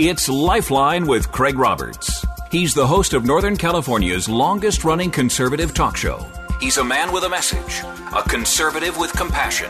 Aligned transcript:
It's 0.00 0.28
Lifeline 0.28 1.08
with 1.08 1.32
Craig 1.32 1.58
Roberts. 1.58 2.24
He's 2.52 2.72
the 2.72 2.86
host 2.86 3.14
of 3.14 3.24
Northern 3.24 3.56
California's 3.56 4.28
longest 4.28 4.84
running 4.84 5.10
conservative 5.10 5.74
talk 5.74 5.96
show. 5.96 6.24
He's 6.60 6.76
a 6.76 6.84
man 6.84 7.10
with 7.10 7.24
a 7.24 7.28
message, 7.28 7.82
a 8.14 8.22
conservative 8.22 8.96
with 8.96 9.12
compassion. 9.12 9.68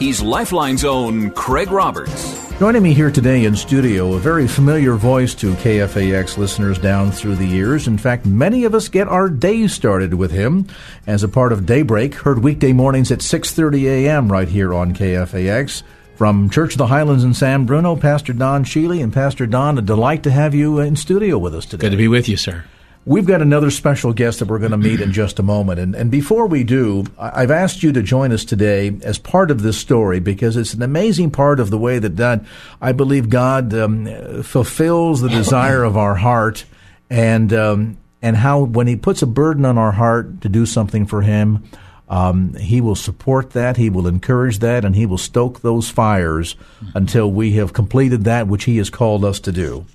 He's 0.00 0.20
Lifeline's 0.20 0.84
own 0.84 1.30
Craig 1.30 1.70
Roberts. 1.70 2.50
Joining 2.58 2.82
me 2.82 2.92
here 2.94 3.12
today 3.12 3.44
in 3.44 3.54
studio, 3.54 4.14
a 4.14 4.18
very 4.18 4.48
familiar 4.48 4.96
voice 4.96 5.36
to 5.36 5.52
KFAX 5.52 6.36
listeners 6.36 6.76
down 6.76 7.12
through 7.12 7.36
the 7.36 7.46
years. 7.46 7.86
In 7.86 7.96
fact, 7.96 8.26
many 8.26 8.64
of 8.64 8.74
us 8.74 8.88
get 8.88 9.06
our 9.06 9.28
day 9.28 9.68
started 9.68 10.14
with 10.14 10.32
him 10.32 10.66
as 11.06 11.22
a 11.22 11.28
part 11.28 11.52
of 11.52 11.64
Daybreak, 11.64 12.14
heard 12.14 12.42
weekday 12.42 12.72
mornings 12.72 13.12
at 13.12 13.20
6:30 13.20 13.84
a.m. 13.84 14.32
right 14.32 14.48
here 14.48 14.74
on 14.74 14.94
KFAX. 14.94 15.84
From 16.20 16.50
Church 16.50 16.72
of 16.72 16.76
the 16.76 16.88
Highlands 16.88 17.24
in 17.24 17.32
San 17.32 17.64
Bruno, 17.64 17.96
Pastor 17.96 18.34
Don 18.34 18.62
Sheely. 18.62 19.02
And 19.02 19.10
Pastor 19.10 19.46
Don, 19.46 19.78
a 19.78 19.80
delight 19.80 20.22
to 20.24 20.30
have 20.30 20.54
you 20.54 20.78
in 20.78 20.94
studio 20.94 21.38
with 21.38 21.54
us 21.54 21.64
today. 21.64 21.80
Good 21.80 21.92
to 21.92 21.96
be 21.96 22.08
with 22.08 22.28
you, 22.28 22.36
sir. 22.36 22.66
We've 23.06 23.24
got 23.24 23.40
another 23.40 23.70
special 23.70 24.12
guest 24.12 24.40
that 24.40 24.48
we're 24.48 24.58
going 24.58 24.72
to 24.72 24.76
meet 24.76 25.00
in 25.00 25.12
just 25.14 25.38
a 25.38 25.42
moment. 25.42 25.80
And, 25.80 25.94
and 25.94 26.10
before 26.10 26.46
we 26.46 26.62
do, 26.62 27.06
I've 27.18 27.50
asked 27.50 27.82
you 27.82 27.90
to 27.92 28.02
join 28.02 28.32
us 28.32 28.44
today 28.44 28.98
as 29.02 29.16
part 29.16 29.50
of 29.50 29.62
this 29.62 29.78
story 29.78 30.20
because 30.20 30.58
it's 30.58 30.74
an 30.74 30.82
amazing 30.82 31.30
part 31.30 31.58
of 31.58 31.70
the 31.70 31.78
way 31.78 31.98
that 31.98 32.16
God, 32.16 32.44
I 32.82 32.92
believe 32.92 33.30
God 33.30 33.72
um, 33.72 34.42
fulfills 34.42 35.22
the 35.22 35.30
desire 35.30 35.84
of 35.84 35.96
our 35.96 36.16
heart 36.16 36.66
and, 37.08 37.50
um, 37.54 37.96
and 38.20 38.36
how 38.36 38.64
when 38.64 38.86
He 38.88 38.96
puts 38.96 39.22
a 39.22 39.26
burden 39.26 39.64
on 39.64 39.78
our 39.78 39.92
heart 39.92 40.42
to 40.42 40.50
do 40.50 40.66
something 40.66 41.06
for 41.06 41.22
Him, 41.22 41.64
um, 42.10 42.54
he 42.54 42.80
will 42.80 42.96
support 42.96 43.50
that, 43.52 43.76
he 43.76 43.88
will 43.88 44.08
encourage 44.08 44.58
that, 44.58 44.84
and 44.84 44.96
he 44.96 45.06
will 45.06 45.16
stoke 45.16 45.60
those 45.60 45.88
fires 45.88 46.56
until 46.92 47.30
we 47.30 47.52
have 47.52 47.72
completed 47.72 48.24
that 48.24 48.48
which 48.48 48.64
he 48.64 48.78
has 48.78 48.90
called 48.90 49.24
us 49.24 49.38
to 49.40 49.52
do. 49.52 49.86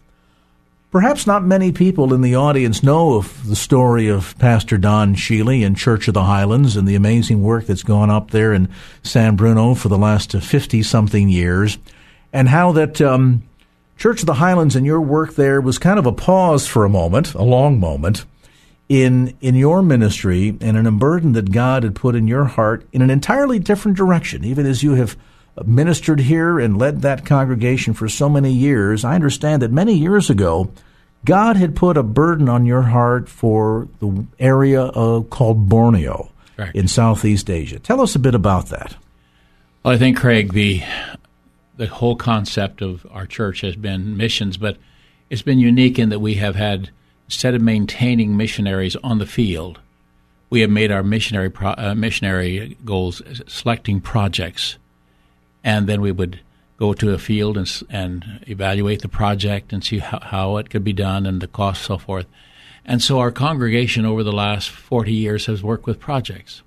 Perhaps 0.91 1.27
not 1.27 1.43
many 1.43 1.73
people 1.73 2.13
in 2.13 2.21
the 2.21 2.35
audience 2.35 2.81
know 2.81 3.15
of 3.15 3.45
the 3.45 3.55
story 3.55 4.07
of 4.07 4.33
Pastor 4.39 4.77
Don 4.77 5.13
Sheely 5.13 5.65
and 5.65 5.75
Church 5.75 6.07
of 6.07 6.13
the 6.13 6.23
Highlands 6.23 6.77
and 6.77 6.87
the 6.87 6.95
amazing 6.95 7.43
work 7.43 7.65
that's 7.65 7.83
gone 7.83 8.09
up 8.09 8.31
there 8.31 8.53
in 8.53 8.69
San 9.03 9.35
Bruno 9.35 9.73
for 9.73 9.89
the 9.89 9.97
last 9.97 10.31
50 10.31 10.83
something 10.83 11.27
years, 11.27 11.77
and 12.31 12.47
how 12.47 12.71
that 12.71 13.01
um, 13.01 13.43
Church 13.97 14.21
of 14.21 14.25
the 14.25 14.35
Highlands 14.35 14.77
and 14.77 14.85
your 14.85 15.01
work 15.01 15.35
there 15.35 15.59
was 15.59 15.77
kind 15.77 15.99
of 15.99 16.05
a 16.05 16.13
pause 16.13 16.65
for 16.65 16.85
a 16.85 16.89
moment, 16.89 17.33
a 17.33 17.43
long 17.43 17.77
moment, 17.77 18.23
in 18.87 19.35
in 19.41 19.55
your 19.55 19.81
ministry 19.81 20.49
and 20.61 20.77
in 20.77 20.85
a 20.85 20.91
burden 20.91 21.33
that 21.33 21.51
God 21.51 21.83
had 21.83 21.95
put 21.95 22.15
in 22.15 22.27
your 22.27 22.45
heart 22.45 22.85
in 22.91 23.01
an 23.01 23.09
entirely 23.09 23.59
different 23.59 23.97
direction, 23.97 24.43
even 24.43 24.65
as 24.65 24.83
you 24.83 24.93
have 24.93 25.17
ministered 25.65 26.19
here 26.19 26.59
and 26.59 26.77
led 26.77 27.01
that 27.01 27.25
congregation 27.25 27.93
for 27.93 28.09
so 28.09 28.29
many 28.29 28.51
years. 28.51 29.05
I 29.05 29.15
understand 29.15 29.61
that 29.61 29.71
many 29.71 29.93
years 29.93 30.29
ago, 30.29 30.71
God 31.23 31.55
had 31.55 31.75
put 31.75 31.97
a 31.97 32.03
burden 32.03 32.49
on 32.49 32.65
your 32.65 32.83
heart 32.83 33.29
for 33.29 33.87
the 33.99 34.25
area 34.37 34.81
of, 34.81 35.29
called 35.29 35.69
Borneo 35.69 36.29
Correct. 36.55 36.75
in 36.75 36.87
Southeast 36.87 37.49
Asia. 37.49 37.79
Tell 37.79 38.01
us 38.01 38.15
a 38.15 38.19
bit 38.19 38.35
about 38.35 38.67
that. 38.67 38.95
Well, 39.83 39.93
I 39.93 39.97
think 39.97 40.17
Craig, 40.17 40.53
the 40.53 40.83
the 41.77 41.87
whole 41.87 42.15
concept 42.15 42.81
of 42.81 43.05
our 43.11 43.25
church 43.25 43.61
has 43.61 43.75
been 43.75 44.15
missions, 44.15 44.55
but 44.57 44.77
it's 45.29 45.41
been 45.41 45.59
unique 45.59 45.99
in 45.99 46.09
that 46.09 46.19
we 46.19 46.35
have 46.35 46.55
had 46.55 46.89
instead 47.25 47.55
of 47.55 47.61
maintaining 47.61 48.37
missionaries 48.37 48.95
on 48.97 49.19
the 49.19 49.25
field, 49.25 49.79
we 50.49 50.61
have 50.61 50.69
made 50.69 50.91
our 50.91 51.03
missionary 51.03 51.49
pro, 51.49 51.71
uh, 51.71 51.93
missionary 51.95 52.77
goals 52.85 53.21
selecting 53.47 54.01
projects, 54.01 54.77
and 55.63 55.87
then 55.87 56.01
we 56.01 56.11
would 56.11 56.39
go 56.77 56.93
to 56.93 57.13
a 57.13 57.17
field 57.17 57.57
and 57.57 57.83
and 57.89 58.43
evaluate 58.47 59.01
the 59.01 59.07
project 59.07 59.73
and 59.73 59.83
see 59.83 59.99
how, 59.99 60.19
how 60.19 60.57
it 60.57 60.69
could 60.69 60.83
be 60.83 60.93
done 60.93 61.25
and 61.25 61.41
the 61.41 61.47
cost, 61.47 61.83
so 61.83 61.97
forth. 61.97 62.27
And 62.85 63.01
so 63.01 63.19
our 63.19 63.31
congregation 63.31 64.05
over 64.05 64.23
the 64.23 64.31
last 64.31 64.69
forty 64.69 65.13
years 65.13 65.47
has 65.47 65.63
worked 65.63 65.87
with 65.87 65.99
projects. 65.99 66.61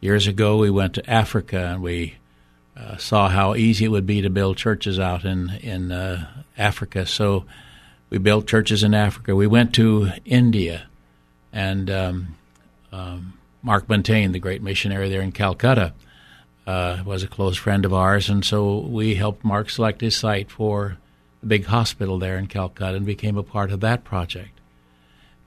Years 0.00 0.26
ago, 0.26 0.58
we 0.58 0.70
went 0.70 0.94
to 0.94 1.10
Africa 1.10 1.58
and 1.58 1.82
we 1.82 2.16
uh, 2.76 2.96
saw 2.96 3.28
how 3.28 3.54
easy 3.54 3.84
it 3.84 3.90
would 3.90 4.06
be 4.06 4.20
to 4.22 4.30
build 4.30 4.56
churches 4.56 4.98
out 4.98 5.24
in 5.24 5.50
in 5.62 5.92
uh, 5.92 6.26
Africa. 6.58 7.06
So 7.06 7.44
we 8.10 8.18
built 8.18 8.46
churches 8.46 8.82
in 8.82 8.94
Africa. 8.94 9.34
We 9.34 9.46
went 9.46 9.74
to 9.74 10.10
India, 10.24 10.86
and 11.52 11.90
um, 11.90 12.36
um, 12.92 13.34
Mark 13.62 13.86
Buntain, 13.86 14.32
the 14.32 14.38
great 14.38 14.62
missionary 14.62 15.08
there 15.08 15.22
in 15.22 15.32
Calcutta, 15.32 15.92
uh, 16.66 17.02
was 17.04 17.22
a 17.22 17.28
close 17.28 17.56
friend 17.56 17.84
of 17.84 17.94
ours, 17.94 18.28
and 18.28 18.44
so 18.44 18.78
we 18.78 19.14
helped 19.14 19.44
Mark 19.44 19.70
select 19.70 20.00
his 20.00 20.16
site 20.16 20.50
for 20.50 20.98
the 21.40 21.46
big 21.46 21.66
hospital 21.66 22.18
there 22.18 22.38
in 22.38 22.46
Calcutta 22.46 22.96
and 22.96 23.06
became 23.06 23.36
a 23.36 23.42
part 23.42 23.70
of 23.70 23.80
that 23.80 24.04
project. 24.04 24.50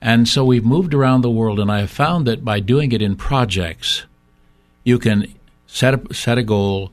And 0.00 0.26
so 0.26 0.44
we've 0.44 0.64
moved 0.64 0.94
around 0.94 1.20
the 1.20 1.30
world, 1.30 1.60
and 1.60 1.70
I 1.70 1.80
have 1.80 1.90
found 1.90 2.26
that 2.26 2.44
by 2.44 2.60
doing 2.60 2.92
it 2.92 3.02
in 3.02 3.16
projects, 3.16 4.04
you 4.82 4.98
can 4.98 5.34
set 5.66 5.94
a, 5.94 6.14
set 6.14 6.38
a 6.38 6.42
goal, 6.42 6.90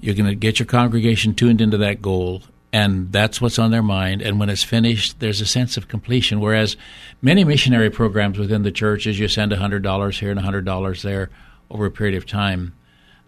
you 0.00 0.14
can 0.14 0.38
get 0.38 0.58
your 0.58 0.66
congregation 0.66 1.34
tuned 1.34 1.60
into 1.60 1.76
that 1.78 2.02
goal, 2.02 2.42
and 2.72 3.10
that's 3.12 3.40
what's 3.40 3.58
on 3.58 3.70
their 3.70 3.82
mind. 3.82 4.22
And 4.22 4.38
when 4.38 4.48
it's 4.48 4.62
finished, 4.62 5.18
there's 5.18 5.40
a 5.40 5.46
sense 5.46 5.76
of 5.76 5.88
completion. 5.88 6.40
Whereas 6.40 6.76
many 7.20 7.44
missionary 7.44 7.90
programs 7.90 8.38
within 8.38 8.62
the 8.62 8.70
church 8.70 9.06
is 9.06 9.18
you 9.18 9.28
send 9.28 9.52
$100 9.52 10.18
here 10.18 10.30
and 10.30 10.40
$100 10.40 11.02
there 11.02 11.30
over 11.70 11.86
a 11.86 11.90
period 11.90 12.16
of 12.16 12.26
time. 12.26 12.74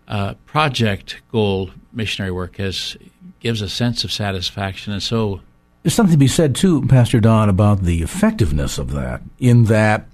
Uh, 0.06 0.34
project 0.46 1.22
goal 1.30 1.70
missionary 1.92 2.32
work 2.32 2.56
has 2.56 2.96
gives 3.40 3.60
a 3.60 3.68
sense 3.68 4.04
of 4.04 4.12
satisfaction, 4.12 4.92
and 4.92 5.02
so 5.02 5.40
there's 5.82 5.94
something 5.94 6.14
to 6.14 6.18
be 6.18 6.28
said 6.28 6.54
too, 6.54 6.86
Pastor 6.86 7.18
Don, 7.18 7.48
about 7.48 7.82
the 7.82 8.02
effectiveness 8.02 8.78
of 8.78 8.92
that. 8.92 9.20
In 9.38 9.64
that 9.64 10.06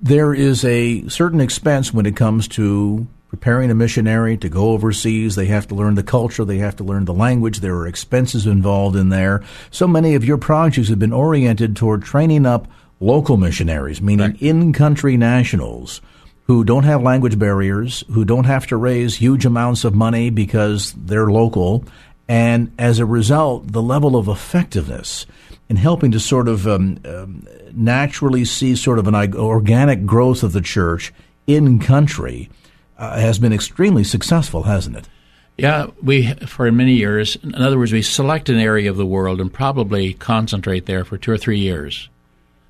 there 0.00 0.34
is 0.34 0.64
a 0.64 1.06
certain 1.08 1.40
expense 1.40 1.92
when 1.92 2.06
it 2.06 2.16
comes 2.16 2.46
to 2.48 3.06
preparing 3.28 3.70
a 3.70 3.74
missionary 3.74 4.36
to 4.38 4.48
go 4.48 4.70
overseas. 4.70 5.36
They 5.36 5.46
have 5.46 5.68
to 5.68 5.74
learn 5.74 5.94
the 5.94 6.02
culture, 6.02 6.44
they 6.44 6.58
have 6.58 6.76
to 6.76 6.84
learn 6.84 7.04
the 7.04 7.14
language. 7.14 7.60
There 7.60 7.76
are 7.76 7.86
expenses 7.86 8.46
involved 8.46 8.96
in 8.96 9.10
there. 9.10 9.42
So 9.70 9.86
many 9.86 10.14
of 10.14 10.24
your 10.24 10.38
projects 10.38 10.88
have 10.88 10.98
been 10.98 11.12
oriented 11.12 11.76
toward 11.76 12.02
training 12.02 12.46
up 12.46 12.68
local 13.00 13.36
missionaries, 13.36 14.00
meaning 14.02 14.32
right. 14.32 14.42
in 14.42 14.72
country 14.72 15.16
nationals 15.16 16.00
who 16.44 16.64
don't 16.64 16.84
have 16.84 17.02
language 17.02 17.38
barriers, 17.38 18.02
who 18.10 18.24
don't 18.24 18.46
have 18.46 18.66
to 18.66 18.76
raise 18.76 19.16
huge 19.16 19.44
amounts 19.44 19.84
of 19.84 19.94
money 19.94 20.30
because 20.30 20.94
they're 20.94 21.30
local. 21.30 21.84
And 22.26 22.72
as 22.78 22.98
a 22.98 23.06
result, 23.06 23.70
the 23.70 23.82
level 23.82 24.16
of 24.16 24.28
effectiveness 24.28 25.26
in 25.68 25.76
helping 25.76 26.10
to 26.12 26.20
sort 26.20 26.48
of 26.48 26.66
um, 26.66 26.98
um, 27.04 27.46
naturally 27.72 28.46
see 28.46 28.74
sort 28.74 28.98
of 28.98 29.06
an 29.06 29.14
organic 29.34 30.06
growth 30.06 30.42
of 30.42 30.52
the 30.52 30.62
church 30.62 31.12
in 31.46 31.78
country 31.78 32.48
uh, 32.98 33.18
has 33.18 33.38
been 33.38 33.52
extremely 33.52 34.04
successful, 34.04 34.64
hasn't 34.64 34.96
it? 34.96 35.08
Yeah, 35.56 35.88
we 36.02 36.34
for 36.34 36.70
many 36.70 36.94
years. 36.94 37.36
In 37.36 37.54
other 37.56 37.78
words, 37.78 37.92
we 37.92 38.02
select 38.02 38.48
an 38.48 38.58
area 38.58 38.90
of 38.90 38.96
the 38.96 39.06
world 39.06 39.40
and 39.40 39.52
probably 39.52 40.14
concentrate 40.14 40.86
there 40.86 41.04
for 41.04 41.18
two 41.18 41.32
or 41.32 41.38
three 41.38 41.58
years. 41.58 42.08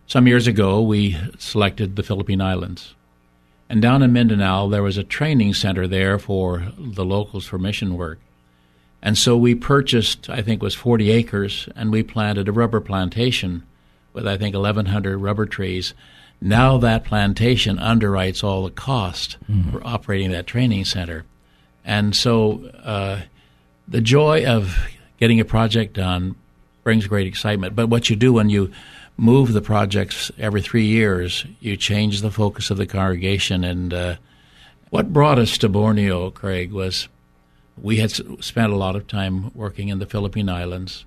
Some 0.06 0.26
years 0.26 0.46
ago, 0.46 0.80
we 0.80 1.18
selected 1.38 1.96
the 1.96 2.02
Philippine 2.02 2.40
Islands, 2.40 2.94
and 3.68 3.82
down 3.82 4.02
in 4.02 4.12
Mindanao, 4.12 4.68
there 4.68 4.82
was 4.82 4.96
a 4.96 5.04
training 5.04 5.52
center 5.52 5.86
there 5.86 6.18
for 6.18 6.72
the 6.78 7.04
locals 7.04 7.44
for 7.44 7.58
mission 7.58 7.96
work. 7.96 8.18
And 9.02 9.16
so 9.16 9.36
we 9.36 9.54
purchased, 9.54 10.28
I 10.30 10.42
think, 10.42 10.62
it 10.62 10.64
was 10.64 10.74
40 10.74 11.10
acres, 11.10 11.68
and 11.76 11.92
we 11.92 12.02
planted 12.02 12.48
a 12.48 12.52
rubber 12.52 12.80
plantation 12.80 13.62
with, 14.12 14.26
I 14.26 14.36
think, 14.36 14.54
1,100 14.54 15.18
rubber 15.18 15.46
trees. 15.46 15.94
Now 16.40 16.78
that 16.78 17.04
plantation 17.04 17.78
underwrites 17.78 18.44
all 18.44 18.64
the 18.64 18.70
cost 18.70 19.36
mm-hmm. 19.50 19.70
for 19.70 19.86
operating 19.86 20.30
that 20.30 20.46
training 20.46 20.84
center. 20.84 21.24
And 21.84 22.14
so 22.14 22.66
uh, 22.82 23.22
the 23.88 24.00
joy 24.00 24.46
of 24.46 24.78
getting 25.18 25.40
a 25.40 25.44
project 25.44 25.94
done 25.94 26.36
brings 26.84 27.06
great 27.06 27.26
excitement. 27.26 27.74
But 27.74 27.88
what 27.88 28.08
you 28.08 28.16
do 28.16 28.32
when 28.32 28.50
you 28.50 28.70
move 29.16 29.52
the 29.52 29.60
projects 29.60 30.30
every 30.38 30.62
three 30.62 30.86
years, 30.86 31.44
you 31.60 31.76
change 31.76 32.20
the 32.20 32.30
focus 32.30 32.70
of 32.70 32.76
the 32.76 32.86
congregation. 32.86 33.64
And 33.64 33.92
uh, 33.92 34.16
what 34.90 35.12
brought 35.12 35.38
us 35.38 35.58
to 35.58 35.68
Borneo, 35.68 36.30
Craig, 36.30 36.72
was 36.72 37.08
we 37.76 37.96
had 37.96 38.10
spent 38.42 38.72
a 38.72 38.76
lot 38.76 38.96
of 38.96 39.06
time 39.06 39.50
working 39.54 39.88
in 39.88 39.98
the 39.98 40.06
Philippine 40.06 40.48
Islands, 40.48 41.04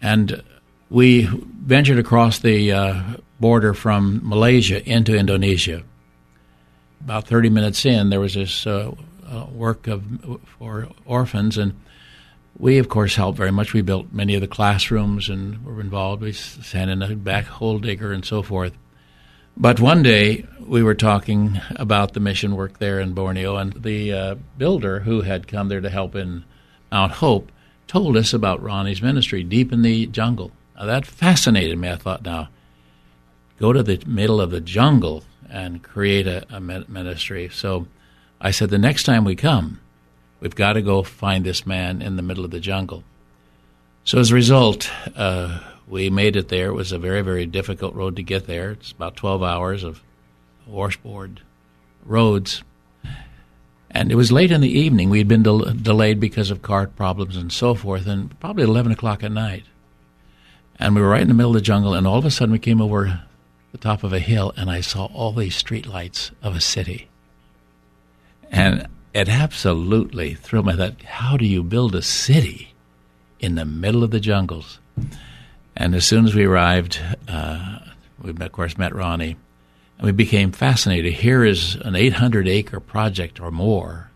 and 0.00 0.42
we 0.90 1.22
ventured 1.22 1.98
across 1.98 2.38
the 2.38 2.72
uh, 2.72 3.02
border 3.40 3.74
from 3.74 4.20
Malaysia 4.22 4.82
into 4.88 5.16
Indonesia. 5.16 5.82
About 7.00 7.26
30 7.26 7.50
minutes 7.50 7.84
in, 7.84 8.10
there 8.10 8.20
was 8.20 8.34
this 8.34 8.66
uh, 8.66 8.94
uh, 9.28 9.46
work 9.52 9.86
of 9.86 10.04
for 10.58 10.88
orphans, 11.04 11.58
and 11.58 11.78
we, 12.58 12.78
of 12.78 12.88
course, 12.88 13.16
helped 13.16 13.36
very 13.36 13.50
much. 13.50 13.72
We 13.72 13.82
built 13.82 14.12
many 14.12 14.34
of 14.34 14.40
the 14.40 14.48
classrooms 14.48 15.28
and 15.28 15.64
were 15.64 15.80
involved. 15.80 16.22
We 16.22 16.32
sent 16.32 16.90
in 16.90 17.02
a 17.02 17.08
backhoe 17.08 17.82
digger 17.82 18.12
and 18.12 18.24
so 18.24 18.42
forth. 18.42 18.72
But 19.56 19.80
one 19.80 20.02
day 20.02 20.46
we 20.60 20.82
were 20.82 20.94
talking 20.94 21.60
about 21.76 22.12
the 22.12 22.20
mission 22.20 22.56
work 22.56 22.78
there 22.78 23.00
in 23.00 23.12
Borneo, 23.12 23.56
and 23.56 23.72
the 23.72 24.12
uh, 24.12 24.34
builder 24.56 25.00
who 25.00 25.22
had 25.22 25.48
come 25.48 25.68
there 25.68 25.80
to 25.80 25.90
help 25.90 26.14
in 26.14 26.44
Mount 26.90 27.12
Hope 27.12 27.50
told 27.86 28.16
us 28.16 28.32
about 28.32 28.62
Ronnie's 28.62 29.02
ministry 29.02 29.42
deep 29.42 29.72
in 29.72 29.82
the 29.82 30.06
jungle. 30.06 30.52
Now, 30.76 30.86
that 30.86 31.06
fascinated 31.06 31.78
me. 31.78 31.90
I 31.90 31.96
thought, 31.96 32.24
now, 32.24 32.48
go 33.58 33.72
to 33.72 33.82
the 33.82 34.02
middle 34.06 34.40
of 34.40 34.50
the 34.50 34.60
jungle 34.60 35.24
and 35.48 35.82
create 35.82 36.26
a, 36.26 36.44
a 36.50 36.60
ministry. 36.60 37.48
So 37.52 37.86
I 38.40 38.50
said, 38.50 38.70
the 38.70 38.78
next 38.78 39.04
time 39.04 39.24
we 39.24 39.36
come, 39.36 39.80
we've 40.40 40.54
got 40.54 40.72
to 40.74 40.82
go 40.82 41.02
find 41.02 41.44
this 41.44 41.66
man 41.66 42.02
in 42.02 42.16
the 42.16 42.22
middle 42.22 42.44
of 42.44 42.50
the 42.50 42.60
jungle. 42.60 43.04
So 44.04 44.18
as 44.18 44.30
a 44.30 44.34
result, 44.34 44.90
uh, 45.16 45.60
we 45.86 46.10
made 46.10 46.36
it 46.36 46.48
there. 46.48 46.68
It 46.68 46.74
was 46.74 46.92
a 46.92 46.98
very, 46.98 47.22
very 47.22 47.46
difficult 47.46 47.94
road 47.94 48.16
to 48.16 48.22
get 48.22 48.46
there. 48.46 48.72
It's 48.72 48.92
about 48.92 49.16
12 49.16 49.42
hours 49.42 49.84
of 49.84 50.02
washboard 50.66 51.40
roads. 52.04 52.62
And 53.90 54.10
it 54.10 54.16
was 54.16 54.32
late 54.32 54.50
in 54.50 54.60
the 54.60 54.78
evening. 54.78 55.08
We'd 55.08 55.28
been 55.28 55.44
del- 55.44 55.72
delayed 55.72 56.18
because 56.18 56.50
of 56.50 56.62
cart 56.62 56.96
problems 56.96 57.36
and 57.36 57.52
so 57.52 57.74
forth, 57.74 58.06
and 58.06 58.38
probably 58.40 58.64
11 58.64 58.90
o'clock 58.90 59.22
at 59.22 59.30
night. 59.30 59.64
And 60.78 60.94
we 60.94 61.00
were 61.00 61.08
right 61.08 61.22
in 61.22 61.28
the 61.28 61.34
middle 61.34 61.52
of 61.52 61.56
the 61.56 61.60
jungle, 61.60 61.94
and 61.94 62.06
all 62.06 62.18
of 62.18 62.24
a 62.24 62.30
sudden 62.30 62.52
we 62.52 62.58
came 62.58 62.80
over 62.80 63.22
the 63.72 63.78
top 63.78 64.04
of 64.04 64.12
a 64.12 64.18
hill, 64.18 64.52
and 64.56 64.70
I 64.70 64.80
saw 64.80 65.06
all 65.06 65.32
these 65.32 65.56
street 65.56 65.86
lights 65.86 66.30
of 66.42 66.54
a 66.54 66.60
city. 66.60 67.08
And 68.50 68.86
it 69.12 69.28
absolutely 69.28 70.34
thrilled 70.34 70.66
me. 70.66 70.76
Thought, 70.76 71.02
how 71.02 71.36
do 71.36 71.46
you 71.46 71.62
build 71.62 71.94
a 71.94 72.02
city 72.02 72.74
in 73.40 73.54
the 73.54 73.64
middle 73.64 74.04
of 74.04 74.10
the 74.10 74.20
jungles? 74.20 74.78
And 75.76 75.94
as 75.94 76.04
soon 76.04 76.24
as 76.24 76.34
we 76.34 76.44
arrived, 76.44 77.00
uh, 77.28 77.78
we 78.20 78.30
of 78.30 78.52
course 78.52 78.78
met 78.78 78.94
Ronnie, 78.94 79.36
and 79.98 80.06
we 80.06 80.12
became 80.12 80.52
fascinated. 80.52 81.14
Here 81.14 81.44
is 81.44 81.76
an 81.76 81.96
800 81.96 82.48
acre 82.48 82.80
project 82.80 83.40
or 83.40 83.50
more 83.50 84.10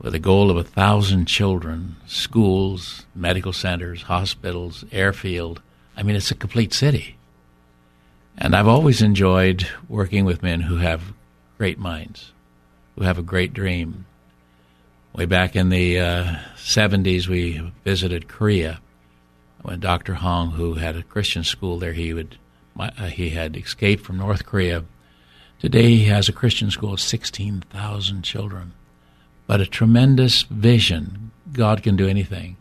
with 0.00 0.14
a 0.14 0.18
goal 0.18 0.50
of 0.50 0.56
a 0.56 0.64
thousand 0.64 1.26
children, 1.26 1.96
schools, 2.06 3.04
medical 3.14 3.52
centers, 3.52 4.02
hospitals, 4.02 4.84
airfield. 4.90 5.60
I 5.96 6.02
mean, 6.02 6.16
it's 6.16 6.30
a 6.30 6.34
complete 6.34 6.72
city. 6.72 7.16
And 8.38 8.56
I've 8.56 8.66
always 8.66 9.02
enjoyed 9.02 9.66
working 9.88 10.24
with 10.24 10.42
men 10.42 10.62
who 10.62 10.76
have 10.76 11.12
great 11.58 11.78
minds, 11.78 12.32
who 12.96 13.04
have 13.04 13.18
a 13.18 13.22
great 13.22 13.52
dream. 13.52 14.06
Way 15.14 15.26
back 15.26 15.54
in 15.54 15.68
the 15.68 16.00
uh, 16.00 16.36
70s, 16.56 17.28
we 17.28 17.72
visited 17.84 18.28
Korea 18.28 18.80
when 19.62 19.80
Dr. 19.80 20.14
Hong, 20.14 20.52
who 20.52 20.74
had 20.74 20.96
a 20.96 21.02
Christian 21.02 21.44
school 21.44 21.78
there, 21.78 21.92
he 21.92 22.14
would 22.14 22.38
uh, 22.78 23.06
he 23.06 23.30
had 23.30 23.56
escaped 23.56 24.02
from 24.02 24.16
North 24.16 24.46
Korea. 24.46 24.84
Today 25.58 25.90
he 25.90 26.04
has 26.04 26.30
a 26.30 26.32
Christian 26.32 26.70
school 26.70 26.94
of 26.94 27.00
16,000 27.00 28.22
children. 28.22 28.72
But 29.50 29.60
a 29.60 29.66
tremendous 29.66 30.42
vision. 30.42 31.32
God 31.52 31.82
can 31.82 31.96
do 31.96 32.06
anything. 32.06 32.56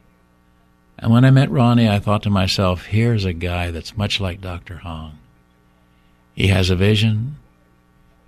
And 0.97 1.11
when 1.11 1.23
I 1.23 1.29
met 1.29 1.51
Ronnie, 1.51 1.87
I 1.87 1.99
thought 1.99 2.23
to 2.23 2.31
myself, 2.31 2.85
here's 2.85 3.25
a 3.25 3.31
guy 3.31 3.69
that's 3.69 3.95
much 3.95 4.19
like 4.19 4.41
Dr. 4.41 4.77
Hong. 4.77 5.19
He 6.33 6.47
has 6.47 6.71
a 6.71 6.75
vision, 6.75 7.35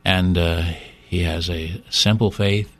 and 0.05 0.37
uh, 0.37 0.61
he 1.09 1.23
has 1.23 1.49
a 1.49 1.83
simple 1.89 2.29
faith. 2.29 2.77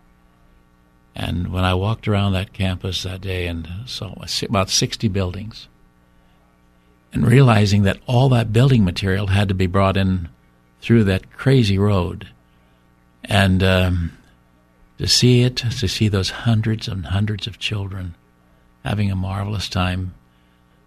And 1.16 1.52
when 1.52 1.64
I 1.64 1.74
walked 1.74 2.08
around 2.08 2.34
that 2.34 2.54
campus 2.54 3.02
that 3.02 3.22
day 3.22 3.48
and 3.48 3.68
saw 3.88 4.14
about 4.44 4.70
60 4.70 5.08
buildings, 5.08 5.68
and 7.12 7.26
realizing 7.26 7.82
that 7.82 7.98
all 8.06 8.30
that 8.30 8.54
building 8.54 8.86
material 8.86 9.26
had 9.26 9.48
to 9.48 9.56
be 9.56 9.66
brought 9.66 9.98
in 9.98 10.30
through 10.80 11.06
that 11.06 11.32
crazy 11.32 11.80
road. 11.80 12.28
And 13.24 13.64
um, 13.64 14.12
to 15.02 15.08
see 15.08 15.42
it, 15.42 15.56
to 15.56 15.88
see 15.88 16.08
those 16.10 16.30
hundreds 16.30 16.88
and 16.88 17.08
hundreds 17.08 17.48
of 17.48 17.58
children 17.58 18.14
having 18.86 19.10
a 19.10 19.16
marvelous 19.16 19.68
time, 19.68 20.14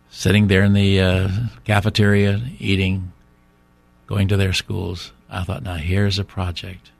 sitting 0.08 0.46
there 0.46 0.62
in 0.62 0.72
the 0.72 1.00
uh, 1.00 1.28
cafeteria, 1.64 2.40
eating, 2.60 3.12
going 4.06 4.28
to 4.28 4.36
their 4.36 4.52
schools, 4.52 5.10
I 5.28 5.42
thought, 5.42 5.64
now 5.64 5.74
here's 5.74 6.20
a 6.20 6.24
project 6.24 6.92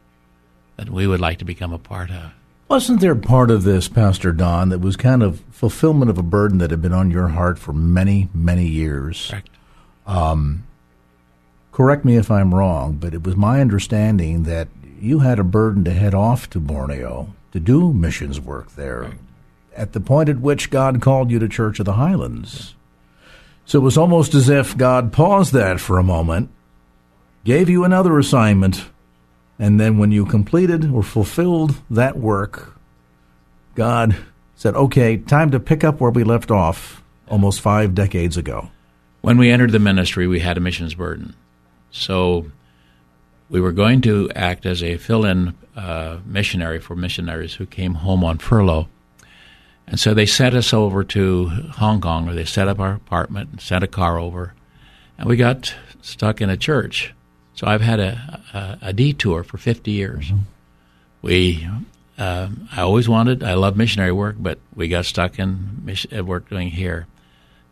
that 0.75 0.91
we 0.91 1.07
would 1.07 1.21
like 1.21 1.39
to 1.39 1.45
become 1.45 1.73
a 1.73 1.79
part 1.79 2.11
of. 2.11 2.33
Wasn't 2.67 3.01
there 3.01 3.15
part 3.15 3.53
of 3.53 3.63
this, 3.63 3.87
Pastor 3.87 4.33
Don, 4.33 4.71
that 4.71 4.81
was 4.81 4.97
kind 4.97 5.23
of 5.23 5.39
fulfillment 5.53 6.11
of 6.11 6.19
a 6.19 6.23
burden 6.23 6.59
that 6.59 6.73
had 6.73 6.83
been 6.83 6.93
on 6.93 7.13
your 7.13 7.29
heart 7.29 7.61
for 7.61 7.73
many, 7.73 8.29
many 8.35 8.67
years? 8.67 9.29
Correct. 9.31 9.51
Um, 10.05 10.67
correct 11.71 12.05
me 12.05 12.17
if 12.17 12.29
I'm 12.29 12.53
wrong, 12.53 12.95
but 12.95 13.15
it 13.15 13.23
was 13.23 13.37
my 13.37 13.61
understanding 13.61 14.43
that 14.43 14.67
you 15.05 15.21
had 15.21 15.39
a 15.39 15.45
burden 15.45 15.85
to 15.85 15.93
head 15.93 16.15
off 16.15 16.49
to 16.51 16.59
Borneo 16.59 17.35
to 17.53 17.61
do 17.61 17.93
missions 17.93 18.41
work 18.41 18.73
there 18.73 19.01
right. 19.01 19.15
at 19.77 19.93
the 19.93 20.01
point 20.01 20.29
at 20.29 20.41
which 20.41 20.71
God 20.71 21.03
called 21.03 21.31
you 21.31 21.39
to 21.39 21.49
Church 21.49 21.79
of 21.79 21.85
the 21.85 21.93
Highlands. 21.93 22.75
So 23.67 23.79
it 23.79 23.83
was 23.83 23.99
almost 23.99 24.35
as 24.35 24.49
if 24.49 24.77
God 24.77 25.13
paused 25.13 25.53
that 25.53 25.81
for 25.81 25.99
a 25.99 26.03
moment, 26.03 26.51
gave 27.45 27.69
you 27.69 27.85
another 27.85 28.19
assignment, 28.19 28.87
and 29.59 29.79
then 29.79 29.99
when 29.99 30.11
you 30.11 30.27
completed 30.27 30.91
or 30.91 31.03
fulfilled 31.03 31.77
that 31.91 32.17
work, 32.17 32.77
God 33.75 34.17
said, 34.57 34.75
okay, 34.75 35.17
time 35.17 35.51
to 35.51 35.61
pick 35.61 35.85
up 35.85 36.01
where 36.01 36.11
we 36.11 36.25
left 36.25 36.51
off 36.51 37.03
almost 37.29 37.61
five 37.61 37.95
decades 37.95 38.37
ago. 38.37 38.71
When 39.21 39.39
we 39.39 39.51
entered 39.51 39.73
the 39.73 39.79
ministry, 39.79 40.27
we 40.27 40.41
had 40.41 40.57
a 40.57 40.61
missions 40.61 40.95
burden. 40.95 41.35
So 41.91 42.47
we 43.49 43.61
were 43.61 43.73
going 43.73 44.01
to 44.03 44.31
act 44.35 44.67
as 44.67 44.83
a 44.83 44.97
fill 44.97 45.25
in 45.25 45.55
uh, 45.77 46.19
missionary 46.25 46.81
for 46.81 46.95
missionaries 46.97 47.55
who 47.55 47.67
came 47.67 47.95
home 47.95 48.25
on 48.25 48.39
furlough. 48.39 48.89
And 49.87 50.01
so 50.01 50.15
they 50.15 50.27
sent 50.27 50.55
us 50.55 50.73
over 50.73 51.05
to 51.05 51.49
Hong 51.73 52.01
Kong, 52.01 52.25
where 52.27 52.35
they 52.35 52.47
set 52.47 52.69
up 52.69 52.81
our 52.81 52.95
apartment 52.95 53.51
and 53.51 53.61
sent 53.61 53.85
a 53.85 53.89
car 53.89 54.19
over. 54.19 54.55
And 55.19 55.29
we 55.29 55.37
got 55.37 55.75
stuck 56.01 56.41
in 56.41 56.49
a 56.49 56.57
church 56.57 57.15
so 57.55 57.69
I've 57.69 57.81
had 57.81 58.01
a, 58.01 58.43
a, 58.53 58.89
a 58.89 58.93
detour 58.93 59.45
for 59.45 59.59
50 59.59 59.91
years. 59.91 60.27
Mm-hmm. 60.27 60.39
We, 61.23 61.69
uh, 62.19 62.49
I 62.73 62.83
always 62.83 63.09
wanted, 63.09 63.43
I 63.43 63.55
love 63.55 63.77
missionary 63.77 64.13
work, 64.13 64.37
but 64.39 64.59
we 64.75 64.89
got 64.89 65.07
stuck 65.07 65.39
in 65.39 65.85
mission, 65.85 66.27
work 66.27 66.49
doing 66.51 66.69
here. 66.69 67.07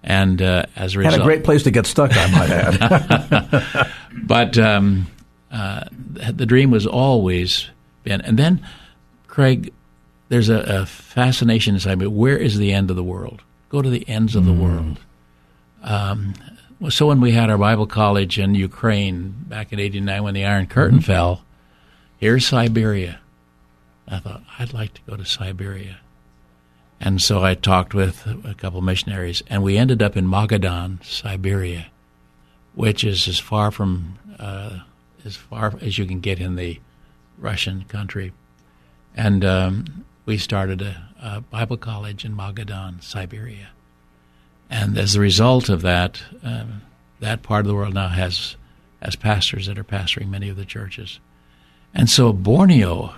And 0.04 0.40
uh, 0.40 0.64
as 0.75 0.94
a 0.94 0.99
result, 0.99 1.14
had 1.14 1.20
a 1.20 1.25
great 1.25 1.44
place 1.44 1.64
to 1.64 1.70
get 1.70 1.87
stuck, 1.87 2.11
I 2.14 2.30
might 2.30 2.50
add. 2.50 3.90
but 4.23 4.58
um, 4.58 5.06
uh, 5.52 5.85
the 5.90 6.47
dream 6.47 6.71
was 6.71 6.87
always 6.87 7.68
been, 8.04 8.23
and 8.23 8.38
then 8.38 8.66
Craig, 9.28 9.73
there's 10.28 10.49
a, 10.49 10.61
a, 10.61 10.87
fascination 10.87 11.75
inside 11.75 11.99
me. 11.99 12.06
Where 12.06 12.38
is 12.38 12.56
the 12.56 12.73
end 12.73 12.88
of 12.88 12.97
the 12.97 13.04
world? 13.04 13.42
Go 13.68 13.82
to 13.82 13.90
the 13.90 14.09
ends 14.09 14.35
of 14.35 14.44
mm. 14.44 14.47
the 14.47 14.52
world. 14.54 14.99
Um, 15.82 16.35
so 16.88 17.06
when 17.06 17.21
we 17.21 17.32
had 17.32 17.50
our 17.50 17.59
Bible 17.59 17.87
college 17.87 18.38
in 18.38 18.54
Ukraine 18.54 19.35
back 19.47 19.75
in 19.75 19.78
'89, 19.78 20.23
when 20.23 20.35
the 20.35 20.44
Iron 20.47 20.66
Curtain 20.66 20.99
mm-hmm. 20.99 21.06
fell, 21.06 21.44
here's 22.16 22.47
Siberia. 22.47 23.21
I 24.09 24.18
thought 24.21 24.42
I'd 24.59 24.73
like 24.73 24.94
to 24.94 25.00
go 25.06 25.16
to 25.16 25.25
Siberia, 25.25 25.99
and 26.99 27.21
so 27.21 27.44
I 27.44 27.54
talked 27.54 27.92
with 27.92 28.26
a 28.26 28.54
couple 28.54 28.80
missionaries, 28.80 29.42
and 29.49 29.62
we 29.62 29.76
ended 29.76 30.02
up 30.02 30.16
in 30.16 30.26
Magadan, 30.26 31.04
Siberia, 31.04 31.88
which 32.75 33.04
is 33.04 33.28
as 33.28 33.38
far 33.38 33.71
from 33.71 34.18
uh, 34.38 34.80
as 35.24 35.36
far 35.36 35.74
as 35.80 35.98
you 35.98 36.06
can 36.06 36.20
get 36.20 36.40
in 36.40 36.56
the 36.56 36.80
Russian 37.38 37.84
country, 37.84 38.32
and 39.16 39.44
um, 39.44 40.04
we 40.26 40.38
started 40.38 40.82
a, 40.82 41.08
a 41.20 41.40
Bible 41.40 41.76
college 41.76 42.24
in 42.24 42.36
Magadan, 42.36 43.02
Siberia 43.02 43.70
and 44.72 44.96
as 44.96 45.14
a 45.14 45.20
result 45.20 45.68
of 45.68 45.82
that, 45.82 46.22
um, 46.42 46.80
that 47.20 47.42
part 47.42 47.60
of 47.60 47.66
the 47.66 47.74
world 47.74 47.92
now 47.92 48.08
has 48.08 48.56
has 49.02 49.16
pastors 49.16 49.66
that 49.66 49.78
are 49.78 49.84
pastoring 49.84 50.28
many 50.28 50.48
of 50.48 50.56
the 50.56 50.64
churches. 50.64 51.20
And 51.92 52.08
so 52.08 52.32
Borneo 52.32 53.14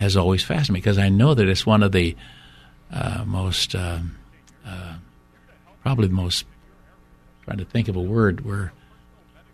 has 0.00 0.16
always 0.16 0.42
fascinated 0.44 0.72
me 0.72 0.80
because 0.80 0.98
I 0.98 1.08
know 1.08 1.32
that 1.32 1.48
it's 1.48 1.64
one 1.64 1.82
of 1.82 1.92
the 1.92 2.16
uh, 2.92 3.22
most, 3.24 3.74
uh, 3.74 4.00
uh, 4.66 4.94
probably 5.80 6.08
the 6.08 6.14
most, 6.14 6.44
trying 7.44 7.58
to 7.58 7.64
think 7.64 7.86
of 7.86 7.94
a 7.94 8.02
word 8.02 8.44
where 8.44 8.72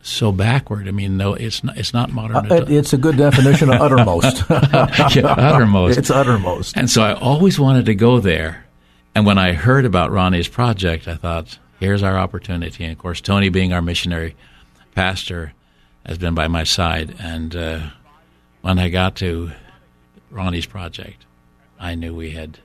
so 0.05 0.31
backward. 0.31 0.87
I 0.87 0.91
mean, 0.91 1.17
no, 1.17 1.35
it's 1.35 1.65
not, 1.65 1.79
it's 1.79 1.95
not 1.95 2.13
modern. 2.13 2.37
Uh, 2.37 2.67
it's 2.69 2.93
a 2.93 2.99
good 2.99 3.17
definition 3.17 3.71
of 3.71 3.81
uttermost. 3.81 4.45
yeah, 5.17 5.27
uttermost. 5.27 5.99
It's 5.99 6.11
uttermost. 6.11 6.77
And 6.77 6.91
so 6.91 7.03
I 7.03 7.15
always 7.15 7.59
wanted 7.59 7.87
to 7.87 7.95
go 7.95 8.21
there. 8.21 8.67
And 9.15 9.25
when 9.25 9.39
I 9.39 9.55
heard 9.55 9.85
about 9.85 10.11
Ronnie's 10.11 10.49
project, 10.49 11.09
I 11.09 11.15
thought, 11.15 11.59
here's 11.81 12.03
our 12.03 12.19
opportunity. 12.19 12.85
And 12.85 12.93
of 12.93 12.99
course, 12.99 13.21
Tony, 13.21 13.49
being 13.49 13.73
our 13.73 13.81
missionary 13.81 14.37
pastor, 14.95 15.55
has 16.05 16.19
been 16.19 16.35
by 16.35 16.49
my 16.49 16.65
side. 16.65 17.17
And 17.19 17.57
uh, 17.57 17.89
when 18.61 18.79
I 18.79 18.91
got 18.91 19.17
to 19.17 19.53
Ronnie's 20.31 20.67
project, 20.67 21.25
I 21.81 21.95
knew 21.95 22.15
we 22.15 22.33
had 22.33 22.59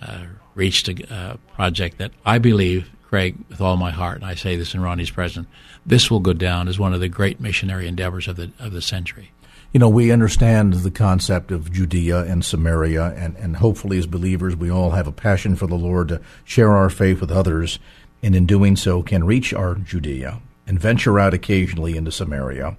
uh, 0.00 0.24
reached 0.54 0.88
a 0.88 1.14
uh, 1.14 1.36
project 1.54 1.98
that 1.98 2.10
I 2.24 2.38
believe, 2.38 2.90
Craig, 3.16 3.34
with 3.48 3.62
all 3.62 3.78
my 3.78 3.92
heart, 3.92 4.16
and 4.16 4.26
I 4.26 4.34
say 4.34 4.56
this 4.56 4.74
in 4.74 4.82
Ronnie's 4.82 5.10
presence, 5.10 5.46
this 5.86 6.10
will 6.10 6.20
go 6.20 6.34
down 6.34 6.68
as 6.68 6.78
one 6.78 6.92
of 6.92 7.00
the 7.00 7.08
great 7.08 7.40
missionary 7.40 7.88
endeavors 7.88 8.28
of 8.28 8.36
the 8.36 8.50
of 8.58 8.72
the 8.72 8.82
century. 8.82 9.30
You 9.72 9.80
know, 9.80 9.88
we 9.88 10.12
understand 10.12 10.74
the 10.74 10.90
concept 10.90 11.50
of 11.50 11.72
Judea 11.72 12.24
and 12.24 12.44
Samaria, 12.44 13.14
and, 13.16 13.34
and 13.36 13.56
hopefully, 13.56 13.96
as 13.96 14.06
believers, 14.06 14.54
we 14.54 14.70
all 14.70 14.90
have 14.90 15.06
a 15.06 15.12
passion 15.12 15.56
for 15.56 15.66
the 15.66 15.76
Lord 15.76 16.08
to 16.08 16.20
share 16.44 16.72
our 16.72 16.90
faith 16.90 17.22
with 17.22 17.30
others, 17.30 17.78
and 18.22 18.36
in 18.36 18.44
doing 18.44 18.76
so, 18.76 19.02
can 19.02 19.24
reach 19.24 19.54
our 19.54 19.76
Judea 19.76 20.42
and 20.66 20.78
venture 20.78 21.18
out 21.18 21.32
occasionally 21.32 21.96
into 21.96 22.12
Samaria. 22.12 22.76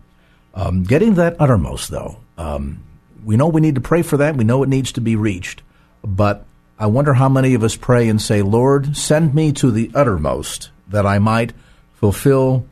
Um, 0.53 0.83
getting 0.83 1.15
that 1.15 1.35
uttermost, 1.39 1.89
though, 1.89 2.17
um, 2.37 2.83
we 3.25 3.37
know 3.37 3.47
we 3.47 3.61
need 3.61 3.73
to 3.73 3.81
pray 3.81 4.03
for 4.03 4.17
that. 4.17 4.37
We 4.37 4.43
know 4.43 4.61
it 4.61 4.69
needs 4.69 4.91
to 4.91 5.01
be 5.01 5.15
reached. 5.15 5.63
But 6.03 6.45
I 6.79 6.85
wonder 6.85 7.15
how 7.15 7.27
many 7.27 7.55
of 7.55 7.63
us 7.63 7.75
pray 7.75 8.07
and 8.07 8.21
say, 8.21 8.43
Lord, 8.43 8.95
send 8.95 9.33
me 9.33 9.51
to 9.53 9.71
the 9.71 9.89
uttermost 9.95 10.69
that 10.87 11.07
I 11.07 11.17
might 11.17 11.53
fulfill 11.95 12.67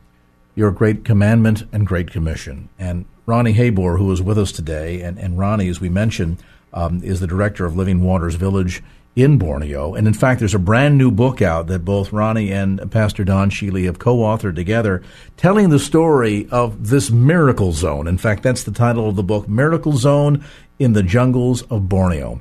your 0.54 0.70
great 0.70 1.04
commandment 1.04 1.64
and 1.72 1.84
great 1.84 2.12
commission. 2.12 2.68
And 2.78 3.04
Ronnie 3.26 3.54
Habor, 3.54 3.98
who 3.98 4.12
is 4.12 4.22
with 4.22 4.38
us 4.38 4.52
today, 4.52 5.00
and, 5.02 5.18
and 5.18 5.36
Ronnie, 5.36 5.68
as 5.68 5.80
we 5.80 5.88
mentioned, 5.88 6.38
um, 6.72 7.02
is 7.02 7.18
the 7.18 7.26
director 7.26 7.66
of 7.66 7.76
Living 7.76 8.00
Waters 8.00 8.36
Village 8.36 8.80
in 9.16 9.38
Borneo. 9.38 9.94
And 9.94 10.06
in 10.06 10.14
fact, 10.14 10.38
there's 10.38 10.54
a 10.54 10.60
brand 10.60 10.96
new 10.96 11.10
book 11.10 11.42
out 11.42 11.66
that 11.66 11.84
both 11.84 12.12
Ronnie 12.12 12.52
and 12.52 12.88
Pastor 12.92 13.24
Don 13.24 13.50
Sheely 13.50 13.86
have 13.86 13.98
co 13.98 14.18
authored 14.18 14.54
together, 14.54 15.02
telling 15.36 15.70
the 15.70 15.80
story 15.80 16.46
of 16.52 16.90
this 16.90 17.10
miracle 17.10 17.72
zone. 17.72 18.06
In 18.06 18.18
fact, 18.18 18.44
that's 18.44 18.62
the 18.62 18.70
title 18.70 19.08
of 19.08 19.16
the 19.16 19.24
book 19.24 19.48
Miracle 19.48 19.96
Zone 19.96 20.44
in 20.78 20.92
the 20.92 21.02
Jungles 21.02 21.62
of 21.62 21.88
Borneo. 21.88 22.40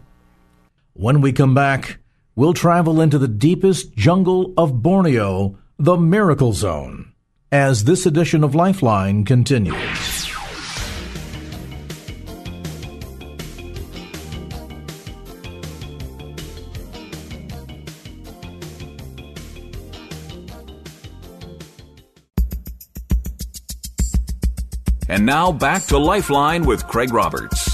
When 0.98 1.20
we 1.20 1.34
come 1.34 1.54
back, 1.54 1.98
we'll 2.38 2.54
travel 2.54 3.02
into 3.02 3.18
the 3.18 3.28
deepest 3.28 3.98
jungle 3.98 4.54
of 4.56 4.82
Borneo, 4.82 5.58
the 5.78 5.98
Miracle 5.98 6.54
Zone 6.54 7.12
as 7.52 7.84
this 7.84 8.06
edition 8.06 8.46
of 8.46 8.56
Lifeline 8.56 9.26
continues. 9.26 10.32
And 25.10 25.26
now 25.26 25.52
back 25.52 25.84
to 25.88 25.98
Lifeline 25.98 26.66
with 26.66 26.88
Craig 26.88 27.14
Roberts. 27.14 27.65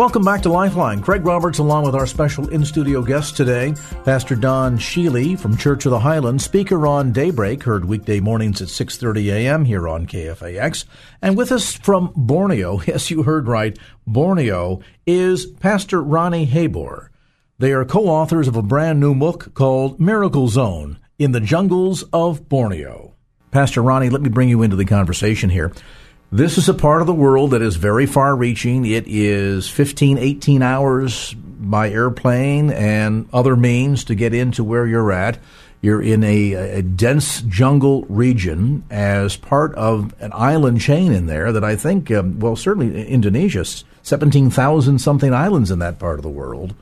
Welcome 0.00 0.24
back 0.24 0.40
to 0.44 0.48
Lifeline. 0.48 1.02
Craig 1.02 1.26
Roberts, 1.26 1.58
along 1.58 1.84
with 1.84 1.94
our 1.94 2.06
special 2.06 2.48
in 2.48 2.64
studio 2.64 3.02
guest 3.02 3.36
today, 3.36 3.74
Pastor 4.02 4.34
Don 4.34 4.78
Sheely 4.78 5.38
from 5.38 5.58
Church 5.58 5.84
of 5.84 5.90
the 5.90 5.98
Highlands, 5.98 6.42
speaker 6.42 6.86
on 6.86 7.12
Daybreak, 7.12 7.64
heard 7.64 7.84
weekday 7.84 8.18
mornings 8.18 8.62
at 8.62 8.68
6:30 8.68 9.30
a.m. 9.30 9.66
here 9.66 9.86
on 9.86 10.06
KFAX, 10.06 10.86
and 11.20 11.36
with 11.36 11.52
us 11.52 11.74
from 11.74 12.14
Borneo. 12.16 12.80
Yes, 12.86 13.10
you 13.10 13.24
heard 13.24 13.46
right. 13.46 13.78
Borneo 14.06 14.80
is 15.06 15.44
Pastor 15.44 16.02
Ronnie 16.02 16.46
Habor. 16.46 17.10
They 17.58 17.74
are 17.74 17.84
co-authors 17.84 18.48
of 18.48 18.56
a 18.56 18.62
brand 18.62 19.00
new 19.00 19.14
book 19.14 19.52
called 19.52 20.00
Miracle 20.00 20.48
Zone 20.48 20.98
in 21.18 21.32
the 21.32 21.40
Jungles 21.40 22.04
of 22.04 22.48
Borneo. 22.48 23.16
Pastor 23.50 23.82
Ronnie, 23.82 24.08
let 24.08 24.22
me 24.22 24.30
bring 24.30 24.48
you 24.48 24.62
into 24.62 24.76
the 24.76 24.86
conversation 24.86 25.50
here. 25.50 25.72
This 26.32 26.58
is 26.58 26.68
a 26.68 26.74
part 26.74 27.00
of 27.00 27.08
the 27.08 27.14
world 27.14 27.50
that 27.50 27.62
is 27.62 27.74
very 27.74 28.06
far 28.06 28.36
reaching. 28.36 28.84
It 28.84 29.08
is 29.08 29.68
15, 29.68 30.16
18 30.16 30.62
hours 30.62 31.34
by 31.34 31.90
airplane 31.90 32.70
and 32.70 33.28
other 33.32 33.56
means 33.56 34.04
to 34.04 34.14
get 34.14 34.32
into 34.32 34.62
where 34.62 34.86
you're 34.86 35.10
at. 35.10 35.40
You're 35.80 36.00
in 36.00 36.22
a, 36.22 36.52
a, 36.52 36.82
dense 36.82 37.42
jungle 37.42 38.04
region 38.04 38.84
as 38.90 39.36
part 39.36 39.74
of 39.74 40.14
an 40.20 40.30
island 40.32 40.80
chain 40.80 41.10
in 41.10 41.26
there 41.26 41.50
that 41.50 41.64
I 41.64 41.74
think, 41.74 42.12
um, 42.12 42.38
well, 42.38 42.54
certainly 42.54 43.08
Indonesia, 43.08 43.64
17,000 44.02 45.00
something 45.00 45.34
islands 45.34 45.72
in 45.72 45.80
that 45.80 45.98
part 45.98 46.20
of 46.20 46.22
the 46.22 46.28
world. 46.28 46.76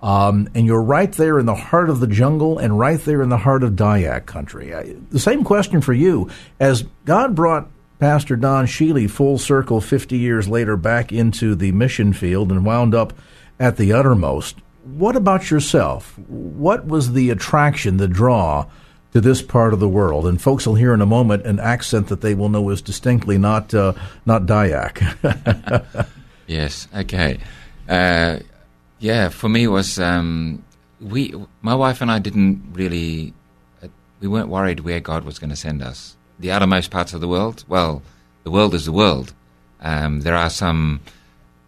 Um, 0.00 0.48
and 0.54 0.64
you're 0.64 0.82
right 0.82 1.12
there 1.12 1.38
in 1.38 1.44
the 1.44 1.54
heart 1.54 1.90
of 1.90 2.00
the 2.00 2.06
jungle 2.06 2.58
and 2.58 2.78
right 2.78 3.00
there 3.00 3.20
in 3.22 3.28
the 3.28 3.36
heart 3.36 3.62
of 3.62 3.72
Dayak 3.72 4.24
country. 4.24 4.74
I, 4.74 4.94
the 5.10 5.20
same 5.20 5.44
question 5.44 5.82
for 5.82 5.92
you. 5.92 6.30
As 6.58 6.84
God 7.04 7.34
brought 7.34 7.68
Pastor 8.04 8.36
Don 8.36 8.66
Sheely 8.66 9.08
full 9.08 9.38
circle 9.38 9.80
50 9.80 10.18
years 10.18 10.46
later 10.46 10.76
back 10.76 11.10
into 11.10 11.54
the 11.54 11.72
mission 11.72 12.12
field 12.12 12.52
and 12.52 12.62
wound 12.62 12.94
up 12.94 13.14
at 13.58 13.78
the 13.78 13.94
uttermost. 13.94 14.58
What 14.82 15.16
about 15.16 15.50
yourself? 15.50 16.18
What 16.18 16.84
was 16.84 17.14
the 17.14 17.30
attraction, 17.30 17.96
the 17.96 18.06
draw 18.06 18.66
to 19.14 19.22
this 19.22 19.40
part 19.40 19.72
of 19.72 19.80
the 19.80 19.88
world? 19.88 20.26
And 20.26 20.38
folks 20.38 20.66
will 20.66 20.74
hear 20.74 20.92
in 20.92 21.00
a 21.00 21.06
moment 21.06 21.46
an 21.46 21.58
accent 21.58 22.08
that 22.08 22.20
they 22.20 22.34
will 22.34 22.50
know 22.50 22.68
is 22.68 22.82
distinctly 22.82 23.38
not 23.38 23.72
uh, 23.72 23.94
not 24.26 24.42
Dayak. 24.42 26.06
yes. 26.46 26.86
Okay. 26.94 27.38
Uh, 27.88 28.40
yeah. 28.98 29.30
For 29.30 29.48
me, 29.48 29.66
was 29.66 29.98
um, 29.98 30.62
we 31.00 31.34
my 31.62 31.74
wife 31.74 32.02
and 32.02 32.10
I 32.10 32.18
didn't 32.18 32.74
really 32.74 33.32
uh, 33.82 33.88
we 34.20 34.28
weren't 34.28 34.48
worried 34.48 34.80
where 34.80 35.00
God 35.00 35.24
was 35.24 35.38
going 35.38 35.48
to 35.48 35.56
send 35.56 35.82
us 35.82 36.18
the 36.38 36.50
outermost 36.50 36.90
parts 36.90 37.12
of 37.14 37.20
the 37.20 37.28
world? 37.28 37.64
Well, 37.68 38.02
the 38.42 38.50
world 38.50 38.74
is 38.74 38.84
the 38.84 38.92
world. 38.92 39.32
Um, 39.80 40.20
there 40.20 40.34
are 40.34 40.50
some 40.50 41.00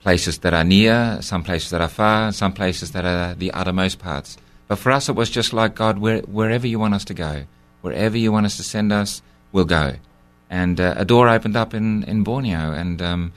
places 0.01 0.39
that 0.39 0.55
are 0.55 0.65
near, 0.65 1.19
some 1.21 1.43
places 1.43 1.71
that 1.71 1.81
are 1.81 1.89
far, 1.89 2.33
some 2.33 2.53
places 2.53 2.93
that 2.93 3.05
are 3.05 3.35
the 3.35 3.53
outermost 3.53 3.99
parts. 3.99 4.39
But 4.69 4.77
for 4.77 4.93
us, 4.93 5.09
it 5.09 5.15
was 5.15 5.31
just 5.31 5.53
like 5.53 5.75
God, 5.75 5.99
where, 5.99 6.21
wherever 6.21 6.67
you 6.67 6.79
want 6.79 6.95
us 6.95 7.05
to 7.07 7.15
go, 7.15 7.45
wherever 7.83 8.17
you 8.17 8.33
want 8.33 8.47
us 8.47 8.57
to 8.57 8.63
send 8.63 8.93
us, 8.93 9.23
we'll 9.53 9.65
go. 9.65 9.97
And 10.49 10.81
uh, 10.81 10.95
a 10.97 11.05
door 11.05 11.29
opened 11.29 11.57
up 11.57 11.75
in, 11.75 12.05
in 12.05 12.23
Borneo, 12.23 12.73
and 12.73 13.03
um, 13.03 13.33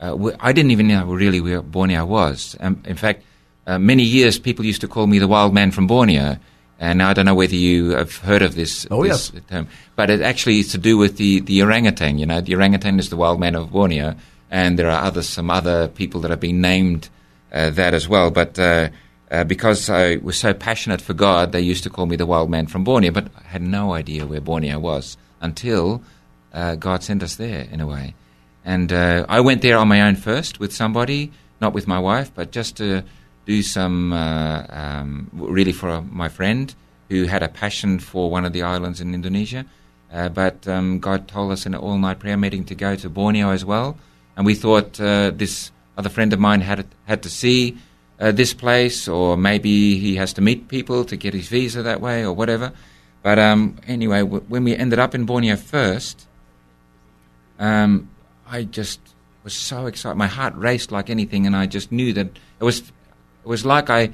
uh, 0.00 0.16
we, 0.16 0.32
I 0.40 0.52
didn't 0.52 0.72
even 0.72 0.88
know 0.88 1.06
really 1.06 1.40
where 1.40 1.62
Borneo 1.62 2.04
was. 2.04 2.56
Um, 2.60 2.82
in 2.84 2.96
fact, 2.96 3.22
uh, 3.66 3.78
many 3.78 4.02
years 4.02 4.38
people 4.38 4.64
used 4.64 4.80
to 4.80 4.88
call 4.88 5.06
me 5.06 5.18
the 5.18 5.28
wild 5.28 5.54
man 5.54 5.70
from 5.70 5.86
Borneo 5.86 6.38
and 6.78 7.02
I 7.02 7.12
don't 7.12 7.26
know 7.26 7.34
whether 7.34 7.56
you 7.56 7.90
have 7.90 8.16
heard 8.16 8.42
of 8.42 8.54
this, 8.54 8.86
oh, 8.90 9.02
this 9.02 9.32
yes. 9.34 9.42
term, 9.48 9.68
but 9.96 10.10
it 10.10 10.20
actually 10.20 10.60
is 10.60 10.72
to 10.72 10.78
do 10.78 10.96
with 10.96 11.16
the, 11.16 11.40
the 11.40 11.62
orangutan. 11.62 12.18
You 12.18 12.26
know, 12.26 12.40
the 12.40 12.54
orangutan 12.54 12.98
is 12.98 13.10
the 13.10 13.16
wild 13.16 13.40
man 13.40 13.54
of 13.56 13.72
Borneo, 13.72 14.14
and 14.50 14.78
there 14.78 14.88
are 14.88 15.02
other 15.02 15.22
some 15.22 15.50
other 15.50 15.88
people 15.88 16.20
that 16.20 16.30
have 16.30 16.40
been 16.40 16.60
named 16.60 17.08
uh, 17.52 17.70
that 17.70 17.94
as 17.94 18.08
well. 18.08 18.30
But 18.30 18.58
uh, 18.58 18.90
uh, 19.30 19.44
because 19.44 19.90
I 19.90 20.16
was 20.16 20.38
so 20.38 20.54
passionate 20.54 21.00
for 21.00 21.14
God, 21.14 21.52
they 21.52 21.60
used 21.60 21.82
to 21.84 21.90
call 21.90 22.06
me 22.06 22.16
the 22.16 22.26
wild 22.26 22.48
man 22.48 22.66
from 22.66 22.84
Borneo, 22.84 23.10
but 23.10 23.28
I 23.36 23.48
had 23.48 23.62
no 23.62 23.92
idea 23.92 24.26
where 24.26 24.40
Borneo 24.40 24.78
was 24.78 25.16
until 25.40 26.02
uh, 26.52 26.76
God 26.76 27.02
sent 27.02 27.22
us 27.22 27.36
there 27.36 27.66
in 27.70 27.80
a 27.80 27.86
way. 27.86 28.14
And 28.64 28.92
uh, 28.92 29.26
I 29.28 29.40
went 29.40 29.62
there 29.62 29.78
on 29.78 29.88
my 29.88 30.02
own 30.02 30.16
first 30.16 30.60
with 30.60 30.74
somebody, 30.74 31.32
not 31.60 31.72
with 31.72 31.86
my 31.86 31.98
wife, 31.98 32.30
but 32.34 32.52
just 32.52 32.76
to 32.76 33.04
do 33.48 33.62
some 33.62 34.12
uh, 34.12 34.66
um, 34.68 35.30
really 35.32 35.72
for 35.72 36.02
my 36.02 36.28
friend 36.28 36.74
who 37.08 37.24
had 37.24 37.42
a 37.42 37.48
passion 37.48 37.98
for 37.98 38.30
one 38.30 38.44
of 38.44 38.52
the 38.52 38.62
islands 38.62 39.00
in 39.00 39.14
Indonesia. 39.14 39.64
Uh, 40.12 40.28
but 40.28 40.68
um, 40.68 41.00
God 41.00 41.26
told 41.26 41.52
us 41.52 41.64
in 41.64 41.72
an 41.72 41.80
all-night 41.80 42.18
prayer 42.18 42.36
meeting 42.36 42.64
to 42.64 42.74
go 42.74 42.94
to 42.96 43.08
Borneo 43.08 43.50
as 43.50 43.64
well, 43.64 43.96
and 44.36 44.44
we 44.44 44.54
thought 44.54 45.00
uh, 45.00 45.32
this 45.34 45.72
other 45.96 46.10
friend 46.10 46.32
of 46.32 46.38
mine 46.38 46.60
had 46.60 46.86
had 47.06 47.22
to 47.22 47.30
see 47.30 47.76
uh, 48.20 48.32
this 48.32 48.52
place, 48.52 49.08
or 49.08 49.36
maybe 49.36 49.98
he 49.98 50.16
has 50.16 50.32
to 50.34 50.40
meet 50.40 50.68
people 50.68 51.04
to 51.04 51.16
get 51.16 51.32
his 51.32 51.48
visa 51.48 51.82
that 51.82 52.00
way, 52.00 52.24
or 52.24 52.32
whatever. 52.32 52.72
But 53.22 53.38
um, 53.38 53.76
anyway, 53.86 54.20
w- 54.20 54.44
when 54.48 54.64
we 54.64 54.76
ended 54.76 54.98
up 54.98 55.14
in 55.14 55.24
Borneo 55.24 55.56
first, 55.56 56.26
um, 57.58 58.08
I 58.46 58.64
just 58.64 59.00
was 59.44 59.54
so 59.54 59.86
excited. 59.86 60.16
My 60.16 60.26
heart 60.26 60.54
raced 60.56 60.92
like 60.92 61.10
anything, 61.10 61.46
and 61.46 61.56
I 61.56 61.66
just 61.66 61.92
knew 61.92 62.12
that 62.12 62.28
it 62.60 62.64
was 62.64 62.92
was 63.48 63.64
like 63.64 63.90
I, 63.90 64.10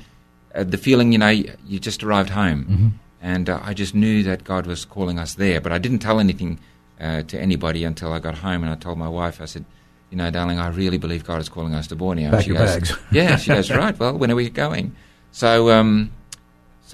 uh, 0.55 0.65
the 0.65 0.79
feeling, 0.79 1.13
you 1.13 1.19
know, 1.19 1.29
you 1.29 1.79
just 1.79 2.03
arrived 2.03 2.31
home. 2.31 2.65
Mm-hmm. 2.65 2.89
And 3.21 3.49
uh, 3.49 3.59
I 3.63 3.75
just 3.75 3.95
knew 3.95 4.23
that 4.23 4.45
God 4.45 4.67
was 4.67 4.85
calling 4.85 5.19
us 5.19 5.35
there. 5.35 5.61
But 5.61 5.73
I 5.73 5.79
didn't 5.79 6.01
tell 6.01 6.21
anything 6.21 6.61
uh, 7.01 7.23
to 7.23 7.41
anybody 7.41 7.85
until 7.85 8.13
I 8.13 8.19
got 8.19 8.37
home. 8.39 8.63
And 8.63 8.71
I 8.71 8.77
told 8.77 8.99
my 8.99 9.09
wife, 9.09 9.41
I 9.41 9.47
said, 9.47 9.65
you 10.11 10.19
know, 10.19 10.31
darling, 10.31 10.59
I 10.59 10.69
really 10.69 10.99
believe 10.99 11.25
God 11.25 11.41
is 11.41 11.49
calling 11.49 11.75
us 11.75 11.87
to 11.89 11.97
Borneo. 11.97 12.31
Pack 12.31 12.43
she 12.43 12.51
your 12.51 12.59
goes, 12.59 12.75
bags. 12.75 12.93
yeah, 13.11 13.37
she 13.43 13.49
goes, 13.51 13.71
right, 13.71 13.99
well, 13.99 14.17
when 14.17 14.31
are 14.31 14.37
we 14.37 14.51
going? 14.51 14.95
So, 15.33 15.71
um, 15.71 16.13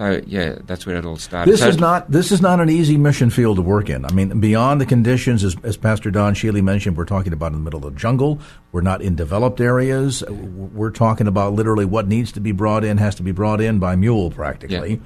So 0.00 0.22
yeah, 0.26 0.56
that's 0.64 0.86
where 0.86 0.96
it 0.96 1.04
all 1.04 1.18
started. 1.18 1.52
This 1.52 1.60
so 1.60 1.68
is 1.68 1.76
not 1.76 2.10
this 2.10 2.32
is 2.32 2.40
not 2.40 2.58
an 2.58 2.70
easy 2.70 2.96
mission 2.96 3.28
field 3.28 3.56
to 3.56 3.62
work 3.62 3.90
in. 3.90 4.06
I 4.06 4.12
mean, 4.12 4.40
beyond 4.40 4.80
the 4.80 4.86
conditions, 4.86 5.44
as, 5.44 5.54
as 5.62 5.76
Pastor 5.76 6.10
Don 6.10 6.32
Sheely 6.32 6.62
mentioned, 6.62 6.96
we're 6.96 7.04
talking 7.04 7.34
about 7.34 7.48
in 7.48 7.58
the 7.58 7.64
middle 7.64 7.86
of 7.86 7.92
the 7.92 8.00
jungle. 8.00 8.40
We're 8.72 8.80
not 8.80 9.02
in 9.02 9.14
developed 9.14 9.60
areas. 9.60 10.24
We're 10.26 10.90
talking 10.90 11.26
about 11.26 11.52
literally 11.52 11.84
what 11.84 12.08
needs 12.08 12.32
to 12.32 12.40
be 12.40 12.52
brought 12.52 12.82
in 12.82 12.96
has 12.96 13.14
to 13.16 13.22
be 13.22 13.32
brought 13.32 13.60
in 13.60 13.78
by 13.78 13.94
mule, 13.94 14.30
practically. 14.30 14.92
Yeah. 14.92 15.00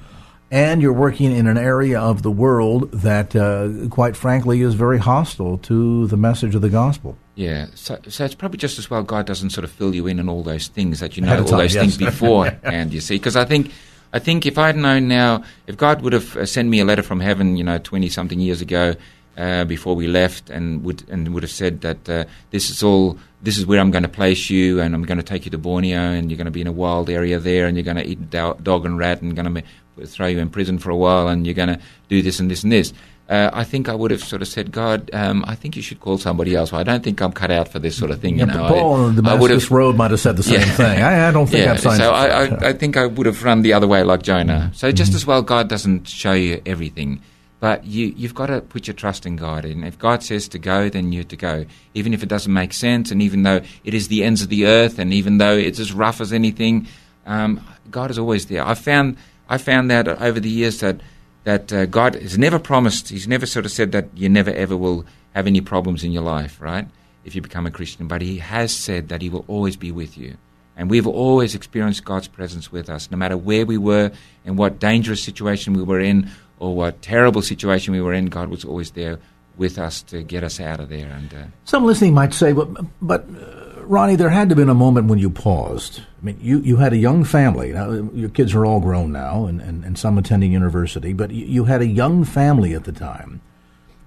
And 0.49 0.81
you're 0.81 0.93
working 0.93 1.33
in 1.33 1.47
an 1.47 1.57
area 1.57 1.99
of 1.99 2.21
the 2.21 2.31
world 2.31 2.89
that, 2.93 3.35
uh, 3.35 3.89
quite 3.89 4.15
frankly, 4.15 4.61
is 4.61 4.75
very 4.75 4.99
hostile 4.99 5.57
to 5.57 6.07
the 6.07 6.15
message 6.15 6.55
of 6.55 6.61
the 6.61 6.69
gospel. 6.69 7.17
Yeah, 7.33 7.65
so, 7.75 7.99
so 8.07 8.23
it's 8.23 8.35
probably 8.35 8.59
just 8.59 8.79
as 8.79 8.89
well 8.89 9.03
God 9.03 9.25
doesn't 9.25 9.49
sort 9.49 9.65
of 9.65 9.71
fill 9.71 9.93
you 9.93 10.07
in 10.07 10.21
on 10.21 10.29
all 10.29 10.43
those 10.43 10.69
things 10.69 11.01
that 11.01 11.17
you 11.17 11.23
know 11.23 11.39
all 11.39 11.43
those 11.43 11.73
yes. 11.73 11.81
things 11.83 11.97
beforehand. 11.97 12.93
you 12.93 13.01
see, 13.01 13.17
because 13.17 13.35
I 13.35 13.43
think, 13.43 13.73
I 14.13 14.19
think 14.19 14.45
if 14.45 14.57
I'd 14.57 14.75
known 14.75 15.07
now, 15.07 15.43
if 15.67 15.77
God 15.77 16.01
would 16.01 16.13
have 16.13 16.37
uh, 16.37 16.45
sent 16.45 16.69
me 16.69 16.79
a 16.79 16.85
letter 16.85 17.03
from 17.03 17.19
heaven, 17.19 17.57
you 17.57 17.63
know, 17.63 17.77
twenty 17.77 18.09
something 18.09 18.39
years 18.39 18.61
ago, 18.61 18.95
uh, 19.37 19.65
before 19.65 19.95
we 19.95 20.07
left, 20.07 20.49
and 20.49 20.83
would 20.83 21.03
and 21.09 21.33
would 21.33 21.43
have 21.43 21.51
said 21.51 21.81
that 21.81 22.09
uh, 22.09 22.25
this 22.51 22.69
is 22.69 22.81
all, 22.81 23.17
this 23.41 23.57
is 23.57 23.65
where 23.65 23.79
I'm 23.79 23.91
going 23.91 24.03
to 24.03 24.09
place 24.09 24.49
you, 24.49 24.79
and 24.79 24.95
I'm 24.95 25.03
going 25.03 25.17
to 25.17 25.23
take 25.23 25.45
you 25.45 25.51
to 25.51 25.57
Borneo, 25.57 25.99
and 25.99 26.31
you're 26.31 26.37
going 26.37 26.45
to 26.45 26.51
be 26.51 26.61
in 26.61 26.67
a 26.67 26.71
wild 26.71 27.09
area 27.09 27.39
there, 27.39 27.67
and 27.67 27.75
you're 27.75 27.83
going 27.83 27.97
to 27.97 28.05
eat 28.05 28.29
do- 28.29 28.57
dog 28.63 28.85
and 28.85 28.97
rat, 28.97 29.21
and 29.21 29.35
going 29.35 29.53
to 29.53 30.07
throw 30.07 30.27
you 30.27 30.39
in 30.39 30.49
prison 30.49 30.79
for 30.79 30.89
a 30.89 30.95
while, 30.95 31.27
and 31.27 31.45
you're 31.45 31.53
going 31.53 31.69
to 31.69 31.79
do 32.07 32.21
this 32.21 32.39
and 32.39 32.49
this 32.49 32.63
and 32.63 32.71
this. 32.71 32.93
Uh, 33.27 33.49
I 33.53 33.63
think 33.63 33.89
I 33.89 33.95
would 33.95 34.11
have 34.11 34.23
sort 34.23 34.43
of 34.43 34.47
said, 34.47 34.71
God, 34.71 35.09
um, 35.11 35.43
I 35.47 35.55
think 35.55 35.75
you 35.75 35.81
should 35.81 35.99
call 35.99 36.19
somebody 36.19 36.53
else. 36.55 36.71
I 36.73 36.83
don't 36.83 37.03
think 37.03 37.19
I'm 37.21 37.31
cut 37.31 37.49
out 37.49 37.67
for 37.67 37.79
this 37.79 37.97
sort 37.97 38.11
of 38.11 38.19
thing. 38.19 38.35
You 38.37 38.45
Yeah, 38.45 38.53
know, 38.53 38.67
Paul 38.67 38.93
on 38.93 39.15
the 39.15 39.21
Damascus 39.23 39.71
Road 39.71 39.95
might 39.95 40.11
have 40.11 40.19
said 40.19 40.37
the 40.37 40.43
same 40.43 40.59
Yeah. 40.59 40.65
thing. 40.75 41.01
I, 41.01 41.29
I 41.29 41.31
don't 41.31 41.47
think 41.47 41.65
yeah, 41.65 41.71
I've 41.71 41.79
signed 41.79 41.97
so 41.97 42.11
I. 42.11 42.43
I, 42.45 42.69
I 42.69 42.73
think 42.73 42.97
I 42.97 43.07
would 43.07 43.25
have 43.25 43.43
run 43.43 43.63
the 43.63 43.73
other 43.73 43.87
way 43.87 44.03
like 44.03 44.21
Jonah. 44.21 44.69
So 44.75 44.91
just 44.91 45.15
as 45.15 45.25
well, 45.25 45.41
God 45.41 45.69
doesn't 45.69 46.07
show 46.07 46.33
you 46.33 46.61
everything, 46.67 47.19
but 47.59 47.83
you, 47.83 48.13
you've 48.15 48.35
got 48.35 48.45
to 48.47 48.61
put 48.61 48.85
your 48.85 48.93
trust 48.93 49.25
in 49.25 49.37
God. 49.37 49.65
And 49.65 49.83
if 49.85 49.97
God 49.97 50.21
says 50.21 50.47
to 50.49 50.59
go, 50.59 50.87
then 50.89 51.11
you're 51.11 51.23
to 51.23 51.35
go, 51.35 51.65
even 51.95 52.13
if 52.13 52.21
it 52.21 52.29
doesn't 52.29 52.53
make 52.53 52.73
sense, 52.73 53.09
and 53.09 53.23
even 53.23 53.41
though 53.41 53.61
it 53.83 53.95
is 53.95 54.07
the 54.07 54.23
ends 54.23 54.43
of 54.43 54.49
the 54.49 54.67
earth, 54.67 54.99
and 54.99 55.11
even 55.11 55.39
though 55.39 55.57
it's 55.57 55.79
as 55.79 55.91
rough 55.93 56.21
as 56.21 56.31
anything, 56.31 56.87
um, 57.25 57.59
God 57.89 58.11
is 58.11 58.19
always 58.19 58.45
there. 58.45 58.63
I 58.63 58.75
found 58.75 59.17
I 59.49 59.57
found 59.57 59.89
that 59.89 60.07
over 60.07 60.39
the 60.39 60.49
years 60.49 60.79
that 60.81 61.01
that 61.45 61.71
uh, 61.71 61.85
God 61.85 62.15
has 62.15 62.37
never 62.37 62.59
promised. 62.59 63.09
He's 63.09 63.27
never 63.27 63.45
sort 63.45 63.65
of 63.65 63.71
said 63.71 63.91
that 63.93 64.09
you 64.13 64.27
never 64.27 64.51
ever 64.51 64.75
will 64.75 65.05
have 65.33 65.47
any 65.47 65.61
problems 65.61 66.03
in 66.03 66.11
your 66.11 66.23
life, 66.23 66.59
right? 66.59 66.87
If 67.23 67.33
you 67.35 67.41
become 67.41 67.65
a 67.65 67.71
Christian, 67.71 68.07
but 68.07 68.21
He 68.21 68.37
has 68.39 68.75
said 68.75 69.09
that 69.09 69.21
He 69.21 69.29
will 69.29 69.45
always 69.47 69.75
be 69.77 69.91
with 69.91 70.17
you. 70.17 70.37
And 70.77 70.89
we've 70.89 71.07
always 71.07 71.55
experienced 71.55 72.03
God's 72.03 72.27
presence 72.27 72.71
with 72.71 72.89
us, 72.89 73.09
no 73.09 73.17
matter 73.17 73.37
where 73.37 73.65
we 73.65 73.77
were 73.77 74.11
and 74.43 74.57
what 74.57 74.79
dangerous 74.79 75.23
situation 75.23 75.73
we 75.73 75.83
were 75.83 76.01
in 76.01 76.29
or 76.59 76.75
what 76.75 77.01
terrible 77.01 77.41
situation 77.41 77.93
we 77.93 78.01
were 78.01 78.13
in. 78.13 78.25
God 78.25 78.49
was 78.49 78.65
always 78.65 78.91
there 78.91 79.19
with 79.55 79.77
us 79.79 80.01
to 80.03 80.21
get 80.21 80.43
us 80.43 80.59
out 80.59 80.81
of 80.81 80.89
there. 80.89 81.07
And 81.07 81.33
uh, 81.33 81.43
Some 81.63 81.85
listening 81.85 82.13
might 82.13 82.33
say, 82.33 82.51
but, 82.51 82.67
but 83.01 83.25
uh, 83.41 83.64
Ronnie, 83.87 84.15
there 84.15 84.29
had 84.29 84.49
to 84.49 84.53
have 84.53 84.57
been 84.57 84.69
a 84.69 84.73
moment 84.73 85.07
when 85.07 85.19
you 85.19 85.29
paused. 85.29 86.01
I 86.21 86.25
mean, 86.25 86.37
you, 86.41 86.59
you 86.59 86.77
had 86.77 86.93
a 86.93 86.97
young 86.97 87.23
family. 87.23 87.71
Now, 87.71 87.91
your 88.13 88.29
kids 88.29 88.53
are 88.53 88.65
all 88.65 88.79
grown 88.79 89.11
now, 89.11 89.45
and, 89.45 89.61
and, 89.61 89.83
and 89.83 89.97
some 89.97 90.17
attending 90.17 90.51
university, 90.51 91.13
but 91.13 91.31
you, 91.31 91.45
you 91.45 91.65
had 91.65 91.81
a 91.81 91.87
young 91.87 92.23
family 92.23 92.73
at 92.73 92.83
the 92.83 92.91
time 92.91 93.41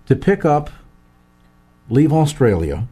to 0.07 0.17
pick 0.17 0.45
up, 0.45 0.71
leave 1.89 2.13
Australia. 2.13 2.87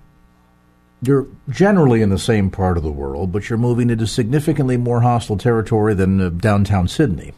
You're 1.02 1.26
generally 1.48 2.02
in 2.02 2.10
the 2.10 2.18
same 2.18 2.50
part 2.50 2.76
of 2.76 2.82
the 2.82 2.92
world, 2.92 3.32
but 3.32 3.48
you're 3.48 3.58
moving 3.58 3.90
into 3.90 4.06
significantly 4.06 4.76
more 4.76 5.02
hostile 5.02 5.36
territory 5.36 5.94
than 5.94 6.20
uh, 6.20 6.28
downtown 6.30 6.88
Sydney. 6.88 7.32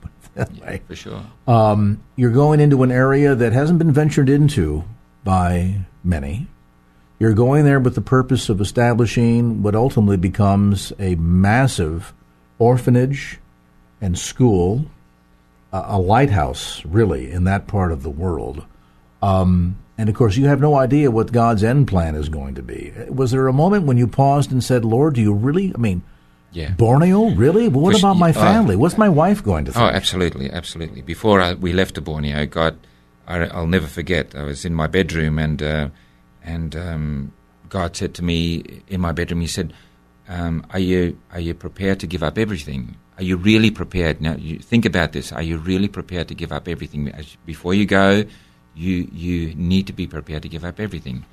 Way. 0.61 0.83
for 0.87 0.95
sure. 0.95 1.25
Um, 1.49 2.01
you're 2.15 2.31
going 2.31 2.61
into 2.61 2.85
an 2.85 2.93
area 2.93 3.35
that 3.35 3.53
hasn't 3.53 3.81
been 3.81 3.91
ventured 3.91 4.29
into 4.29 4.85
by 5.25 5.81
many. 6.05 6.47
You're 7.19 7.35
going 7.35 7.65
there 7.65 7.81
with 7.81 7.95
the 7.95 8.01
purpose 8.01 8.49
of 8.49 8.61
establishing 8.61 9.63
what 9.63 9.75
ultimately 9.75 10.17
becomes 10.17 10.93
a 10.99 11.17
massive 11.17 12.13
orphanage 12.59 13.39
and 14.01 14.17
school, 14.19 14.87
a, 15.73 15.85
a 15.89 15.99
lighthouse, 15.99 16.85
really, 16.85 17.31
in 17.31 17.45
that 17.45 17.67
part 17.67 17.91
of 17.91 18.03
the 18.03 18.11
world. 18.11 18.65
Um, 19.21 19.79
and 19.97 20.09
of 20.09 20.15
course, 20.15 20.37
you 20.37 20.47
have 20.47 20.61
no 20.61 20.77
idea 20.77 21.11
what 21.11 21.33
God's 21.33 21.65
end 21.65 21.89
plan 21.89 22.15
is 22.15 22.29
going 22.29 22.55
to 22.55 22.63
be. 22.63 22.93
Was 23.09 23.33
there 23.33 23.49
a 23.49 23.53
moment 23.53 23.85
when 23.87 23.99
you 23.99 24.07
paused 24.07 24.53
and 24.53 24.63
said, 24.63 24.85
Lord, 24.85 25.15
do 25.15 25.21
you 25.21 25.33
really? 25.33 25.73
I 25.75 25.79
mean, 25.79 26.03
Yeah. 26.53 26.71
Borneo? 26.71 27.31
Really? 27.31 27.69
What 27.69 27.99
about 27.99 28.15
my 28.17 28.31
oh. 28.31 28.33
family? 28.33 28.77
What's 28.77 28.97
my 28.97 29.09
wife 29.09 29.43
going 29.43 29.65
to 29.65 29.73
think? 29.73 29.85
Oh, 29.85 29.89
absolutely, 29.89 30.51
absolutely. 30.51 31.03
Before 31.03 31.41
I, 31.41 31.55
we 31.55 31.73
left 31.73 31.97
to 31.97 32.01
Borneo, 32.01 32.47
God, 32.47 32.79
I, 33.27 33.47
I'll 33.47 33.67
never 33.67 33.89
forget. 33.89 34.37
I 34.37 34.45
was 34.45 34.65
in 34.65 34.73
my 34.73 34.87
bedroom, 34.87 35.39
and 35.39 35.61
uh, 35.63 35.89
and 36.55 36.75
um, 36.77 37.33
God 37.69 37.97
said 37.97 38.15
to 38.15 38.23
me 38.25 38.39
in 38.89 39.01
my 39.01 39.13
bedroom, 39.13 39.41
He 39.41 39.47
said, 39.47 39.73
um, 40.29 40.65
"Are 40.71 40.79
you 40.91 41.19
are 41.33 41.41
you 41.41 41.55
prepared 41.55 42.01
to 42.01 42.07
give 42.07 42.23
up 42.23 42.39
everything? 42.39 42.97
Are 43.19 43.25
you 43.25 43.37
really 43.37 43.71
prepared? 43.71 44.21
Now, 44.21 44.37
you 44.37 44.59
think 44.59 44.85
about 44.87 45.13
this. 45.13 45.33
Are 45.33 45.43
you 45.43 45.59
really 45.59 45.89
prepared 45.89 46.29
to 46.29 46.35
give 46.35 46.53
up 46.53 46.69
everything 46.69 47.09
As, 47.11 47.37
before 47.45 47.75
you 47.75 47.87
go? 47.87 48.25
You 48.75 48.95
you 49.13 49.55
need 49.55 49.87
to 49.89 49.93
be 49.93 50.07
prepared 50.07 50.43
to 50.43 50.49
give 50.49 50.65
up 50.65 50.81
everything." 50.81 51.25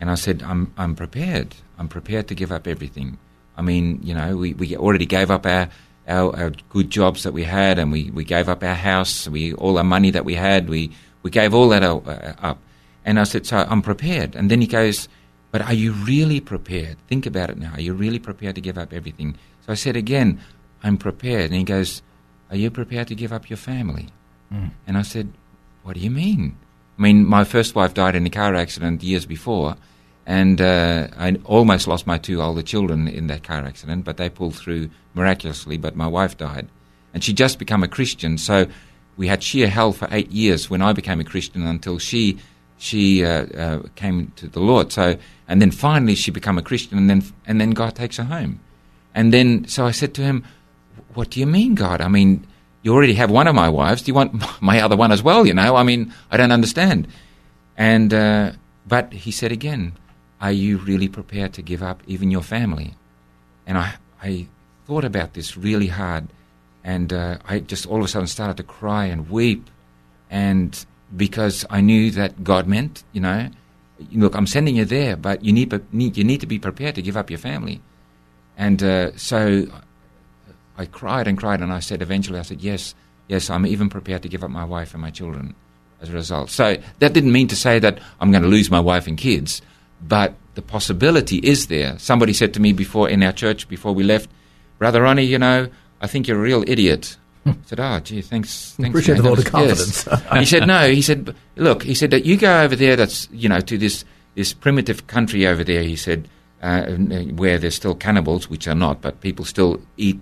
And 0.00 0.10
I 0.10 0.16
said, 0.16 0.42
"I'm 0.42 0.72
I'm 0.76 0.94
prepared. 0.94 1.56
I'm 1.78 1.88
prepared 1.88 2.26
to 2.28 2.34
give 2.34 2.52
up 2.52 2.66
everything." 2.66 3.18
I 3.56 3.62
mean, 3.62 4.00
you 4.02 4.14
know, 4.14 4.36
we, 4.36 4.54
we 4.54 4.76
already 4.76 5.06
gave 5.06 5.30
up 5.30 5.44
our, 5.46 5.68
our, 6.08 6.34
our 6.36 6.52
good 6.70 6.90
jobs 6.90 7.22
that 7.24 7.32
we 7.32 7.44
had, 7.44 7.78
and 7.78 7.92
we, 7.92 8.10
we 8.10 8.24
gave 8.24 8.48
up 8.48 8.62
our 8.62 8.74
house, 8.74 9.28
we 9.28 9.52
all 9.54 9.76
our 9.78 9.84
money 9.84 10.10
that 10.10 10.24
we 10.24 10.34
had, 10.34 10.68
we, 10.68 10.90
we 11.22 11.30
gave 11.30 11.54
all 11.54 11.68
that 11.68 11.82
uh, 11.82 12.34
up. 12.40 12.58
And 13.04 13.18
I 13.18 13.24
said, 13.24 13.46
so 13.46 13.58
I'm 13.58 13.82
prepared. 13.82 14.36
And 14.36 14.50
then 14.50 14.60
he 14.60 14.66
goes, 14.66 15.08
but 15.50 15.62
are 15.62 15.74
you 15.74 15.92
really 15.92 16.40
prepared? 16.40 16.96
Think 17.08 17.26
about 17.26 17.50
it 17.50 17.58
now. 17.58 17.72
Are 17.74 17.80
you 17.80 17.94
really 17.94 18.18
prepared 18.18 18.54
to 18.54 18.60
give 18.60 18.78
up 18.78 18.92
everything? 18.92 19.36
So 19.66 19.72
I 19.72 19.74
said 19.74 19.96
again, 19.96 20.40
I'm 20.82 20.96
prepared. 20.96 21.50
And 21.50 21.54
he 21.54 21.64
goes, 21.64 22.02
are 22.50 22.56
you 22.56 22.70
prepared 22.70 23.08
to 23.08 23.14
give 23.14 23.32
up 23.32 23.50
your 23.50 23.56
family? 23.56 24.08
And 24.86 24.98
I 24.98 25.02
said, 25.02 25.32
what 25.82 25.94
do 25.94 26.00
you 26.00 26.10
mean? 26.10 26.56
I 26.98 27.02
mean, 27.02 27.24
my 27.26 27.44
first 27.44 27.74
wife 27.74 27.94
died 27.94 28.14
in 28.14 28.26
a 28.26 28.30
car 28.30 28.54
accident 28.54 29.02
years 29.02 29.24
before, 29.24 29.76
and 30.26 30.60
uh, 30.60 31.08
I 31.16 31.36
almost 31.44 31.88
lost 31.88 32.06
my 32.06 32.18
two 32.18 32.42
older 32.42 32.62
children 32.62 33.08
in 33.08 33.28
that 33.28 33.42
car 33.42 33.64
accident, 33.64 34.04
but 34.04 34.18
they 34.18 34.28
pulled 34.28 34.54
through 34.54 34.90
miraculously. 35.14 35.78
But 35.78 35.96
my 35.96 36.06
wife 36.06 36.36
died, 36.36 36.68
and 37.14 37.24
she 37.24 37.32
just 37.32 37.58
become 37.58 37.82
a 37.82 37.88
Christian. 37.88 38.36
So 38.36 38.66
we 39.16 39.26
had 39.26 39.42
sheer 39.42 39.68
hell 39.68 39.92
for 39.92 40.06
eight 40.10 40.30
years 40.30 40.68
when 40.68 40.82
I 40.82 40.92
became 40.92 41.18
a 41.18 41.24
Christian 41.24 41.66
until 41.66 41.98
she 41.98 42.38
she 42.82 43.24
uh, 43.24 43.46
uh, 43.46 43.82
came 43.94 44.32
to 44.34 44.48
the 44.48 44.58
Lord. 44.58 44.90
So 44.90 45.16
and 45.46 45.62
then 45.62 45.70
finally 45.70 46.16
she 46.16 46.32
became 46.32 46.58
a 46.58 46.62
Christian, 46.62 46.98
and 46.98 47.08
then 47.08 47.22
and 47.46 47.60
then 47.60 47.70
God 47.70 47.94
takes 47.94 48.16
her 48.16 48.24
home. 48.24 48.58
And 49.14 49.32
then 49.32 49.68
so 49.68 49.86
I 49.86 49.92
said 49.92 50.14
to 50.14 50.22
him, 50.22 50.44
"What 51.14 51.30
do 51.30 51.40
you 51.40 51.46
mean, 51.46 51.74
God? 51.74 52.00
I 52.00 52.08
mean." 52.08 52.46
You 52.84 52.92
already 52.92 53.14
have 53.14 53.30
one 53.30 53.46
of 53.46 53.54
my 53.54 53.68
wives. 53.68 54.02
Do 54.02 54.10
you 54.10 54.14
want 54.14 54.42
my 54.60 54.80
other 54.80 54.96
one 54.96 55.12
as 55.12 55.22
well? 55.22 55.46
You 55.46 55.54
know, 55.54 55.76
I 55.76 55.84
mean, 55.84 56.12
I 56.32 56.36
don't 56.36 56.50
understand. 56.50 57.06
And 57.76 58.12
uh, 58.12 58.52
but 58.88 59.12
he 59.12 59.30
said 59.30 59.52
again, 59.52 59.92
"Are 60.40 60.50
you 60.50 60.78
really 60.78 61.06
prepared 61.06 61.52
to 61.52 61.62
give 61.62 61.80
up 61.80 62.02
even 62.08 62.32
your 62.32 62.42
family?" 62.42 62.96
And 63.68 63.78
I 63.78 63.94
I 64.20 64.48
thought 64.84 65.04
about 65.04 65.34
this 65.34 65.56
really 65.56 65.86
hard, 65.86 66.26
and 66.82 67.12
uh, 67.12 67.38
I 67.48 67.60
just 67.60 67.86
all 67.86 67.98
of 67.98 68.04
a 68.04 68.08
sudden 68.08 68.26
started 68.26 68.56
to 68.56 68.64
cry 68.64 69.04
and 69.04 69.30
weep, 69.30 69.70
and 70.28 70.84
because 71.16 71.64
I 71.70 71.80
knew 71.80 72.10
that 72.12 72.42
God 72.44 72.66
meant, 72.66 73.04
you 73.12 73.20
know, 73.20 73.50
look, 74.12 74.34
I'm 74.34 74.46
sending 74.46 74.76
you 74.76 74.84
there, 74.84 75.16
but 75.16 75.44
you 75.44 75.52
need, 75.52 75.72
need 75.92 76.16
you 76.16 76.24
need 76.24 76.40
to 76.40 76.46
be 76.46 76.58
prepared 76.58 76.94
to 76.96 77.02
give 77.02 77.16
up 77.16 77.30
your 77.30 77.38
family, 77.38 77.80
and 78.56 78.82
uh, 78.82 79.16
so 79.16 79.66
I 80.76 80.86
cried 80.86 81.28
and 81.28 81.38
cried, 81.38 81.60
and 81.60 81.72
I 81.72 81.80
said 81.80 82.02
eventually, 82.02 82.38
I 82.38 82.42
said, 82.42 82.60
yes, 82.60 82.94
yes, 83.28 83.50
I'm 83.50 83.66
even 83.66 83.88
prepared 83.88 84.22
to 84.22 84.28
give 84.28 84.42
up 84.42 84.50
my 84.50 84.64
wife 84.64 84.94
and 84.94 85.02
my 85.02 85.10
children 85.10 85.54
as 86.00 86.08
a 86.08 86.12
result. 86.12 86.50
So 86.50 86.76
that 86.98 87.12
didn't 87.12 87.32
mean 87.32 87.48
to 87.48 87.56
say 87.56 87.78
that 87.78 88.00
I'm 88.20 88.30
going 88.30 88.42
to 88.42 88.48
lose 88.48 88.70
my 88.70 88.80
wife 88.80 89.06
and 89.06 89.16
kids, 89.16 89.62
but 90.02 90.34
the 90.54 90.62
possibility 90.62 91.38
is 91.38 91.68
there. 91.68 91.98
Somebody 91.98 92.32
said 92.32 92.52
to 92.54 92.60
me 92.60 92.72
before 92.72 93.08
in 93.08 93.22
our 93.22 93.32
church 93.32 93.68
before 93.68 93.94
we 93.94 94.02
left, 94.02 94.28
Brother 94.78 95.02
Ronnie, 95.02 95.24
you 95.24 95.38
know, 95.38 95.68
I 96.00 96.06
think 96.08 96.26
you're 96.26 96.38
a 96.38 96.42
real 96.42 96.64
idiot. 96.66 97.16
I 97.44 97.56
said, 97.66 97.80
oh, 97.80 98.00
gee, 98.00 98.22
thanks. 98.22 98.72
thanks 98.76 98.90
Appreciate 98.90 99.16
the 99.16 99.22
James." 99.22 99.36
vote 99.36 99.46
of 99.46 99.52
confidence. 99.52 100.06
Yes. 100.06 100.22
he 100.38 100.44
said, 100.44 100.66
no. 100.66 100.90
He 100.90 101.02
said, 101.02 101.34
look, 101.56 101.82
he 101.82 101.94
said 101.94 102.10
that 102.10 102.24
you 102.24 102.36
go 102.36 102.62
over 102.62 102.76
there. 102.76 102.96
That's 102.96 103.28
you 103.32 103.48
know 103.48 103.60
to 103.60 103.78
this 103.78 104.04
this 104.34 104.52
primitive 104.52 105.06
country 105.06 105.46
over 105.46 105.64
there. 105.64 105.82
He 105.82 105.96
said 105.96 106.28
uh, 106.62 106.92
where 106.92 107.58
there's 107.58 107.74
still 107.74 107.94
cannibals, 107.94 108.48
which 108.48 108.68
are 108.68 108.74
not, 108.74 109.00
but 109.00 109.20
people 109.20 109.44
still 109.44 109.80
eat 109.96 110.20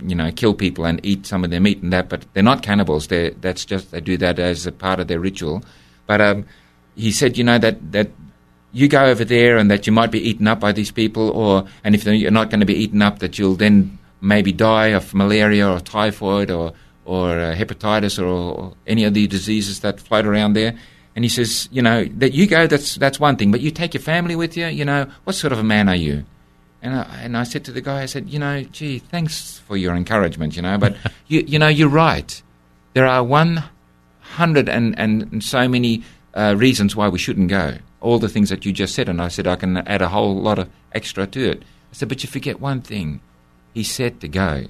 you 0.00 0.14
know, 0.14 0.30
kill 0.32 0.54
people 0.54 0.84
and 0.84 1.04
eat 1.04 1.26
some 1.26 1.44
of 1.44 1.50
their 1.50 1.60
meat 1.60 1.82
and 1.82 1.92
that, 1.92 2.08
but 2.08 2.24
they're 2.32 2.42
not 2.42 2.62
cannibals. 2.62 3.08
They 3.08 3.30
that's 3.30 3.64
just 3.64 3.90
they 3.90 4.00
do 4.00 4.16
that 4.18 4.38
as 4.38 4.66
a 4.66 4.72
part 4.72 5.00
of 5.00 5.08
their 5.08 5.20
ritual. 5.20 5.62
But 6.06 6.20
um, 6.20 6.46
he 6.96 7.12
said, 7.12 7.36
you 7.36 7.44
know, 7.44 7.58
that 7.58 7.92
that 7.92 8.10
you 8.72 8.88
go 8.88 9.04
over 9.04 9.24
there 9.24 9.58
and 9.58 9.70
that 9.70 9.86
you 9.86 9.92
might 9.92 10.10
be 10.10 10.20
eaten 10.20 10.48
up 10.48 10.60
by 10.60 10.72
these 10.72 10.90
people, 10.90 11.30
or 11.30 11.66
and 11.84 11.94
if 11.94 12.04
you're 12.04 12.30
not 12.30 12.50
going 12.50 12.60
to 12.60 12.66
be 12.66 12.74
eaten 12.74 13.02
up, 13.02 13.18
that 13.18 13.38
you'll 13.38 13.54
then 13.54 13.98
maybe 14.22 14.52
die 14.52 14.88
of 14.88 15.12
malaria 15.12 15.68
or 15.68 15.80
typhoid 15.80 16.50
or 16.50 16.72
or 17.04 17.30
uh, 17.32 17.54
hepatitis 17.54 18.18
or, 18.18 18.26
or 18.26 18.74
any 18.86 19.04
of 19.04 19.12
the 19.12 19.26
diseases 19.26 19.80
that 19.80 20.00
float 20.00 20.24
around 20.24 20.52
there. 20.52 20.78
And 21.14 21.24
he 21.24 21.28
says, 21.28 21.68
you 21.72 21.82
know, 21.82 22.04
that 22.04 22.32
you 22.32 22.46
go, 22.46 22.66
that's 22.66 22.94
that's 22.94 23.20
one 23.20 23.36
thing, 23.36 23.50
but 23.50 23.60
you 23.60 23.70
take 23.70 23.92
your 23.92 24.02
family 24.02 24.36
with 24.36 24.56
you. 24.56 24.66
You 24.66 24.84
know, 24.84 25.06
what 25.24 25.34
sort 25.34 25.52
of 25.52 25.58
a 25.58 25.64
man 25.64 25.88
are 25.88 25.96
you? 25.96 26.24
And 26.80 26.94
I, 26.94 27.02
and 27.22 27.36
I 27.36 27.42
said 27.44 27.64
to 27.66 27.72
the 27.72 27.80
guy, 27.80 28.02
I 28.02 28.06
said, 28.06 28.30
you 28.30 28.38
know, 28.38 28.62
gee, 28.62 28.98
thanks 28.98 29.58
for 29.58 29.76
your 29.76 29.94
encouragement, 29.94 30.56
you 30.56 30.62
know, 30.62 30.78
but 30.78 30.96
you 31.26 31.44
you 31.46 31.58
know, 31.58 31.68
you're 31.68 31.88
right. 31.88 32.42
There 32.94 33.06
are 33.06 33.22
one 33.22 33.64
hundred 34.20 34.68
and 34.68 34.98
and 34.98 35.44
so 35.44 35.68
many 35.68 36.02
uh, 36.34 36.54
reasons 36.56 36.96
why 36.96 37.08
we 37.08 37.18
shouldn't 37.18 37.48
go. 37.48 37.76
All 38.00 38.18
the 38.18 38.28
things 38.28 38.48
that 38.48 38.64
you 38.64 38.72
just 38.72 38.94
said, 38.94 39.08
and 39.08 39.20
I 39.20 39.28
said 39.28 39.46
I 39.46 39.56
can 39.56 39.76
add 39.76 40.02
a 40.02 40.08
whole 40.08 40.34
lot 40.34 40.58
of 40.58 40.70
extra 40.92 41.26
to 41.26 41.50
it. 41.50 41.62
I 41.62 41.94
said, 41.94 42.08
but 42.08 42.22
you 42.22 42.28
forget 42.28 42.58
one 42.58 42.80
thing. 42.80 43.20
He 43.72 43.84
said 43.84 44.20
to 44.20 44.28
go. 44.28 44.64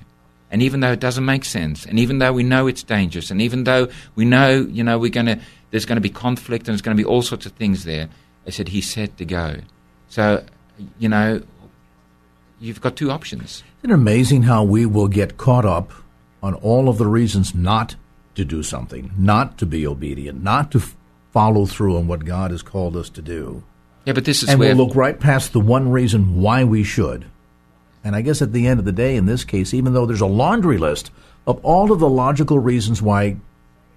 And 0.50 0.60
even 0.60 0.80
though 0.80 0.92
it 0.92 1.00
doesn't 1.00 1.24
make 1.24 1.44
sense, 1.44 1.86
and 1.86 1.98
even 1.98 2.18
though 2.18 2.32
we 2.32 2.42
know 2.42 2.66
it's 2.66 2.82
dangerous, 2.82 3.30
and 3.30 3.40
even 3.40 3.64
though 3.64 3.88
we 4.14 4.26
know, 4.26 4.66
you 4.70 4.84
know, 4.84 4.98
we're 4.98 5.10
to, 5.10 5.40
there's 5.70 5.86
going 5.86 5.96
to 5.96 6.02
be 6.02 6.10
conflict 6.10 6.68
and 6.68 6.74
there's 6.74 6.82
going 6.82 6.96
to 6.96 7.02
be 7.02 7.06
all 7.06 7.22
sorts 7.22 7.46
of 7.46 7.52
things 7.52 7.84
there, 7.84 8.08
I 8.46 8.50
said, 8.50 8.68
he 8.68 8.82
said 8.82 9.16
to 9.16 9.24
go. 9.24 9.56
So, 10.08 10.44
you 10.98 11.08
know, 11.08 11.42
you've 12.60 12.82
got 12.82 12.96
two 12.96 13.10
options. 13.10 13.62
Isn't 13.80 13.90
it 13.90 13.94
amazing 13.94 14.42
how 14.42 14.62
we 14.62 14.84
will 14.84 15.08
get 15.08 15.38
caught 15.38 15.64
up 15.64 15.90
on 16.42 16.54
all 16.54 16.88
of 16.88 16.98
the 16.98 17.06
reasons 17.06 17.54
not 17.54 17.96
to 18.34 18.44
do 18.44 18.62
something, 18.62 19.10
not 19.16 19.56
to 19.58 19.66
be 19.66 19.86
obedient, 19.86 20.42
not 20.42 20.70
to 20.72 20.78
f- 20.78 20.96
follow 21.32 21.64
through 21.64 21.96
on 21.96 22.08
what 22.08 22.24
God 22.24 22.50
has 22.50 22.62
called 22.62 22.96
us 22.96 23.08
to 23.10 23.22
do? 23.22 23.64
Yeah, 24.04 24.12
but 24.12 24.24
this 24.24 24.42
is 24.42 24.50
and 24.50 24.58
where 24.60 24.74
we'll 24.74 24.86
look 24.86 24.96
right 24.96 25.18
past 25.18 25.52
the 25.52 25.60
one 25.60 25.90
reason 25.90 26.40
why 26.40 26.64
we 26.64 26.82
should. 26.82 27.26
And 28.04 28.16
I 28.16 28.22
guess 28.22 28.42
at 28.42 28.52
the 28.52 28.66
end 28.66 28.80
of 28.80 28.84
the 28.84 28.92
day, 28.92 29.16
in 29.16 29.26
this 29.26 29.44
case, 29.44 29.72
even 29.72 29.92
though 29.92 30.06
there's 30.06 30.20
a 30.20 30.26
laundry 30.26 30.78
list 30.78 31.10
of 31.46 31.64
all 31.64 31.92
of 31.92 32.00
the 32.00 32.08
logical 32.08 32.58
reasons 32.58 33.00
why 33.00 33.36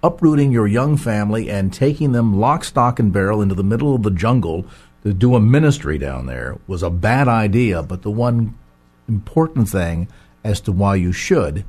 uprooting 0.02 0.52
your 0.52 0.66
young 0.66 0.96
family 0.96 1.50
and 1.50 1.72
taking 1.72 2.12
them 2.12 2.38
lock, 2.38 2.64
stock, 2.64 2.98
and 2.98 3.12
barrel 3.12 3.42
into 3.42 3.54
the 3.54 3.64
middle 3.64 3.94
of 3.94 4.02
the 4.02 4.10
jungle 4.10 4.64
to 5.02 5.12
do 5.12 5.34
a 5.34 5.40
ministry 5.40 5.98
down 5.98 6.26
there 6.26 6.58
was 6.66 6.82
a 6.82 6.90
bad 6.90 7.28
idea, 7.28 7.82
but 7.82 8.02
the 8.02 8.10
one 8.10 8.56
important 9.08 9.68
thing 9.68 10.08
as 10.44 10.60
to 10.60 10.72
why 10.72 10.94
you 10.94 11.12
should 11.12 11.64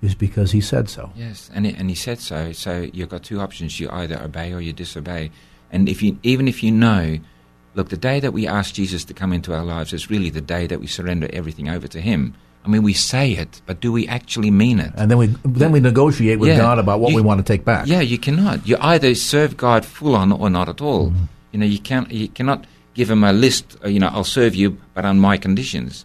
is 0.00 0.14
because 0.14 0.52
he 0.52 0.60
said 0.60 0.88
so. 0.88 1.12
Yes, 1.14 1.50
and 1.54 1.66
and 1.66 1.88
he 1.88 1.94
said 1.94 2.18
so. 2.18 2.52
So 2.52 2.90
you've 2.92 3.08
got 3.08 3.22
two 3.22 3.40
options: 3.40 3.78
you 3.78 3.88
either 3.90 4.20
obey 4.20 4.52
or 4.52 4.60
you 4.60 4.72
disobey. 4.72 5.30
And 5.70 5.88
if 5.88 6.02
you, 6.02 6.18
even 6.22 6.48
if 6.48 6.62
you 6.62 6.70
know, 6.70 7.18
look, 7.74 7.88
the 7.88 7.96
day 7.96 8.20
that 8.20 8.32
we 8.32 8.46
ask 8.46 8.74
Jesus 8.74 9.04
to 9.06 9.14
come 9.14 9.32
into 9.32 9.54
our 9.54 9.64
lives 9.64 9.92
is 9.92 10.10
really 10.10 10.30
the 10.30 10.40
day 10.40 10.66
that 10.66 10.80
we 10.80 10.86
surrender 10.86 11.28
everything 11.32 11.68
over 11.68 11.88
to 11.88 12.00
Him. 12.00 12.34
I 12.64 12.68
mean, 12.68 12.82
we 12.84 12.92
say 12.92 13.32
it, 13.32 13.60
but 13.66 13.80
do 13.80 13.90
we 13.90 14.06
actually 14.06 14.50
mean 14.50 14.78
it? 14.78 14.92
And 14.96 15.10
then 15.10 15.18
we 15.18 15.26
then 15.44 15.72
we 15.72 15.80
negotiate 15.80 16.38
with 16.38 16.50
Yeah. 16.50 16.58
God 16.58 16.78
about 16.78 17.00
what 17.00 17.10
You- 17.10 17.16
we 17.16 17.22
want 17.22 17.38
to 17.44 17.52
take 17.52 17.64
back. 17.64 17.86
Yeah, 17.88 18.00
you 18.02 18.18
cannot. 18.18 18.66
You 18.66 18.76
either 18.80 19.14
serve 19.16 19.56
God 19.56 19.84
full 19.84 20.14
on 20.14 20.30
or 20.32 20.48
not 20.48 20.68
at 20.68 20.80
all. 20.80 21.08
Mm-hmm. 21.10 21.24
You 21.52 21.58
know, 21.60 21.66
you 21.66 21.80
can't. 21.80 22.10
You 22.12 22.28
cannot 22.28 22.64
give 22.94 23.10
Him 23.10 23.24
a 23.24 23.32
list. 23.32 23.76
uh, 23.84 23.88
You 23.88 23.98
know, 24.00 24.10
I'll 24.12 24.22
serve 24.40 24.54
you, 24.54 24.76
but 24.94 25.04
on 25.04 25.18
my 25.18 25.36
conditions. 25.36 26.04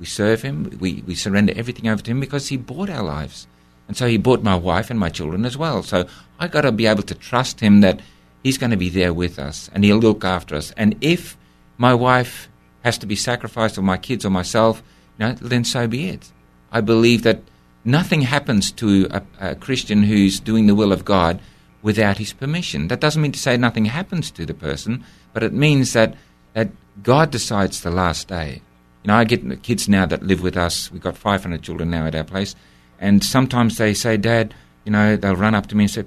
We 0.00 0.06
serve 0.06 0.40
Him. 0.42 0.70
We 0.80 1.02
we 1.06 1.14
surrender 1.14 1.52
everything 1.56 1.88
over 1.88 2.00
to 2.02 2.10
Him 2.10 2.20
because 2.20 2.48
He 2.48 2.56
bought 2.56 2.88
our 2.88 3.02
lives, 3.02 3.46
and 3.86 3.94
so 3.96 4.06
He 4.06 4.16
bought 4.16 4.42
my 4.42 4.54
wife 4.54 4.88
and 4.90 4.98
my 4.98 5.10
children 5.10 5.44
as 5.44 5.56
well. 5.58 5.82
So 5.82 6.06
I 6.40 6.46
got 6.48 6.62
to 6.62 6.72
be 6.72 6.86
able 6.86 7.02
to 7.02 7.14
trust 7.14 7.60
Him 7.60 7.80
that 7.82 8.00
He's 8.42 8.58
going 8.58 8.70
to 8.70 8.76
be 8.76 8.90
there 8.90 9.12
with 9.12 9.38
us 9.38 9.70
and 9.72 9.84
He'll 9.84 9.98
look 9.98 10.24
after 10.24 10.54
us. 10.54 10.72
And 10.76 10.96
if 11.00 11.36
my 11.76 11.94
wife 11.94 12.48
has 12.84 12.98
to 12.98 13.06
be 13.06 13.16
sacrificed, 13.16 13.78
or 13.78 13.82
my 13.82 13.96
kids, 13.96 14.24
or 14.24 14.30
myself, 14.30 14.82
you 15.18 15.26
know, 15.26 15.32
then 15.34 15.64
so 15.64 15.86
be 15.86 16.08
it. 16.08 16.32
I 16.70 16.80
believe 16.80 17.22
that 17.22 17.42
nothing 17.84 18.22
happens 18.22 18.70
to 18.72 19.08
a, 19.10 19.22
a 19.40 19.54
Christian 19.54 20.02
who's 20.02 20.40
doing 20.40 20.66
the 20.66 20.74
will 20.74 20.92
of 20.92 21.04
God 21.04 21.40
without 21.82 22.18
his 22.18 22.32
permission. 22.32 22.88
That 22.88 23.00
doesn't 23.00 23.22
mean 23.22 23.32
to 23.32 23.38
say 23.38 23.56
nothing 23.56 23.86
happens 23.86 24.30
to 24.32 24.46
the 24.46 24.54
person, 24.54 25.04
but 25.32 25.42
it 25.42 25.52
means 25.52 25.92
that, 25.92 26.14
that 26.54 26.70
God 27.02 27.30
decides 27.30 27.80
the 27.80 27.90
last 27.90 28.28
day. 28.28 28.62
You 29.04 29.08
know, 29.08 29.14
I 29.14 29.24
get 29.24 29.62
kids 29.62 29.88
now 29.88 30.06
that 30.06 30.22
live 30.22 30.42
with 30.42 30.56
us. 30.56 30.90
We've 30.90 31.02
got 31.02 31.16
500 31.16 31.62
children 31.62 31.90
now 31.90 32.06
at 32.06 32.14
our 32.14 32.24
place. 32.24 32.54
And 32.98 33.22
sometimes 33.22 33.78
they 33.78 33.94
say, 33.94 34.16
Dad, 34.16 34.54
you 34.88 34.92
know, 34.92 35.16
they'll 35.16 35.36
run 35.36 35.54
up 35.54 35.66
to 35.66 35.76
me 35.76 35.84
and 35.84 35.90
say, 35.90 36.02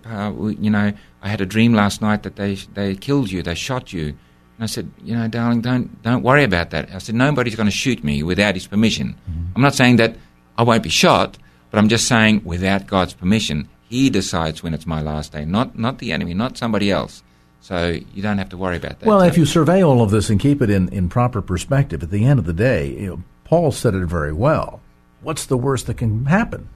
you 0.59 0.71
know, 0.71 0.91
I 1.21 1.29
had 1.29 1.39
a 1.39 1.45
dream 1.45 1.75
last 1.75 2.01
night 2.01 2.23
that 2.23 2.35
they, 2.35 2.55
they 2.73 2.95
killed 2.95 3.29
you, 3.29 3.43
they 3.43 3.53
shot 3.53 3.93
you. 3.93 4.05
And 4.07 4.61
I 4.61 4.65
said, 4.65 4.91
you 5.03 5.15
know, 5.15 5.27
darling, 5.27 5.61
don't, 5.61 6.01
don't 6.01 6.23
worry 6.23 6.43
about 6.43 6.71
that. 6.71 6.89
I 6.91 6.97
said, 6.97 7.13
nobody's 7.13 7.55
going 7.55 7.69
to 7.69 7.75
shoot 7.75 8.03
me 8.03 8.23
without 8.23 8.55
his 8.55 8.65
permission. 8.65 9.09
Mm-hmm. 9.29 9.51
I'm 9.55 9.61
not 9.61 9.75
saying 9.75 9.97
that 9.97 10.15
I 10.57 10.63
won't 10.63 10.81
be 10.81 10.89
shot, 10.89 11.37
but 11.69 11.77
I'm 11.77 11.89
just 11.89 12.07
saying 12.07 12.41
without 12.43 12.87
God's 12.87 13.13
permission, 13.13 13.69
He 13.87 14.09
decides 14.09 14.63
when 14.63 14.73
it's 14.73 14.87
my 14.87 14.99
last 14.99 15.31
day, 15.31 15.45
not, 15.45 15.77
not 15.77 15.99
the 15.99 16.11
enemy, 16.11 16.33
not 16.33 16.57
somebody 16.57 16.89
else. 16.89 17.21
So 17.59 17.99
you 18.15 18.23
don't 18.23 18.39
have 18.39 18.49
to 18.49 18.57
worry 18.57 18.77
about 18.77 18.99
that. 18.99 19.05
Well, 19.05 19.19
So- 19.19 19.27
if 19.27 19.37
you 19.37 19.45
survey 19.45 19.83
all 19.83 20.01
of 20.01 20.09
this 20.09 20.31
and 20.31 20.39
keep 20.39 20.59
it 20.59 20.71
in, 20.71 20.89
in 20.89 21.07
proper 21.07 21.43
perspective, 21.43 22.01
at 22.01 22.09
the 22.09 22.25
end 22.25 22.39
of 22.39 22.45
the 22.45 22.53
day, 22.53 22.89
you 22.97 23.07
know, 23.07 23.23
Paul 23.43 23.71
said 23.73 23.93
it 23.93 24.07
very 24.07 24.33
well. 24.33 24.81
What's 25.21 25.45
the 25.45 25.55
worst 25.57 25.85
that 25.85 25.97
can 25.97 26.25
happen? 26.25 26.67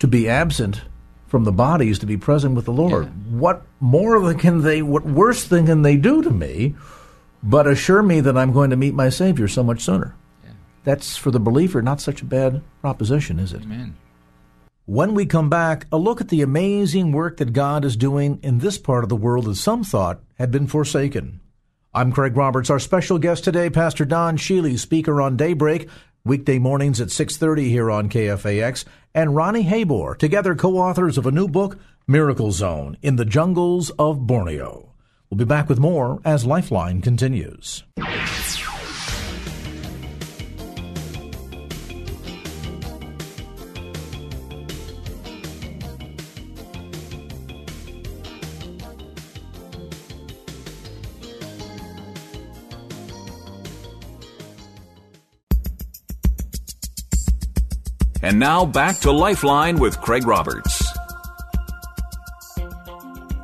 To 0.00 0.06
be 0.06 0.28
absent 0.28 0.82
from 1.26 1.44
the 1.44 1.52
bodies 1.52 1.98
to 1.98 2.06
be 2.06 2.16
present 2.16 2.54
with 2.54 2.64
the 2.64 2.72
Lord. 2.72 3.10
What 3.30 3.62
more 3.80 4.34
can 4.34 4.62
they? 4.62 4.82
What 4.82 5.04
worse 5.04 5.44
thing 5.44 5.66
can 5.66 5.82
they 5.82 5.96
do 5.96 6.22
to 6.22 6.30
me? 6.30 6.74
But 7.42 7.66
assure 7.66 8.02
me 8.02 8.20
that 8.20 8.36
I'm 8.36 8.52
going 8.52 8.70
to 8.70 8.76
meet 8.76 8.94
my 8.94 9.08
Savior 9.08 9.48
so 9.48 9.62
much 9.62 9.82
sooner. 9.82 10.14
That's 10.84 11.16
for 11.16 11.32
the 11.32 11.40
believer 11.40 11.82
not 11.82 12.00
such 12.00 12.22
a 12.22 12.24
bad 12.24 12.62
proposition, 12.80 13.40
is 13.40 13.52
it? 13.52 13.62
Amen. 13.62 13.96
When 14.84 15.14
we 15.14 15.26
come 15.26 15.50
back, 15.50 15.86
a 15.90 15.96
look 15.96 16.20
at 16.20 16.28
the 16.28 16.42
amazing 16.42 17.10
work 17.10 17.38
that 17.38 17.52
God 17.52 17.84
is 17.84 17.96
doing 17.96 18.38
in 18.40 18.58
this 18.58 18.78
part 18.78 19.02
of 19.02 19.08
the 19.08 19.16
world 19.16 19.46
that 19.46 19.56
some 19.56 19.82
thought 19.82 20.22
had 20.38 20.52
been 20.52 20.68
forsaken. 20.68 21.40
I'm 21.92 22.12
Craig 22.12 22.36
Roberts. 22.36 22.70
Our 22.70 22.78
special 22.78 23.18
guest 23.18 23.42
today, 23.42 23.68
Pastor 23.68 24.04
Don 24.04 24.36
Sheely, 24.36 24.78
speaker 24.78 25.20
on 25.20 25.36
Daybreak, 25.36 25.88
weekday 26.26 26.58
mornings 26.58 27.00
at 27.00 27.08
6:30 27.08 27.68
here 27.70 27.90
on 27.90 28.08
KFAX, 28.08 28.84
and 29.14 29.34
Ronnie 29.34 29.64
Habor, 29.64 30.18
together 30.18 30.54
co-authors 30.54 31.16
of 31.16 31.26
a 31.26 31.30
new 31.30 31.48
book, 31.48 31.78
Miracle 32.06 32.52
Zone: 32.52 32.96
In 33.00 33.16
the 33.16 33.24
Jungles 33.24 33.90
of 33.98 34.26
Borneo. 34.26 34.90
We'll 35.30 35.38
be 35.38 35.44
back 35.44 35.68
with 35.68 35.78
more 35.78 36.20
as 36.24 36.44
Lifeline 36.44 37.00
continues. 37.00 37.84
And 58.22 58.38
now 58.38 58.64
back 58.64 58.98
to 59.00 59.12
Lifeline 59.12 59.78
with 59.78 60.00
Craig 60.00 60.26
Roberts. 60.26 60.84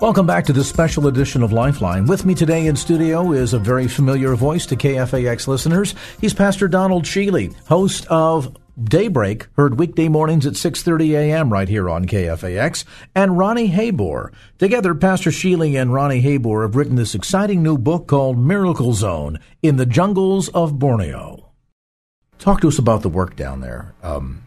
Welcome 0.00 0.26
back 0.26 0.46
to 0.46 0.52
this 0.52 0.68
special 0.68 1.06
edition 1.06 1.42
of 1.42 1.52
Lifeline. 1.52 2.06
With 2.06 2.24
me 2.24 2.34
today 2.34 2.66
in 2.66 2.74
studio 2.74 3.30
is 3.30 3.52
a 3.52 3.58
very 3.58 3.86
familiar 3.86 4.34
voice 4.34 4.66
to 4.66 4.76
KFAX 4.76 5.46
listeners. 5.46 5.94
He's 6.20 6.34
Pastor 6.34 6.66
Donald 6.66 7.04
Sheely, 7.04 7.54
host 7.66 8.06
of 8.06 8.56
Daybreak, 8.82 9.46
heard 9.54 9.78
weekday 9.78 10.08
mornings 10.08 10.46
at 10.46 10.54
6:30 10.54 11.10
a.m. 11.10 11.52
right 11.52 11.68
here 11.68 11.90
on 11.90 12.06
KFAX, 12.06 12.84
and 13.14 13.38
Ronnie 13.38 13.70
Habor. 13.70 14.32
Together, 14.58 14.94
Pastor 14.94 15.30
Sheely 15.30 15.80
and 15.80 15.92
Ronnie 15.92 16.22
Habor 16.22 16.62
have 16.62 16.74
written 16.74 16.96
this 16.96 17.14
exciting 17.14 17.62
new 17.62 17.76
book 17.76 18.08
called 18.08 18.38
Miracle 18.38 18.94
Zone: 18.94 19.38
In 19.62 19.76
the 19.76 19.86
Jungles 19.86 20.48
of 20.48 20.78
Borneo. 20.78 21.50
Talk 22.38 22.62
to 22.62 22.68
us 22.68 22.78
about 22.78 23.02
the 23.02 23.08
work 23.08 23.36
down 23.36 23.60
there. 23.60 23.94
Um, 24.02 24.42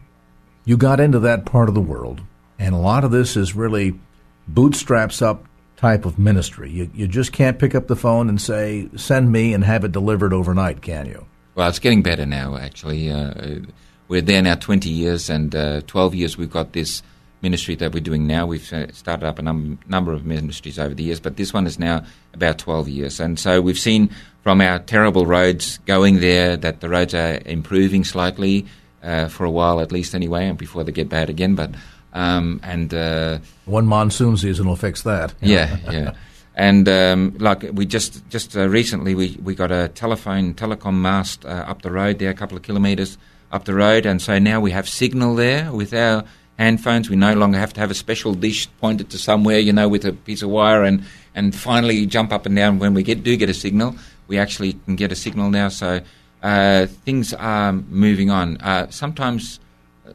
you 0.66 0.76
got 0.76 1.00
into 1.00 1.20
that 1.20 1.46
part 1.46 1.70
of 1.70 1.74
the 1.74 1.80
world, 1.80 2.20
and 2.58 2.74
a 2.74 2.78
lot 2.78 3.04
of 3.04 3.10
this 3.10 3.36
is 3.36 3.54
really 3.54 3.98
bootstraps 4.46 5.22
up 5.22 5.46
type 5.76 6.04
of 6.04 6.18
ministry. 6.18 6.70
You, 6.70 6.90
you 6.92 7.06
just 7.06 7.32
can't 7.32 7.58
pick 7.58 7.74
up 7.74 7.86
the 7.86 7.96
phone 7.96 8.28
and 8.28 8.40
say, 8.40 8.88
send 8.96 9.30
me 9.30 9.54
and 9.54 9.64
have 9.64 9.84
it 9.84 9.92
delivered 9.92 10.32
overnight, 10.32 10.82
can 10.82 11.06
you? 11.06 11.26
Well, 11.54 11.68
it's 11.68 11.78
getting 11.78 12.02
better 12.02 12.26
now, 12.26 12.56
actually. 12.56 13.10
Uh, 13.10 13.60
we're 14.08 14.22
there 14.22 14.42
now 14.42 14.56
20 14.56 14.90
years, 14.90 15.30
and 15.30 15.54
uh, 15.54 15.80
12 15.86 16.14
years 16.14 16.36
we've 16.36 16.50
got 16.50 16.72
this 16.72 17.02
ministry 17.42 17.76
that 17.76 17.92
we're 17.92 18.00
doing 18.00 18.26
now. 18.26 18.46
We've 18.46 18.72
uh, 18.72 18.90
started 18.92 19.26
up 19.26 19.38
a 19.38 19.42
num- 19.42 19.78
number 19.86 20.12
of 20.12 20.24
ministries 20.24 20.78
over 20.78 20.94
the 20.94 21.04
years, 21.04 21.20
but 21.20 21.36
this 21.36 21.52
one 21.52 21.66
is 21.66 21.78
now 21.78 22.04
about 22.34 22.58
12 22.58 22.88
years. 22.88 23.20
And 23.20 23.38
so 23.38 23.60
we've 23.60 23.78
seen 23.78 24.10
from 24.42 24.60
our 24.60 24.80
terrible 24.80 25.26
roads 25.26 25.78
going 25.86 26.20
there 26.20 26.56
that 26.56 26.80
the 26.80 26.88
roads 26.88 27.14
are 27.14 27.40
improving 27.44 28.02
slightly 28.04 28.66
uh, 29.06 29.28
for 29.28 29.44
a 29.44 29.50
while, 29.50 29.80
at 29.80 29.92
least 29.92 30.14
anyway, 30.14 30.46
and 30.48 30.58
before 30.58 30.84
they 30.84 30.92
get 30.92 31.08
bad 31.08 31.30
again. 31.30 31.54
But 31.54 31.70
um, 32.12 32.60
and 32.62 32.92
uh, 32.92 33.38
One 33.66 33.86
monsoon 33.86 34.36
season 34.36 34.66
will 34.66 34.76
fix 34.76 35.02
that. 35.02 35.34
yeah, 35.40 35.76
yeah. 35.90 36.12
And 36.54 36.88
um, 36.88 37.36
like 37.38 37.64
we 37.72 37.86
just 37.86 38.28
just 38.30 38.56
uh, 38.56 38.68
recently 38.68 39.14
we, 39.14 39.38
we 39.42 39.54
got 39.54 39.70
a 39.70 39.88
telephone 39.88 40.54
telecom 40.54 40.94
mast 40.94 41.44
uh, 41.44 41.64
up 41.68 41.82
the 41.82 41.90
road 41.90 42.18
there, 42.18 42.30
a 42.30 42.34
couple 42.34 42.56
of 42.56 42.62
kilometres 42.62 43.18
up 43.52 43.64
the 43.64 43.74
road, 43.74 44.06
and 44.06 44.20
so 44.20 44.38
now 44.38 44.60
we 44.60 44.70
have 44.72 44.88
signal 44.88 45.34
there 45.34 45.70
with 45.70 45.92
our 45.92 46.24
handphones. 46.58 47.08
We 47.08 47.16
no 47.16 47.34
longer 47.34 47.58
have 47.58 47.72
to 47.74 47.80
have 47.80 47.90
a 47.90 47.94
special 47.94 48.34
dish 48.34 48.68
pointed 48.80 49.10
to 49.10 49.18
somewhere, 49.18 49.58
you 49.58 49.72
know, 49.72 49.88
with 49.88 50.04
a 50.04 50.12
piece 50.12 50.42
of 50.42 50.50
wire 50.50 50.84
and, 50.84 51.04
and 51.34 51.54
finally 51.54 52.06
jump 52.06 52.32
up 52.32 52.46
and 52.46 52.56
down 52.56 52.78
when 52.78 52.94
we 52.94 53.02
get, 53.02 53.22
do 53.22 53.36
get 53.36 53.50
a 53.50 53.54
signal. 53.54 53.96
We 54.26 54.38
actually 54.38 54.72
can 54.72 54.96
get 54.96 55.12
a 55.12 55.16
signal 55.16 55.50
now. 55.50 55.68
So 55.68 56.00
uh, 56.46 56.86
things 56.86 57.32
are 57.34 57.72
moving 57.72 58.30
on. 58.30 58.56
Uh, 58.58 58.90
sometimes 58.90 59.60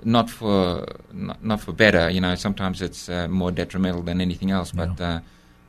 not 0.04 0.30
for 0.30 0.86
not, 1.12 1.44
not, 1.44 1.60
for 1.60 1.74
better, 1.74 2.10
you 2.10 2.22
know. 2.22 2.36
Sometimes 2.36 2.82
it's 2.82 3.10
uh, 3.10 3.28
more 3.28 3.52
detrimental 3.52 4.02
than 4.02 4.22
anything 4.22 4.52
else. 4.52 4.72
But 4.72 5.02
uh, 5.02 5.20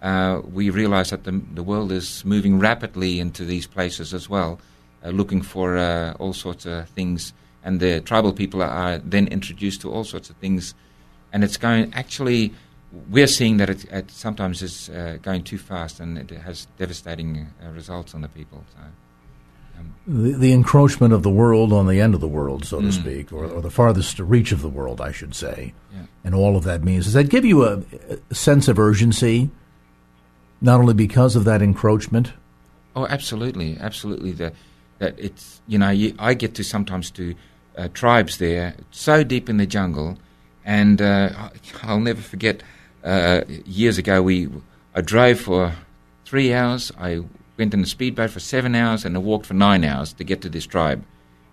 uh, 0.00 0.40
we 0.52 0.70
realise 0.70 1.10
that 1.10 1.24
the 1.24 1.40
the 1.54 1.62
world 1.62 1.90
is 1.90 2.24
moving 2.24 2.60
rapidly 2.60 3.18
into 3.18 3.44
these 3.44 3.66
places 3.66 4.14
as 4.14 4.28
well, 4.28 4.60
uh, 5.04 5.10
looking 5.10 5.42
for 5.42 5.78
all 6.20 6.32
sorts 6.32 6.66
of 6.66 6.88
things 6.90 7.32
and 7.64 7.80
the 7.80 8.00
tribal 8.00 8.32
people 8.32 8.62
are 8.62 8.98
then 8.98 9.28
introduced 9.28 9.80
to 9.82 9.92
all 9.92 10.04
sorts 10.04 10.30
of 10.30 10.36
things, 10.36 10.74
and 11.32 11.44
it's 11.44 11.56
going 11.56 11.92
actually. 11.94 12.52
We're 13.08 13.26
seeing 13.26 13.56
that 13.56 13.70
it, 13.70 13.84
it 13.90 14.10
sometimes 14.10 14.60
is 14.60 14.90
uh, 14.90 15.16
going 15.22 15.44
too 15.44 15.56
fast, 15.56 15.98
and 15.98 16.18
it 16.18 16.30
has 16.30 16.66
devastating 16.76 17.46
uh, 17.64 17.70
results 17.70 18.14
on 18.14 18.20
the 18.20 18.28
people. 18.28 18.64
So, 18.74 18.80
the, 20.06 20.32
the, 20.32 20.52
encroachment 20.52 21.12
of 21.12 21.22
the 21.22 21.30
world 21.30 21.72
on 21.72 21.86
the 21.86 22.00
end 22.00 22.14
of 22.14 22.20
the 22.20 22.28
world, 22.28 22.64
so 22.64 22.80
mm, 22.80 22.86
to 22.86 22.92
speak, 22.92 23.32
or, 23.32 23.46
or, 23.46 23.60
the 23.60 23.70
farthest 23.70 24.18
reach 24.18 24.52
of 24.52 24.60
the 24.60 24.68
world, 24.68 25.00
I 25.00 25.12
should 25.12 25.34
say, 25.34 25.74
yeah. 25.92 26.06
and 26.24 26.34
all 26.34 26.56
of 26.56 26.64
that 26.64 26.82
means. 26.82 27.04
Does 27.04 27.14
that 27.14 27.28
give 27.28 27.44
you 27.44 27.64
a, 27.64 27.82
a 28.30 28.34
sense 28.34 28.68
of 28.68 28.78
urgency, 28.78 29.50
not 30.60 30.80
only 30.80 30.94
because 30.94 31.36
of 31.36 31.44
that 31.44 31.62
encroachment? 31.62 32.32
Oh, 32.96 33.06
absolutely, 33.06 33.78
absolutely. 33.78 34.32
The, 34.32 34.52
that 34.98 35.18
it's 35.18 35.60
you 35.66 35.78
know 35.78 35.90
you, 35.90 36.14
I 36.18 36.34
get 36.34 36.54
to 36.56 36.64
sometimes 36.64 37.10
to 37.12 37.34
uh, 37.76 37.88
tribes 37.94 38.38
there, 38.38 38.74
so 38.90 39.24
deep 39.24 39.48
in 39.48 39.56
the 39.56 39.66
jungle. 39.66 40.18
And 40.64 41.02
uh, 41.02 41.50
I'll 41.82 41.98
never 41.98 42.20
forget 42.20 42.62
uh, 43.04 43.42
years 43.64 43.98
ago, 43.98 44.22
we 44.22 44.48
I 44.94 45.00
drove 45.00 45.40
for 45.40 45.72
three 46.24 46.52
hours. 46.52 46.92
I 46.98 47.22
went 47.58 47.74
in 47.74 47.80
a 47.80 47.86
speedboat 47.86 48.30
for 48.30 48.40
seven 48.40 48.74
hours 48.74 49.04
and 49.04 49.16
I 49.16 49.18
walked 49.18 49.46
for 49.46 49.54
nine 49.54 49.84
hours 49.84 50.12
to 50.14 50.24
get 50.24 50.40
to 50.42 50.48
this 50.48 50.66
tribe. 50.66 51.04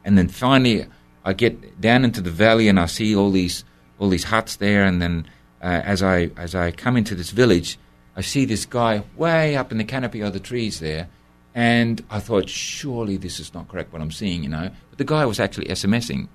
And 0.06 0.18
then 0.18 0.28
finally, 0.28 0.86
I 1.26 1.34
get 1.34 1.82
down 1.82 2.06
into 2.06 2.22
the 2.22 2.32
valley 2.32 2.68
and 2.68 2.80
I 2.80 2.86
see 2.86 3.16
all 3.16 3.32
these 3.32 3.64
all 4.00 4.10
these 4.10 4.26
huts 4.26 4.56
there. 4.56 4.86
And 4.86 5.02
then 5.02 5.28
uh, 5.62 5.82
as 5.84 6.02
I 6.02 6.32
as 6.38 6.56
I 6.56 6.72
come 6.72 6.98
into 6.98 7.16
this 7.16 7.32
village, 7.32 7.78
I 8.16 8.22
see 8.22 8.46
this 8.46 8.66
guy 8.66 9.04
way 9.16 9.56
up 9.56 9.72
in 9.72 9.78
the 9.78 9.84
canopy 9.84 10.22
of 10.22 10.34
the 10.34 10.40
trees 10.40 10.80
there 10.80 11.10
and 11.56 12.04
I 12.10 12.20
thought, 12.20 12.48
surely 12.48 13.18
this 13.18 13.40
is 13.40 13.54
not 13.54 13.68
correct 13.68 13.92
what 13.92 14.02
I'm 14.02 14.12
seeing, 14.12 14.44
you 14.44 14.50
know. 14.50 14.70
But 14.90 14.98
the 14.98 15.04
guy 15.04 15.26
was 15.26 15.40
actually 15.40 15.68
SMSing 15.68 16.28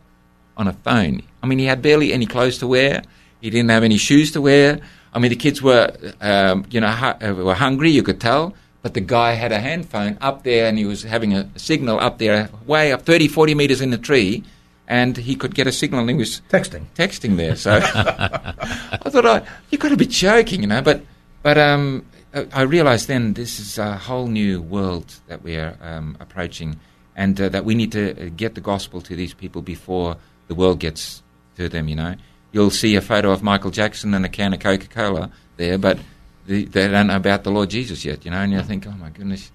on 0.57 0.69
a 0.69 0.73
phone. 0.73 1.23
I 1.43 1.47
mean, 1.47 1.59
he 1.59 1.67
had 1.67 1.83
barely 1.83 2.13
any 2.13 2.27
clothes 2.27 2.59
to 2.59 2.67
wear. 2.67 3.03
He 3.41 3.51
didn't 3.51 3.71
have 3.71 3.85
any 3.85 3.97
shoes 3.97 4.33
to 4.33 4.41
wear. 4.41 4.81
I 5.13 5.19
mean, 5.19 5.31
the 5.31 5.37
kids 5.37 5.63
were, 5.63 5.97
um, 6.21 6.67
you 6.71 6.81
know, 6.81 6.91
hu- 6.91 7.27
uh, 7.27 7.35
were 7.35 7.55
hungry. 7.55 7.91
You 7.91 8.03
could 8.03 8.21
tell. 8.21 8.55
But 8.85 8.93
the 8.93 9.01
guy 9.01 9.33
had 9.33 9.51
a 9.51 9.61
hand 9.61 9.89
phone 9.89 10.19
up 10.21 10.43
there, 10.43 10.67
and 10.67 10.77
he 10.77 10.85
was 10.85 11.05
having 11.05 11.33
a 11.33 11.49
signal 11.59 11.99
up 11.99 12.19
there, 12.19 12.51
way 12.67 12.93
up 12.93 13.01
30, 13.01 13.29
40 13.29 13.55
meters 13.55 13.81
in 13.81 13.89
the 13.89 13.97
tree, 13.97 14.45
and 14.87 15.17
he 15.17 15.37
could 15.37 15.55
get 15.55 15.67
a 15.67 15.73
signal, 15.73 16.01
and 16.01 16.11
he 16.11 16.17
was 16.17 16.43
texting, 16.51 16.85
texting 16.95 17.39
there. 17.39 17.57
So 17.57 17.73
I 17.83 19.09
thought, 19.09 19.25
oh, 19.25 19.43
you've 19.71 19.81
got 19.81 19.89
to 19.89 19.97
be 19.97 20.05
joking, 20.05 20.61
you 20.61 20.67
know. 20.67 20.83
But 20.83 21.01
but 21.43 21.57
um, 21.57 22.05
I 22.53 22.61
realized 22.61 23.09
then 23.09 23.33
this 23.33 23.59
is 23.59 23.79
a 23.79 23.97
whole 23.97 24.27
new 24.27 24.61
world 24.61 25.15
that 25.29 25.43
we 25.43 25.57
are 25.57 25.79
um, 25.81 26.19
approaching, 26.21 26.79
and 27.17 27.41
uh, 27.41 27.49
that 27.49 27.65
we 27.65 27.75
need 27.75 27.93
to 27.93 28.11
uh, 28.11 28.31
get 28.37 28.55
the 28.55 28.61
gospel 28.61 29.01
to 29.01 29.17
these 29.17 29.33
people 29.33 29.63
before 29.63 30.19
the 30.49 30.55
world 30.55 30.79
gets 30.79 31.23
to 31.57 31.71
them. 31.71 31.89
You 31.89 31.97
know, 31.97 32.17
you'll 32.53 32.69
see 32.69 32.97
a 32.97 33.01
photo 33.01 33.31
of 33.31 33.43
Michael 33.43 33.71
Jackson 33.71 34.13
and 34.13 34.27
a 34.27 34.29
can 34.29 34.53
of 34.53 34.61
Coca 34.61 34.89
Cola 34.89 35.31
there, 35.57 35.79
but 35.79 35.99
the, 36.47 36.65
they 36.65 36.89
don't 36.89 37.09
know 37.09 37.17
about 37.17 37.45
the 37.45 37.51
Lord 37.51 37.71
Jesus 37.71 38.05
yet. 38.05 38.25
You 38.25 38.31
know, 38.31 38.39
and 38.39 38.53
you 38.53 38.63
think, 38.63 38.87
oh 38.87 38.93
my 38.93 39.11
goodness. 39.11 39.51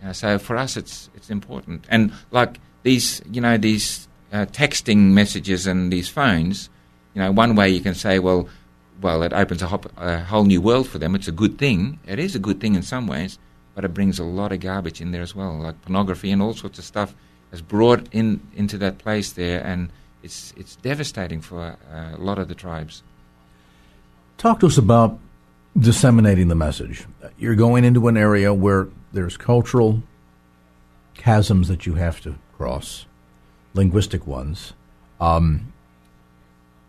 You 0.00 0.06
know, 0.06 0.12
so 0.12 0.38
for 0.38 0.56
us, 0.56 0.76
it's 0.76 1.10
it's 1.14 1.30
important, 1.30 1.84
and 1.88 2.12
like 2.30 2.60
these, 2.82 3.20
you 3.30 3.40
know, 3.40 3.56
these 3.56 4.08
uh, 4.32 4.46
texting 4.46 5.12
messages 5.12 5.66
and 5.66 5.92
these 5.92 6.08
phones. 6.08 6.70
You 7.14 7.22
know, 7.22 7.32
one 7.32 7.56
way 7.56 7.70
you 7.70 7.80
can 7.80 7.94
say, 7.94 8.18
well, 8.18 8.48
well, 9.00 9.22
it 9.22 9.32
opens 9.32 9.62
a, 9.62 9.66
hop, 9.66 9.90
a, 9.96 10.20
whole 10.20 10.44
new 10.44 10.60
world 10.60 10.88
for 10.88 10.98
them. 10.98 11.14
It's 11.14 11.26
a 11.28 11.32
good 11.32 11.58
thing. 11.58 11.98
It 12.06 12.18
is 12.18 12.36
a 12.36 12.38
good 12.38 12.60
thing 12.60 12.74
in 12.74 12.82
some 12.82 13.06
ways, 13.06 13.38
but 13.74 13.84
it 13.84 13.94
brings 13.94 14.18
a 14.18 14.24
lot 14.24 14.52
of 14.52 14.60
garbage 14.60 15.00
in 15.00 15.10
there 15.10 15.22
as 15.22 15.34
well, 15.34 15.58
like 15.58 15.80
pornography 15.82 16.30
and 16.30 16.42
all 16.42 16.54
sorts 16.54 16.78
of 16.78 16.84
stuff 16.84 17.14
is 17.52 17.62
brought 17.62 18.06
in 18.12 18.40
into 18.54 18.78
that 18.78 18.98
place 18.98 19.32
there, 19.32 19.64
and 19.64 19.90
it's 20.22 20.52
it's 20.56 20.76
devastating 20.76 21.40
for 21.40 21.76
uh, 21.92 22.16
a 22.16 22.18
lot 22.18 22.38
of 22.38 22.48
the 22.48 22.54
tribes. 22.54 23.02
Talk 24.36 24.60
to 24.60 24.66
us 24.66 24.78
about 24.78 25.18
disseminating 25.78 26.48
the 26.48 26.54
message. 26.54 27.06
You're 27.38 27.54
going 27.54 27.84
into 27.84 28.08
an 28.08 28.16
area 28.16 28.52
where 28.52 28.88
there's 29.12 29.36
cultural 29.36 30.02
chasms 31.14 31.68
that 31.68 31.86
you 31.86 31.94
have 31.94 32.20
to 32.22 32.36
cross, 32.56 33.06
linguistic 33.74 34.26
ones. 34.26 34.72
Um, 35.20 35.72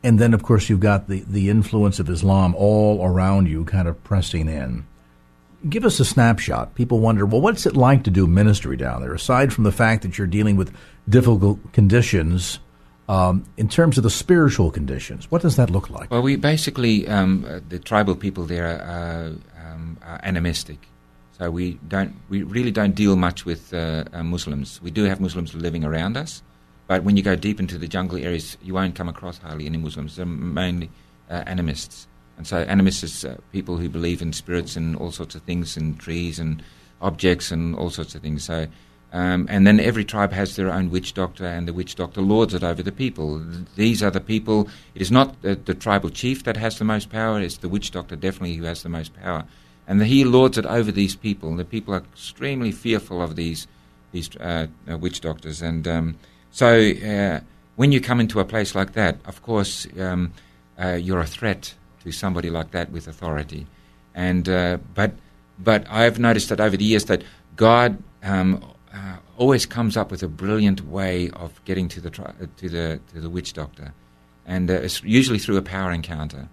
and 0.03 0.17
then, 0.17 0.33
of 0.33 0.43
course, 0.43 0.69
you've 0.69 0.79
got 0.79 1.07
the, 1.07 1.23
the 1.27 1.49
influence 1.49 1.99
of 1.99 2.09
Islam 2.09 2.55
all 2.55 3.03
around 3.03 3.49
you 3.49 3.65
kind 3.65 3.87
of 3.87 4.01
pressing 4.03 4.47
in. 4.47 4.85
Give 5.67 5.83
us 5.83 5.99
a 5.99 6.05
snapshot. 6.05 6.73
People 6.73 6.99
wonder, 6.99 7.25
well, 7.25 7.41
what's 7.41 7.65
it 7.65 7.75
like 7.75 8.03
to 8.05 8.09
do 8.09 8.25
ministry 8.25 8.77
down 8.77 9.01
there? 9.01 9.13
Aside 9.13 9.51
from 9.51 9.65
the 9.65 9.73
fact 9.73 10.03
that 10.03 10.17
you're 10.17 10.27
dealing 10.27 10.55
with 10.55 10.73
difficult 11.07 11.73
conditions, 11.73 12.59
um, 13.09 13.43
in 13.57 13.67
terms 13.67 13.97
of 13.97 14.03
the 14.03 14.09
spiritual 14.11 14.69
conditions, 14.69 15.31
what 15.31 15.41
does 15.41 15.55
that 15.55 15.71
look 15.71 15.89
like? 15.89 16.11
Well, 16.11 16.21
we 16.21 16.35
basically, 16.35 17.07
um, 17.07 17.43
uh, 17.43 17.59
the 17.67 17.79
tribal 17.79 18.15
people 18.15 18.45
there 18.45 18.67
are, 18.67 19.33
um, 19.65 19.97
are, 20.05 20.19
animistic. 20.21 20.87
So 21.39 21.49
we 21.49 21.79
don't, 21.87 22.15
we 22.29 22.43
really 22.43 22.69
don't 22.69 22.93
deal 22.93 23.15
much 23.15 23.45
with 23.45 23.73
uh, 23.73 24.03
uh, 24.13 24.21
Muslims. 24.21 24.79
We 24.83 24.91
do 24.91 25.05
have 25.05 25.19
Muslims 25.19 25.55
living 25.55 25.83
around 25.83 26.17
us, 26.17 26.43
but 26.85 27.03
when 27.03 27.17
you 27.17 27.23
go 27.23 27.35
deep 27.35 27.59
into 27.59 27.79
the 27.79 27.87
jungle 27.87 28.19
areas, 28.19 28.57
you 28.61 28.75
won't 28.75 28.93
come 28.93 29.09
across 29.09 29.39
hardly 29.39 29.65
any 29.65 29.79
Muslims. 29.79 30.15
They're 30.15 30.25
mainly 30.27 30.91
uh, 31.31 31.43
animists. 31.47 32.07
And 32.37 32.45
so 32.45 32.59
animists 32.67 33.03
is 33.03 33.25
uh, 33.25 33.37
people 33.51 33.77
who 33.77 33.89
believe 33.89 34.21
in 34.21 34.33
spirits 34.33 34.75
and 34.75 34.95
all 34.95 35.11
sorts 35.11 35.33
of 35.33 35.41
things, 35.41 35.75
and 35.75 35.99
trees 35.99 36.37
and 36.37 36.61
objects 37.01 37.51
and 37.51 37.75
all 37.75 37.89
sorts 37.89 38.13
of 38.13 38.21
things. 38.21 38.43
So, 38.43 38.67
um, 39.11 39.47
and 39.49 39.65
then 39.65 39.79
every 39.79 40.05
tribe 40.05 40.31
has 40.33 40.55
their 40.55 40.71
own 40.71 40.91
witch 40.91 41.13
doctor, 41.13 41.45
and 41.45 41.67
the 41.67 41.73
witch 41.73 41.95
doctor 41.95 42.21
lords 42.21 42.53
it 42.53 42.63
over 42.63 42.83
the 42.83 42.91
people. 42.91 43.41
These 43.75 44.03
are 44.03 44.11
the 44.11 44.21
people. 44.21 44.69
It 44.93 45.01
is 45.01 45.11
not 45.11 45.41
the, 45.41 45.55
the 45.55 45.73
tribal 45.73 46.09
chief 46.11 46.43
that 46.43 46.57
has 46.57 46.77
the 46.77 46.85
most 46.85 47.09
power. 47.09 47.39
It's 47.39 47.57
the 47.57 47.69
witch 47.69 47.91
doctor 47.91 48.15
definitely 48.15 48.55
who 48.55 48.65
has 48.65 48.83
the 48.83 48.89
most 48.89 49.15
power, 49.19 49.45
and 49.87 49.99
the, 49.99 50.05
he 50.05 50.23
lords 50.23 50.57
it 50.57 50.65
over 50.65 50.91
these 50.91 51.15
people. 51.15 51.55
The 51.55 51.65
people 51.65 51.93
are 51.93 52.03
extremely 52.13 52.71
fearful 52.71 53.21
of 53.21 53.35
these 53.35 53.67
these 54.11 54.35
uh, 54.37 54.67
uh, 54.89 54.97
witch 54.97 55.21
doctors, 55.21 55.61
and 55.61 55.87
um, 55.87 56.19
so 56.51 56.67
uh, 56.67 57.39
when 57.77 57.91
you 57.91 58.01
come 58.01 58.19
into 58.19 58.39
a 58.39 58.45
place 58.45 58.75
like 58.75 58.93
that, 58.93 59.17
of 59.25 59.41
course, 59.41 59.87
um, 59.99 60.33
uh, 60.79 60.89
you're 60.89 61.19
a 61.19 61.25
threat 61.25 61.73
to 62.03 62.11
somebody 62.11 62.49
like 62.49 62.71
that 62.71 62.91
with 62.91 63.07
authority. 63.07 63.65
And 64.13 64.47
uh, 64.47 64.77
but 64.93 65.13
but 65.57 65.85
I've 65.89 66.19
noticed 66.19 66.49
that 66.49 66.59
over 66.59 66.77
the 66.77 66.85
years 66.85 67.05
that 67.05 67.23
God 67.55 68.03
um, 68.23 68.63
uh, 68.99 69.17
always 69.37 69.65
comes 69.65 69.95
up 69.95 70.11
with 70.11 70.23
a 70.23 70.27
brilliant 70.27 70.85
way 70.85 71.29
of 71.31 71.63
getting 71.63 71.87
to 71.89 72.01
the 72.01 72.09
tri- 72.09 72.33
to 72.57 72.69
the 72.69 72.99
to 73.13 73.21
the 73.21 73.29
witch 73.29 73.53
doctor, 73.53 73.93
and 74.45 74.69
uh, 74.69 74.73
it's 74.73 75.01
usually 75.03 75.39
through 75.39 75.57
a 75.57 75.61
power 75.61 75.91
encounter. 75.91 76.49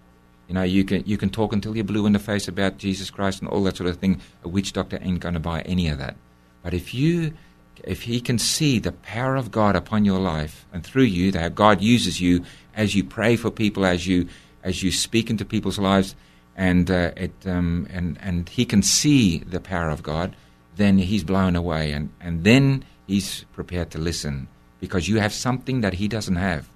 You 0.48 0.54
know, 0.54 0.62
you 0.62 0.85
can 0.85 1.02
you 1.06 1.16
can 1.16 1.30
talk 1.30 1.52
until 1.52 1.74
you're 1.74 1.85
blue 1.85 2.06
in 2.06 2.12
the 2.12 2.18
face 2.18 2.46
about 2.46 2.78
Jesus 2.78 3.11
Christ 3.11 3.40
and 3.40 3.48
all 3.48 3.64
that 3.64 3.76
sort 3.76 3.90
of 3.90 3.96
thing. 3.96 4.20
A 4.44 4.48
witch 4.48 4.72
doctor 4.72 4.98
ain't 5.02 5.20
going 5.20 5.35
to 5.35 5.40
buy 5.40 5.62
any 5.62 5.88
of 5.88 5.98
that. 5.98 6.16
But 6.62 6.72
if 6.72 6.94
you 6.94 7.32
if 7.85 8.02
he 8.02 8.20
can 8.20 8.38
see 8.38 8.78
the 8.78 8.92
power 8.92 9.37
of 9.37 9.50
God 9.50 9.74
upon 9.74 10.04
your 10.04 10.20
life 10.20 10.66
and 10.72 10.85
through 10.85 11.02
you, 11.04 11.32
that 11.32 11.54
God 11.54 11.82
uses 11.82 12.20
you 12.20 12.44
as 12.74 12.94
you 12.94 13.02
pray 13.02 13.37
for 13.37 13.50
people, 13.50 13.85
as 13.85 14.06
you 14.06 14.28
as 14.62 14.82
you 14.82 14.92
speak 14.92 15.30
into 15.30 15.44
people's 15.44 15.78
lives, 15.78 16.14
and 16.56 16.90
uh, 16.90 17.11
it, 17.16 17.35
um, 17.44 17.88
and 17.90 18.18
and 18.20 18.48
he 18.48 18.64
can 18.64 18.82
see 18.82 19.38
the 19.38 19.61
power 19.61 19.90
of 19.90 20.02
God, 20.02 20.37
then 20.77 20.99
he's 20.99 21.25
blown 21.25 21.57
away, 21.57 21.93
and 21.93 22.11
and 22.21 22.45
then 22.45 22.85
he's 23.07 23.45
prepared 23.53 23.91
to 23.91 23.99
listen 23.99 24.49
because 24.81 25.09
you 25.09 25.19
have 25.19 25.33
something 25.33 25.81
that 25.81 25.95
he 25.95 26.09
doesn't 26.09 26.37
have. 26.37 26.69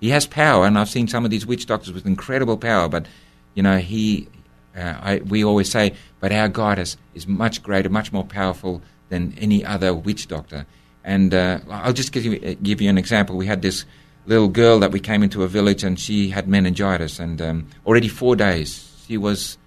He 0.00 0.10
has 0.10 0.26
power, 0.26 0.66
and 0.66 0.78
I've 0.78 0.90
seen 0.90 1.08
some 1.08 1.24
of 1.24 1.30
these 1.30 1.46
witch 1.46 1.66
doctors 1.66 1.92
with 1.92 2.06
incredible 2.06 2.56
power, 2.56 2.88
but 2.88 3.06
you 3.54 3.62
know 3.62 3.78
he. 3.78 4.28
Uh, 4.76 4.98
I, 5.00 5.16
we 5.18 5.44
always 5.44 5.70
say, 5.70 5.94
but 6.18 6.32
our 6.32 6.48
God 6.48 6.80
is, 6.80 6.96
is 7.14 7.28
much 7.28 7.62
greater, 7.62 7.88
much 7.88 8.12
more 8.12 8.24
powerful 8.24 8.82
than 9.08 9.32
any 9.38 9.64
other 9.64 9.94
witch 9.94 10.26
doctor. 10.26 10.66
And 11.04 11.32
uh, 11.32 11.60
I'll 11.70 11.92
just 11.92 12.10
give 12.10 12.24
you, 12.24 12.56
give 12.56 12.80
you 12.80 12.90
an 12.90 12.98
example. 12.98 13.36
We 13.36 13.46
had 13.46 13.62
this 13.62 13.84
little 14.26 14.48
girl 14.48 14.80
that 14.80 14.90
we 14.90 14.98
came 14.98 15.22
into 15.22 15.44
a 15.44 15.48
village, 15.48 15.84
and 15.84 15.98
she 15.98 16.30
had 16.30 16.48
meningitis, 16.48 17.20
and 17.20 17.40
um, 17.40 17.68
already 17.86 18.08
four 18.08 18.34
days 18.34 18.90
she 19.06 19.16
was 19.16 19.58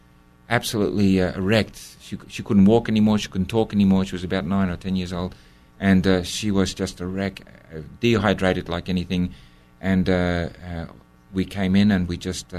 absolutely 0.50 1.22
uh, 1.22 1.40
wrecked. 1.40 1.98
She 2.00 2.18
she 2.28 2.44
couldn't 2.44 2.66
walk 2.66 2.90
anymore. 2.90 3.18
She 3.18 3.30
couldn't 3.30 3.48
talk 3.50 3.74
anymore. 3.74 4.06
She 4.06 4.16
was 4.16 4.24
about 4.24 4.46
nine 4.46 4.70
or 4.70 4.78
ten 4.78 4.96
years 4.96 5.14
old, 5.14 5.36
and 5.80 6.06
uh, 6.06 6.24
she 6.24 6.52
was 6.52 6.74
just 6.74 7.02
a 7.02 7.06
wreck, 7.06 7.42
uh, 7.74 7.82
dehydrated 8.00 8.70
like 8.70 8.90
anything. 8.90 9.34
And 9.80 10.10
uh, 10.10 10.50
uh, 10.68 10.86
we 11.34 11.46
came 11.46 11.76
in 11.76 11.92
and 11.92 12.08
we 12.08 12.18
just 12.18 12.52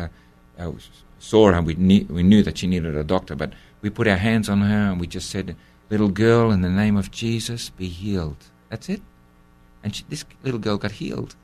saw 1.19 1.53
her 1.53 1.63
we 1.63 1.75
knew, 1.75 2.07
we 2.09 2.23
knew 2.23 2.43
that 2.43 2.59
she 2.59 2.67
needed 2.67 2.97
a 2.97 3.05
doctor, 3.05 3.35
but 3.35 3.53
we 3.83 3.91
put 3.91 4.09
our 4.09 4.17
hands 4.17 4.49
on 4.49 4.61
her 4.61 4.91
and 4.91 5.01
we 5.01 5.07
just 5.07 5.31
said, 5.31 5.57
Little 5.91 6.09
girl, 6.09 6.51
in 6.51 6.61
the 6.61 6.69
name 6.69 6.97
of 6.97 7.11
Jesus, 7.11 7.71
be 7.71 7.89
healed. 7.89 8.37
That's 8.69 8.89
it. 8.89 9.03
And 9.83 9.95
she, 9.95 10.05
this 10.09 10.25
little 10.43 10.61
girl 10.61 10.77
got 10.77 10.93
healed. 10.93 11.35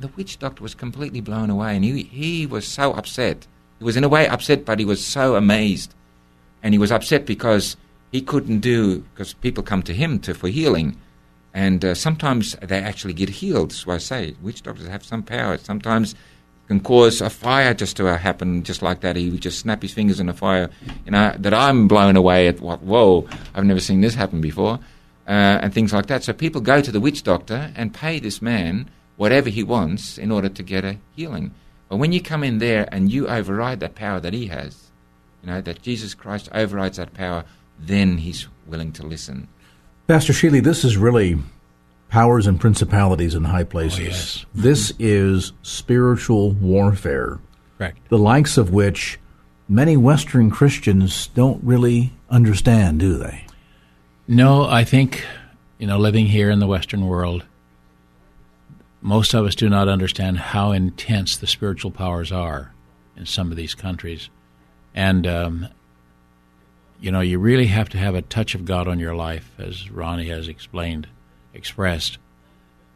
The 0.00 0.08
witch 0.08 0.38
doctor 0.38 0.62
was 0.62 0.74
completely 0.74 1.20
blown 1.20 1.50
away 1.50 1.76
and 1.76 1.84
he, 1.84 2.04
he 2.04 2.46
was 2.46 2.66
so 2.66 2.92
upset. 2.92 3.46
He 3.82 3.84
was 3.84 3.96
in 3.96 4.04
a 4.04 4.08
way 4.08 4.28
upset, 4.28 4.64
but 4.64 4.78
he 4.78 4.84
was 4.84 5.04
so 5.04 5.34
amazed. 5.34 5.92
And 6.62 6.72
he 6.72 6.78
was 6.78 6.92
upset 6.92 7.26
because 7.26 7.76
he 8.12 8.22
couldn't 8.22 8.60
do, 8.60 9.00
because 9.00 9.34
people 9.34 9.64
come 9.64 9.82
to 9.82 9.92
him 9.92 10.20
to, 10.20 10.34
for 10.34 10.46
healing. 10.46 10.96
And 11.52 11.84
uh, 11.84 11.96
sometimes 11.96 12.54
they 12.62 12.78
actually 12.78 13.12
get 13.12 13.28
healed. 13.28 13.72
So 13.72 13.90
I 13.90 13.98
say, 13.98 14.36
witch 14.40 14.62
doctors 14.62 14.86
have 14.86 15.02
some 15.02 15.24
power. 15.24 15.58
Sometimes 15.58 16.14
can 16.68 16.78
cause 16.78 17.20
a 17.20 17.28
fire 17.28 17.74
just 17.74 17.96
to 17.96 18.04
happen 18.16 18.62
just 18.62 18.82
like 18.82 19.00
that. 19.00 19.16
He 19.16 19.30
would 19.30 19.40
just 19.40 19.58
snap 19.58 19.82
his 19.82 19.92
fingers 19.92 20.20
in 20.20 20.28
a 20.28 20.32
fire. 20.32 20.70
You 21.04 21.10
know, 21.10 21.34
that 21.36 21.52
I'm 21.52 21.88
blown 21.88 22.14
away 22.14 22.46
at 22.46 22.60
what, 22.60 22.84
whoa, 22.84 23.26
I've 23.52 23.64
never 23.64 23.80
seen 23.80 24.00
this 24.00 24.14
happen 24.14 24.40
before. 24.40 24.78
Uh, 25.26 25.58
and 25.60 25.74
things 25.74 25.92
like 25.92 26.06
that. 26.06 26.22
So 26.22 26.32
people 26.32 26.60
go 26.60 26.80
to 26.82 26.92
the 26.92 27.00
witch 27.00 27.24
doctor 27.24 27.72
and 27.74 27.92
pay 27.92 28.20
this 28.20 28.40
man 28.40 28.88
whatever 29.16 29.48
he 29.48 29.64
wants 29.64 30.18
in 30.18 30.30
order 30.30 30.48
to 30.50 30.62
get 30.62 30.84
a 30.84 30.98
healing. 31.16 31.52
But 31.92 31.98
when 31.98 32.12
you 32.12 32.22
come 32.22 32.42
in 32.42 32.56
there 32.56 32.88
and 32.90 33.12
you 33.12 33.28
override 33.28 33.80
that 33.80 33.94
power 33.94 34.18
that 34.18 34.32
he 34.32 34.46
has, 34.46 34.90
you 35.42 35.50
know, 35.50 35.60
that 35.60 35.82
Jesus 35.82 36.14
Christ 36.14 36.48
overrides 36.54 36.96
that 36.96 37.12
power, 37.12 37.44
then 37.78 38.16
he's 38.16 38.48
willing 38.66 38.92
to 38.92 39.02
listen. 39.02 39.46
Pastor 40.06 40.32
Sheely, 40.32 40.62
this 40.64 40.86
is 40.86 40.96
really 40.96 41.38
powers 42.08 42.46
and 42.46 42.58
principalities 42.58 43.34
in 43.34 43.44
high 43.44 43.64
places. 43.64 43.98
Oh, 44.00 44.04
yes. 44.04 44.46
This 44.54 44.94
is 44.98 45.52
spiritual 45.60 46.52
warfare, 46.52 47.40
Correct. 47.76 47.98
the 48.08 48.16
likes 48.16 48.56
of 48.56 48.72
which 48.72 49.18
many 49.68 49.94
Western 49.98 50.50
Christians 50.50 51.26
don't 51.34 51.62
really 51.62 52.14
understand, 52.30 53.00
do 53.00 53.18
they? 53.18 53.44
No, 54.26 54.64
I 54.64 54.84
think, 54.84 55.26
you 55.76 55.86
know, 55.86 55.98
living 55.98 56.24
here 56.24 56.50
in 56.50 56.58
the 56.58 56.66
Western 56.66 57.06
world, 57.06 57.44
most 59.02 59.34
of 59.34 59.44
us 59.44 59.56
do 59.56 59.68
not 59.68 59.88
understand 59.88 60.38
how 60.38 60.70
intense 60.70 61.36
the 61.36 61.46
spiritual 61.46 61.90
powers 61.90 62.30
are 62.30 62.72
in 63.16 63.26
some 63.26 63.50
of 63.50 63.56
these 63.56 63.74
countries. 63.74 64.30
And, 64.94 65.26
um, 65.26 65.68
you 67.00 67.10
know, 67.10 67.20
you 67.20 67.40
really 67.40 67.66
have 67.66 67.88
to 67.90 67.98
have 67.98 68.14
a 68.14 68.22
touch 68.22 68.54
of 68.54 68.64
God 68.64 68.86
on 68.86 69.00
your 69.00 69.14
life, 69.14 69.50
as 69.58 69.90
Ronnie 69.90 70.28
has 70.28 70.46
explained, 70.46 71.08
expressed, 71.52 72.18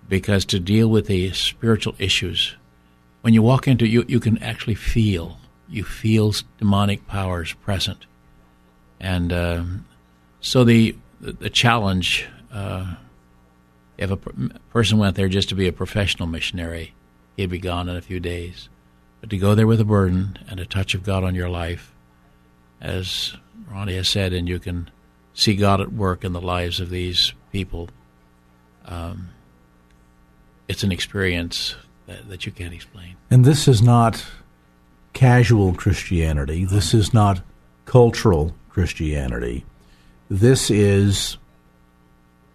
because 0.08 0.44
to 0.46 0.60
deal 0.60 0.88
with 0.88 1.08
the 1.08 1.32
spiritual 1.32 1.96
issues, 1.98 2.54
when 3.22 3.34
you 3.34 3.42
walk 3.42 3.66
into 3.66 3.86
you, 3.86 4.04
you 4.06 4.20
can 4.20 4.38
actually 4.38 4.76
feel, 4.76 5.38
you 5.68 5.82
feel 5.82 6.32
demonic 6.58 7.08
powers 7.08 7.52
present. 7.54 8.06
And 9.00 9.32
um, 9.32 9.86
so 10.40 10.62
the, 10.62 10.94
the 11.20 11.50
challenge 11.50 12.28
uh, 12.52 12.94
if 13.98 14.10
a 14.10 14.16
person 14.16 14.98
went 14.98 15.16
there 15.16 15.28
just 15.28 15.48
to 15.48 15.54
be 15.54 15.68
a 15.68 15.72
professional 15.72 16.28
missionary, 16.28 16.94
he'd 17.36 17.50
be 17.50 17.58
gone 17.58 17.88
in 17.88 17.96
a 17.96 18.02
few 18.02 18.20
days. 18.20 18.68
But 19.20 19.30
to 19.30 19.38
go 19.38 19.54
there 19.54 19.66
with 19.66 19.80
a 19.80 19.84
burden 19.84 20.38
and 20.48 20.60
a 20.60 20.66
touch 20.66 20.94
of 20.94 21.02
God 21.02 21.24
on 21.24 21.34
your 21.34 21.48
life, 21.48 21.92
as 22.80 23.34
Ronnie 23.70 23.96
has 23.96 24.08
said, 24.08 24.32
and 24.32 24.48
you 24.48 24.58
can 24.58 24.90
see 25.34 25.56
God 25.56 25.80
at 25.80 25.92
work 25.92 26.24
in 26.24 26.32
the 26.32 26.40
lives 26.40 26.80
of 26.80 26.90
these 26.90 27.32
people, 27.52 27.88
um, 28.84 29.30
it's 30.68 30.82
an 30.82 30.92
experience 30.92 31.76
that, 32.06 32.28
that 32.28 32.46
you 32.46 32.52
can't 32.52 32.74
explain. 32.74 33.16
And 33.30 33.44
this 33.44 33.66
is 33.66 33.82
not 33.82 34.24
casual 35.12 35.74
Christianity. 35.74 36.64
This 36.64 36.92
is 36.92 37.14
not 37.14 37.40
cultural 37.86 38.54
Christianity. 38.68 39.64
This 40.28 40.70
is 40.70 41.38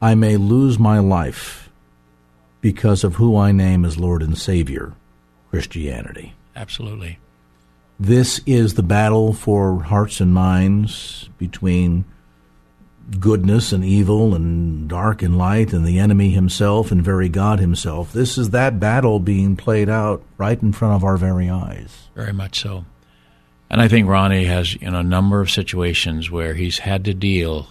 I 0.01 0.15
may 0.15 0.37
lose 0.37 0.79
my 0.79 0.99
life 0.99 1.69
because 2.59 3.03
of 3.03 3.15
who 3.15 3.37
I 3.37 3.51
name 3.51 3.85
as 3.85 3.97
Lord 3.97 4.21
and 4.23 4.37
Savior 4.37 4.93
Christianity. 5.49 6.33
Absolutely. 6.55 7.19
This 7.99 8.41
is 8.45 8.73
the 8.73 8.83
battle 8.83 9.33
for 9.33 9.83
hearts 9.83 10.19
and 10.19 10.33
minds 10.33 11.29
between 11.37 12.05
goodness 13.19 13.71
and 13.71 13.83
evil 13.83 14.33
and 14.33 14.87
dark 14.87 15.21
and 15.21 15.37
light 15.37 15.73
and 15.73 15.85
the 15.85 15.99
enemy 15.99 16.31
himself 16.31 16.91
and 16.91 17.03
very 17.03 17.29
God 17.29 17.59
himself. 17.59 18.13
This 18.13 18.37
is 18.37 18.51
that 18.51 18.79
battle 18.79 19.19
being 19.19 19.55
played 19.55 19.89
out 19.89 20.23
right 20.37 20.61
in 20.61 20.71
front 20.71 20.95
of 20.95 21.03
our 21.03 21.17
very 21.17 21.49
eyes. 21.49 22.09
Very 22.15 22.33
much 22.33 22.59
so. 22.59 22.85
And 23.69 23.81
I 23.81 23.87
think 23.87 24.07
Ronnie 24.07 24.45
has 24.45 24.73
you 24.81 24.89
know 24.89 24.99
a 24.99 25.03
number 25.03 25.41
of 25.41 25.51
situations 25.51 26.31
where 26.31 26.55
he's 26.55 26.79
had 26.79 27.05
to 27.05 27.13
deal 27.13 27.67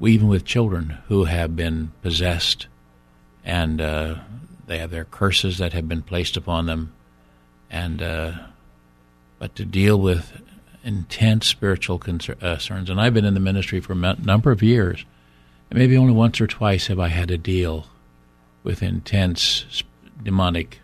even 0.00 0.28
with 0.28 0.44
children 0.44 0.98
who 1.08 1.24
have 1.24 1.56
been 1.56 1.92
possessed 2.02 2.66
and 3.44 3.80
uh, 3.80 4.16
they 4.66 4.78
have 4.78 4.90
their 4.90 5.04
curses 5.04 5.58
that 5.58 5.72
have 5.72 5.88
been 5.88 6.02
placed 6.02 6.36
upon 6.36 6.66
them. 6.66 6.92
And 7.70 8.02
uh, 8.02 8.32
but 9.38 9.54
to 9.56 9.64
deal 9.64 10.00
with 10.00 10.40
intense 10.84 11.46
spiritual 11.46 11.98
concerns 11.98 12.90
and 12.90 13.00
I've 13.00 13.14
been 13.14 13.24
in 13.24 13.34
the 13.34 13.40
ministry 13.40 13.80
for 13.80 13.92
a 13.92 14.16
number 14.16 14.50
of 14.52 14.62
years 14.62 15.04
and 15.70 15.78
maybe 15.78 15.96
only 15.96 16.12
once 16.12 16.40
or 16.40 16.46
twice 16.46 16.86
have 16.86 17.00
I 17.00 17.08
had 17.08 17.28
to 17.28 17.38
deal 17.38 17.86
with 18.62 18.82
intense 18.82 19.82
demonic 20.22 20.80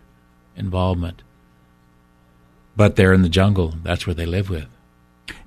involvement. 0.55 1.23
But 2.75 2.95
they're 2.95 3.13
in 3.13 3.21
the 3.21 3.29
jungle. 3.29 3.75
That's 3.83 4.07
where 4.07 4.13
they 4.13 4.25
live 4.25 4.49
with. 4.49 4.67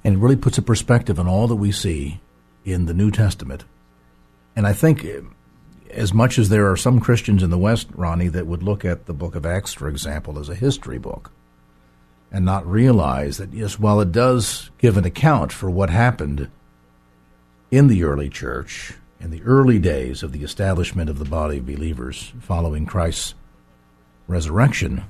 And 0.05 0.15
it 0.15 0.19
really 0.19 0.37
puts 0.37 0.59
a 0.59 0.63
perspective 0.63 1.19
on 1.19 1.27
all 1.27 1.49
that 1.49 1.57
we 1.57 1.73
see 1.73 2.21
in 2.67 2.87
the 2.87 2.93
New 2.93 3.11
Testament. 3.11 3.65
And 4.57 4.67
I 4.67 4.75
think, 4.75 5.05
eh, 5.05 5.21
as 5.91 6.13
much 6.13 6.39
as 6.39 6.49
there 6.49 6.71
are 6.71 6.77
some 6.77 7.01
Christians 7.01 7.43
in 7.43 7.51
the 7.51 7.57
West, 7.57 7.87
Ronnie, 7.95 8.29
that 8.29 8.47
would 8.47 8.63
look 8.63 8.85
at 8.85 9.07
the 9.07 9.15
book 9.15 9.35
of 9.37 9.47
Acts, 9.47 9.73
for 9.73 9.89
example, 9.89 10.39
as 10.39 10.49
a 10.49 10.55
history 10.55 10.99
book 10.99 11.31
and 12.33 12.45
not 12.45 12.67
realize 12.67 13.39
that, 13.39 13.55
yes, 13.55 13.79
while 13.79 14.01
it 14.01 14.11
does 14.11 14.71
give 14.79 14.97
an 14.97 15.05
account 15.05 15.53
for 15.53 15.71
what 15.71 15.91
happened 15.91 16.51
in 17.71 17.87
the 17.87 18.03
early 18.03 18.29
church, 18.29 18.95
in 19.21 19.31
the 19.31 19.43
early 19.43 19.79
days 19.79 20.25
of 20.25 20.33
the 20.33 20.43
establishment 20.43 21.09
of 21.09 21.21
the 21.21 21.25
body 21.25 21.59
of 21.59 21.67
believers 21.67 22.33
following 22.41 22.85
Christ's 22.85 23.35
resurrection, 24.27 25.05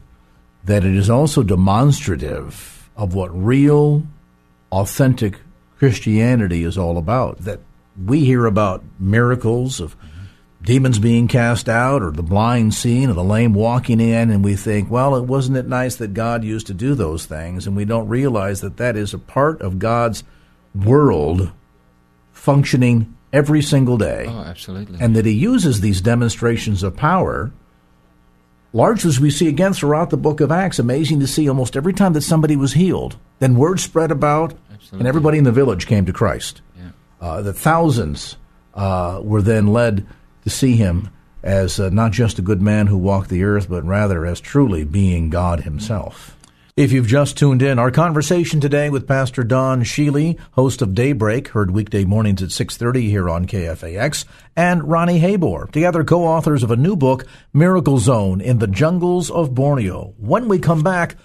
that 0.62 0.84
it 0.84 0.94
is 0.94 1.08
also 1.08 1.42
demonstrative 1.42 2.90
of 2.96 3.14
what 3.14 3.34
real, 3.34 4.02
authentic 4.70 5.40
Christianity 5.78 6.64
is 6.64 6.78
all 6.78 6.98
about. 6.98 7.38
That 7.38 7.60
we 8.04 8.24
hear 8.24 8.46
about 8.46 8.84
miracles 8.98 9.80
of 9.80 9.96
demons 10.62 10.98
being 10.98 11.28
cast 11.28 11.68
out 11.68 12.02
or 12.02 12.10
the 12.10 12.22
blind 12.22 12.74
seeing 12.74 13.08
or 13.08 13.12
the 13.12 13.22
lame 13.22 13.54
walking 13.54 14.00
in 14.00 14.30
and 14.30 14.42
we 14.42 14.56
think 14.56 14.90
well 14.90 15.14
it 15.14 15.22
wasn't 15.22 15.56
it 15.56 15.68
nice 15.68 15.94
that 15.96 16.12
god 16.12 16.42
used 16.42 16.66
to 16.66 16.74
do 16.74 16.94
those 16.94 17.24
things 17.24 17.66
and 17.66 17.76
we 17.76 17.84
don't 17.84 18.08
realize 18.08 18.62
that 18.62 18.76
that 18.76 18.96
is 18.96 19.14
a 19.14 19.18
part 19.18 19.60
of 19.60 19.78
god's 19.78 20.24
world 20.74 21.52
functioning 22.32 23.14
every 23.32 23.62
single 23.62 23.96
day 23.96 24.26
oh 24.28 24.40
absolutely 24.40 24.98
and 25.00 25.14
that 25.14 25.24
he 25.26 25.32
uses 25.32 25.80
these 25.80 26.00
demonstrations 26.00 26.82
of 26.82 26.96
power 26.96 27.52
largely 28.72 29.08
as 29.08 29.20
we 29.20 29.30
see 29.30 29.48
again 29.48 29.72
throughout 29.72 30.10
the 30.10 30.16
book 30.16 30.40
of 30.40 30.50
acts 30.50 30.78
amazing 30.78 31.20
to 31.20 31.26
see 31.26 31.48
almost 31.48 31.76
every 31.76 31.92
time 31.92 32.12
that 32.12 32.22
somebody 32.22 32.56
was 32.56 32.74
healed 32.74 33.16
then 33.38 33.56
word 33.56 33.80
spread 33.80 34.10
about 34.10 34.54
absolutely. 34.72 34.98
and 35.00 35.08
everybody 35.08 35.38
in 35.38 35.44
the 35.44 35.52
village 35.52 35.86
came 35.86 36.04
to 36.04 36.12
christ 36.12 36.60
uh, 37.20 37.40
the 37.42 37.52
thousands 37.52 38.36
uh, 38.74 39.20
were 39.22 39.42
then 39.42 39.66
led 39.68 40.06
to 40.44 40.50
see 40.50 40.76
him 40.76 41.10
as 41.42 41.78
uh, 41.78 41.88
not 41.90 42.12
just 42.12 42.38
a 42.38 42.42
good 42.42 42.60
man 42.60 42.88
who 42.88 42.98
walked 42.98 43.30
the 43.30 43.44
earth, 43.44 43.68
but 43.68 43.84
rather 43.84 44.26
as 44.26 44.40
truly 44.40 44.84
being 44.84 45.30
God 45.30 45.60
himself. 45.60 46.35
If 46.76 46.92
you've 46.92 47.06
just 47.06 47.38
tuned 47.38 47.62
in, 47.62 47.78
our 47.78 47.90
conversation 47.90 48.60
today 48.60 48.90
with 48.90 49.08
Pastor 49.08 49.42
Don 49.42 49.82
Sheely, 49.82 50.38
host 50.50 50.82
of 50.82 50.94
Daybreak, 50.94 51.48
heard 51.48 51.70
weekday 51.70 52.04
mornings 52.04 52.42
at 52.42 52.50
6.30 52.50 53.08
here 53.08 53.30
on 53.30 53.46
KFAX, 53.46 54.26
and 54.54 54.86
Ronnie 54.86 55.18
Habor, 55.18 55.70
together 55.72 56.04
co-authors 56.04 56.62
of 56.62 56.70
a 56.70 56.76
new 56.76 56.94
book, 56.94 57.24
Miracle 57.54 57.96
Zone 57.96 58.42
in 58.42 58.58
the 58.58 58.66
Jungles 58.66 59.30
of 59.30 59.54
Borneo. 59.54 60.12
When 60.18 60.48
we 60.48 60.58
come 60.58 60.82
back, 60.82 61.16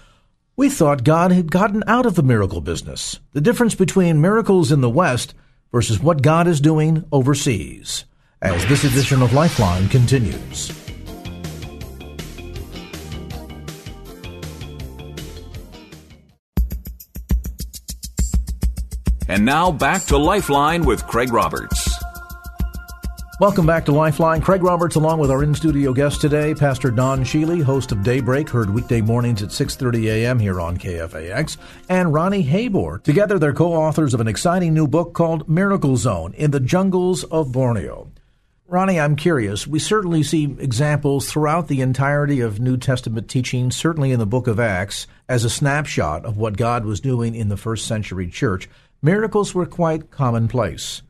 we 0.56 0.70
thought 0.70 1.04
God 1.04 1.32
had 1.32 1.50
gotten 1.50 1.84
out 1.86 2.06
of 2.06 2.14
the 2.14 2.22
miracle 2.22 2.62
business. 2.62 3.20
The 3.34 3.42
difference 3.42 3.74
between 3.74 4.22
miracles 4.22 4.72
in 4.72 4.80
the 4.80 4.88
West 4.88 5.34
versus 5.70 6.00
what 6.00 6.22
God 6.22 6.48
is 6.48 6.62
doing 6.62 7.04
overseas 7.12 8.06
as 8.40 8.64
this 8.68 8.84
edition 8.84 9.20
of 9.20 9.34
Lifeline 9.34 9.90
continues. 9.90 10.72
And 19.32 19.46
now 19.46 19.72
back 19.72 20.04
to 20.04 20.18
Lifeline 20.18 20.84
with 20.84 21.06
Craig 21.06 21.32
Roberts. 21.32 21.90
Welcome 23.40 23.64
back 23.64 23.86
to 23.86 23.92
Lifeline. 23.92 24.42
Craig 24.42 24.62
Roberts, 24.62 24.96
along 24.96 25.20
with 25.20 25.30
our 25.30 25.42
in-studio 25.42 25.94
guest 25.94 26.20
today, 26.20 26.52
Pastor 26.52 26.90
Don 26.90 27.24
Sheely, 27.24 27.62
host 27.62 27.92
of 27.92 28.02
Daybreak, 28.02 28.50
heard 28.50 28.68
weekday 28.68 29.00
mornings 29.00 29.42
at 29.42 29.48
6:30 29.48 30.04
a.m. 30.10 30.38
here 30.38 30.60
on 30.60 30.76
KFAX, 30.76 31.56
and 31.88 32.12
Ronnie 32.12 32.44
Habor. 32.44 33.02
Together, 33.02 33.38
they're 33.38 33.54
co-authors 33.54 34.12
of 34.12 34.20
an 34.20 34.28
exciting 34.28 34.74
new 34.74 34.86
book 34.86 35.14
called 35.14 35.48
Miracle 35.48 35.96
Zone: 35.96 36.34
In 36.34 36.50
the 36.50 36.60
Jungles 36.60 37.24
of 37.24 37.52
Borneo. 37.52 38.12
Ronnie, 38.72 39.00
I'm 39.00 39.16
curious. 39.16 39.66
We 39.66 39.78
certainly 39.78 40.22
see 40.22 40.44
examples 40.58 41.30
throughout 41.30 41.68
the 41.68 41.82
entirety 41.82 42.40
of 42.40 42.60
New 42.60 42.78
Testament 42.78 43.28
teaching, 43.28 43.70
certainly 43.70 44.12
in 44.12 44.18
the 44.18 44.24
book 44.24 44.46
of 44.46 44.58
Acts, 44.58 45.06
as 45.28 45.44
a 45.44 45.50
snapshot 45.50 46.24
of 46.24 46.38
what 46.38 46.56
God 46.56 46.86
was 46.86 47.00
doing 47.00 47.34
in 47.34 47.48
the 47.48 47.58
first 47.58 47.86
century 47.86 48.28
church. 48.28 48.70
Miracles 49.04 49.52
were 49.52 49.66
quite 49.66 50.12
commonplace. 50.12 51.02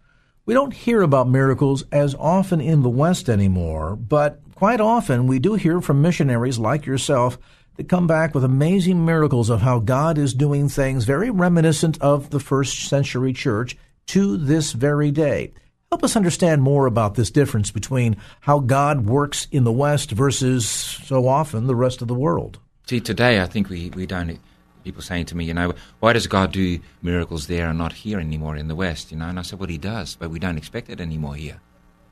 We 0.46 0.54
don't 0.54 0.72
hear 0.72 1.02
about 1.02 1.28
miracles 1.28 1.84
as 1.92 2.14
often 2.14 2.58
in 2.58 2.80
the 2.80 2.88
West 2.88 3.28
anymore, 3.28 3.96
but 3.96 4.40
quite 4.54 4.80
often 4.80 5.26
we 5.26 5.38
do 5.38 5.56
hear 5.56 5.82
from 5.82 6.00
missionaries 6.00 6.58
like 6.58 6.86
yourself 6.86 7.38
that 7.76 7.90
come 7.90 8.06
back 8.06 8.34
with 8.34 8.44
amazing 8.44 9.04
miracles 9.04 9.50
of 9.50 9.60
how 9.60 9.78
God 9.78 10.16
is 10.16 10.32
doing 10.32 10.70
things 10.70 11.04
very 11.04 11.28
reminiscent 11.28 12.00
of 12.00 12.30
the 12.30 12.40
first 12.40 12.88
century 12.88 13.34
church 13.34 13.76
to 14.06 14.38
this 14.38 14.72
very 14.72 15.10
day. 15.10 15.52
Help 15.90 16.02
us 16.02 16.16
understand 16.16 16.62
more 16.62 16.86
about 16.86 17.14
this 17.14 17.30
difference 17.30 17.70
between 17.70 18.16
how 18.40 18.60
God 18.60 19.04
works 19.04 19.48
in 19.52 19.64
the 19.64 19.70
West 19.70 20.12
versus 20.12 20.66
so 20.66 21.28
often 21.28 21.66
the 21.66 21.76
rest 21.76 22.00
of 22.00 22.08
the 22.08 22.14
world. 22.14 22.58
See, 22.86 23.00
today 23.00 23.42
I 23.42 23.44
think 23.44 23.68
we, 23.68 23.90
we 23.90 24.06
don't 24.06 24.40
people 24.82 25.02
saying 25.02 25.26
to 25.26 25.36
me, 25.36 25.44
you 25.44 25.54
know, 25.54 25.74
why 26.00 26.12
does 26.12 26.26
God 26.26 26.52
do 26.52 26.78
miracles 27.02 27.46
there 27.46 27.68
and 27.68 27.78
not 27.78 27.92
here 27.92 28.18
anymore 28.18 28.56
in 28.56 28.68
the 28.68 28.74
West? 28.74 29.10
You 29.10 29.18
know, 29.18 29.26
and 29.26 29.38
I 29.38 29.42
said, 29.42 29.58
well, 29.58 29.68
He 29.68 29.78
does, 29.78 30.16
but 30.16 30.30
we 30.30 30.38
don't 30.38 30.58
expect 30.58 30.90
it 30.90 31.00
anymore 31.00 31.34
here. 31.34 31.60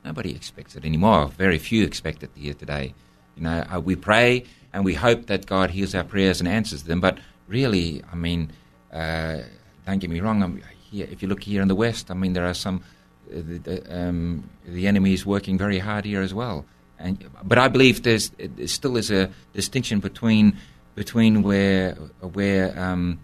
Nobody 0.05 0.35
expects 0.35 0.77
it 0.77 0.85
anymore. 0.85 1.29
Very 1.29 1.59
few 1.59 1.85
expect 1.85 2.23
it 2.23 2.31
here 2.35 2.55
today. 2.55 2.95
You 3.37 3.43
know, 3.43 3.65
uh, 3.73 3.81
we 3.81 3.97
pray 3.97 4.45
and 4.73 4.85
we 4.85 4.95
hope 4.95 5.27
that 5.27 5.47
God 5.47 5.71
hears 5.71 5.95
our 5.95 6.05
prayers 6.05 6.41
and 6.41 6.49
answers 6.49 6.85
them, 6.85 7.01
but 7.01 7.19
really, 7.49 8.03
I 8.13 8.17
mean, 8.17 8.51
uh, 8.93 9.39
don't 9.87 9.99
get 9.99 10.11
me 10.11 10.21
wrong. 10.21 10.43
I'm 10.43 10.63
here, 10.91 11.07
if 11.11 11.23
you 11.23 11.29
look 11.29 11.43
here 11.43 11.63
in 11.63 11.69
the 11.69 11.75
West, 11.75 12.11
I 12.11 12.15
mean, 12.15 12.33
there 12.33 12.47
are 12.47 12.55
some. 12.55 12.83
Uh, 13.31 13.43
the, 13.63 13.85
um, 13.89 14.49
the 14.67 14.89
enemy 14.89 15.13
is 15.13 15.25
working 15.25 15.57
very 15.57 15.79
hard 15.79 16.05
here 16.05 16.21
as 16.21 16.35
well. 16.35 16.65
And, 16.99 17.25
but 17.45 17.59
I 17.59 17.69
believe 17.69 18.03
there's, 18.03 18.31
there 18.39 18.67
still 18.67 18.97
is 18.97 19.11
a 19.11 19.31
distinction 19.53 20.01
between 20.01 20.57
between 20.95 21.43
where 21.43 21.93
where 22.21 22.79
um, 22.79 23.21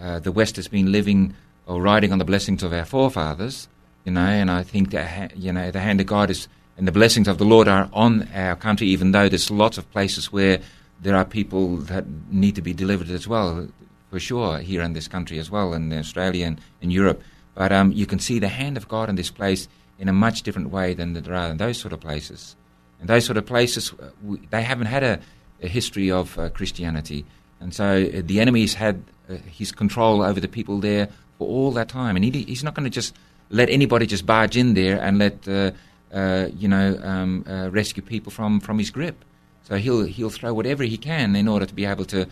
uh, 0.00 0.18
the 0.18 0.32
West 0.32 0.56
has 0.56 0.68
been 0.68 0.90
living 0.90 1.34
or 1.66 1.80
riding 1.80 2.12
on 2.12 2.18
the 2.18 2.24
blessings 2.24 2.62
of 2.62 2.72
our 2.72 2.84
forefathers, 2.84 3.68
you 4.04 4.12
know, 4.12 4.20
and 4.20 4.50
I 4.50 4.62
think 4.62 4.90
that 4.90 5.36
you 5.36 5.52
know 5.52 5.70
the 5.70 5.80
hand 5.80 6.00
of 6.00 6.06
God 6.06 6.30
is 6.30 6.48
and 6.76 6.88
the 6.88 6.92
blessings 6.92 7.28
of 7.28 7.38
the 7.38 7.44
Lord 7.44 7.68
are 7.68 7.88
on 7.92 8.28
our 8.34 8.56
country, 8.56 8.86
even 8.88 9.12
though 9.12 9.28
there's 9.28 9.50
lots 9.50 9.78
of 9.78 9.90
places 9.92 10.32
where 10.32 10.60
there 11.00 11.16
are 11.16 11.24
people 11.24 11.76
that 11.76 12.04
need 12.30 12.54
to 12.54 12.62
be 12.62 12.72
delivered 12.72 13.10
as 13.10 13.28
well, 13.28 13.68
for 14.10 14.18
sure, 14.18 14.58
here 14.58 14.82
in 14.82 14.92
this 14.92 15.08
country 15.08 15.38
as 15.38 15.50
well, 15.50 15.74
in 15.74 15.92
Australia 15.92 16.46
and 16.46 16.60
in 16.80 16.90
Europe. 16.90 17.22
But 17.54 17.72
um, 17.72 17.92
you 17.92 18.06
can 18.06 18.18
see 18.18 18.38
the 18.38 18.48
hand 18.48 18.76
of 18.76 18.88
God 18.88 19.08
in 19.08 19.16
this 19.16 19.30
place 19.30 19.68
in 19.98 20.08
a 20.08 20.12
much 20.12 20.42
different 20.42 20.70
way 20.70 20.94
than 20.94 21.12
there 21.12 21.34
are 21.34 21.50
in 21.50 21.58
those 21.58 21.78
sort 21.78 21.92
of 21.92 22.00
places. 22.00 22.56
And 23.00 23.08
those 23.08 23.24
sort 23.24 23.36
of 23.36 23.46
places, 23.46 23.92
uh, 23.92 24.10
we, 24.22 24.38
they 24.50 24.62
haven't 24.62 24.86
had 24.86 25.02
a 25.02 25.20
a 25.62 25.68
history 25.68 26.10
of 26.10 26.38
uh, 26.38 26.48
Christianity. 26.50 27.24
And 27.60 27.72
so 27.72 27.84
uh, 27.84 28.22
the 28.24 28.40
enemy's 28.40 28.74
had 28.74 29.02
uh, 29.28 29.34
his 29.46 29.72
control 29.72 30.22
over 30.22 30.40
the 30.40 30.48
people 30.48 30.80
there 30.80 31.08
for 31.38 31.48
all 31.48 31.70
that 31.72 31.88
time. 31.88 32.16
And 32.16 32.24
he, 32.24 32.42
he's 32.42 32.64
not 32.64 32.74
going 32.74 32.84
to 32.84 32.90
just 32.90 33.14
let 33.50 33.70
anybody 33.70 34.06
just 34.06 34.26
barge 34.26 34.56
in 34.56 34.74
there 34.74 35.00
and 35.00 35.18
let, 35.18 35.46
uh, 35.46 35.70
uh, 36.12 36.48
you 36.56 36.68
know, 36.68 36.98
um, 37.02 37.44
uh, 37.48 37.70
rescue 37.70 38.02
people 38.02 38.32
from, 38.32 38.60
from 38.60 38.78
his 38.78 38.90
grip. 38.90 39.24
So 39.64 39.76
he'll, 39.76 40.04
he'll 40.04 40.30
throw 40.30 40.52
whatever 40.52 40.82
he 40.82 40.98
can 40.98 41.36
in 41.36 41.46
order 41.46 41.66
to 41.66 41.74
be 41.74 41.84
able 41.84 42.04
to, 42.06 42.26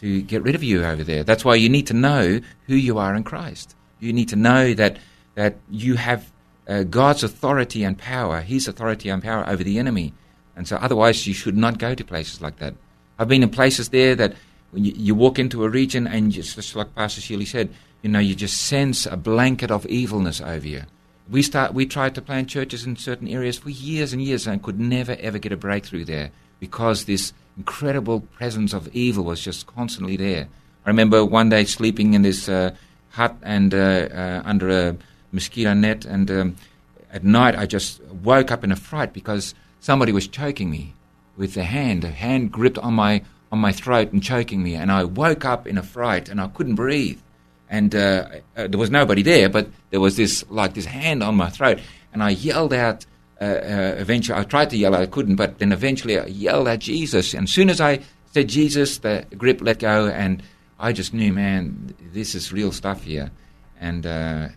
to 0.00 0.22
get 0.22 0.42
rid 0.42 0.54
of 0.54 0.62
you 0.62 0.84
over 0.84 1.04
there. 1.04 1.24
That's 1.24 1.44
why 1.44 1.56
you 1.56 1.68
need 1.68 1.88
to 1.88 1.94
know 1.94 2.40
who 2.66 2.74
you 2.74 2.98
are 2.98 3.14
in 3.14 3.22
Christ. 3.22 3.76
You 3.98 4.14
need 4.14 4.30
to 4.30 4.36
know 4.36 4.72
that, 4.74 4.98
that 5.34 5.56
you 5.70 5.96
have 5.96 6.32
God's 6.88 7.22
authority 7.24 7.84
and 7.84 7.98
power, 7.98 8.40
his 8.40 8.66
authority 8.68 9.10
and 9.10 9.22
power 9.22 9.46
over 9.46 9.62
the 9.62 9.78
enemy. 9.78 10.14
And 10.56 10.66
so, 10.68 10.76
otherwise, 10.76 11.26
you 11.26 11.34
should 11.34 11.56
not 11.56 11.78
go 11.78 11.94
to 11.94 12.04
places 12.04 12.40
like 12.40 12.58
that. 12.58 12.74
I've 13.18 13.28
been 13.28 13.42
in 13.42 13.50
places 13.50 13.90
there 13.90 14.14
that 14.16 14.34
when 14.70 14.84
you, 14.84 14.92
you 14.96 15.14
walk 15.14 15.38
into 15.38 15.64
a 15.64 15.68
region 15.68 16.06
and 16.06 16.32
just, 16.32 16.56
just 16.56 16.74
like 16.76 16.94
Pastor 16.94 17.20
Sheely 17.20 17.46
said, 17.46 17.70
you 18.02 18.10
know, 18.10 18.18
you 18.18 18.34
just 18.34 18.60
sense 18.60 19.06
a 19.06 19.16
blanket 19.16 19.70
of 19.70 19.86
evilness 19.86 20.40
over 20.40 20.66
you. 20.66 20.82
We 21.30 21.42
start. 21.42 21.74
We 21.74 21.86
tried 21.86 22.14
to 22.16 22.22
plant 22.22 22.48
churches 22.48 22.84
in 22.84 22.96
certain 22.96 23.28
areas 23.28 23.58
for 23.58 23.70
years 23.70 24.12
and 24.12 24.22
years 24.22 24.46
and 24.46 24.62
could 24.62 24.80
never 24.80 25.16
ever 25.20 25.38
get 25.38 25.52
a 25.52 25.56
breakthrough 25.56 26.04
there 26.04 26.30
because 26.58 27.04
this 27.04 27.32
incredible 27.56 28.20
presence 28.20 28.72
of 28.72 28.88
evil 28.94 29.24
was 29.24 29.40
just 29.40 29.66
constantly 29.66 30.16
there. 30.16 30.48
I 30.84 30.88
remember 30.88 31.24
one 31.24 31.48
day 31.48 31.64
sleeping 31.64 32.14
in 32.14 32.22
this 32.22 32.48
uh, 32.48 32.74
hut 33.10 33.36
and 33.42 33.72
uh, 33.74 33.78
uh, 33.78 34.42
under 34.44 34.70
a 34.70 34.96
mosquito 35.30 35.74
net, 35.74 36.04
and 36.04 36.30
um, 36.30 36.56
at 37.12 37.22
night 37.22 37.56
I 37.56 37.66
just 37.66 38.02
woke 38.04 38.50
up 38.50 38.64
in 38.64 38.72
a 38.72 38.76
fright 38.76 39.12
because 39.12 39.54
somebody 39.80 40.12
was 40.12 40.28
choking 40.28 40.70
me 40.70 40.94
with 41.36 41.56
a 41.56 41.64
hand, 41.64 42.04
a 42.04 42.10
hand 42.10 42.52
gripped 42.52 42.78
on 42.78 42.94
my 42.94 43.22
on 43.52 43.58
my 43.58 43.72
throat 43.72 44.12
and 44.12 44.22
choking 44.22 44.62
me, 44.62 44.76
and 44.76 44.92
I 44.92 45.02
woke 45.02 45.44
up 45.44 45.66
in 45.66 45.76
a 45.76 45.82
fright 45.82 46.28
and 46.28 46.40
I 46.40 46.46
couldn't 46.48 46.76
breathe, 46.76 47.18
and 47.68 47.92
uh, 47.94 48.28
uh, 48.56 48.68
there 48.68 48.78
was 48.78 48.90
nobody 48.90 49.22
there, 49.22 49.48
but 49.48 49.68
there 49.90 50.00
was 50.00 50.16
this 50.16 50.44
like 50.50 50.74
this 50.74 50.84
hand 50.84 51.22
on 51.22 51.34
my 51.34 51.50
throat, 51.50 51.80
and 52.12 52.22
I 52.22 52.30
yelled 52.30 52.72
out. 52.72 53.06
Uh, 53.40 53.44
uh 53.44 53.94
eventually, 53.98 54.38
I 54.38 54.44
tried 54.44 54.70
to 54.70 54.76
yell, 54.76 54.94
I 54.94 55.06
couldn't, 55.06 55.36
but 55.36 55.58
then 55.58 55.72
eventually 55.72 56.18
I 56.18 56.26
yelled 56.26 56.68
at 56.68 56.80
Jesus, 56.80 57.34
and 57.34 57.44
as 57.44 57.52
soon 57.52 57.70
as 57.70 57.80
I 57.80 58.00
said 58.32 58.48
Jesus, 58.48 58.98
the 58.98 59.26
grip 59.36 59.60
let 59.62 59.80
go, 59.80 60.08
and 60.08 60.42
I 60.78 60.92
just 60.92 61.12
knew, 61.12 61.32
man, 61.32 61.94
this 62.12 62.34
is 62.34 62.52
real 62.52 62.72
stuff 62.72 63.02
here, 63.02 63.30
and. 63.80 64.06
Uh, 64.06 64.48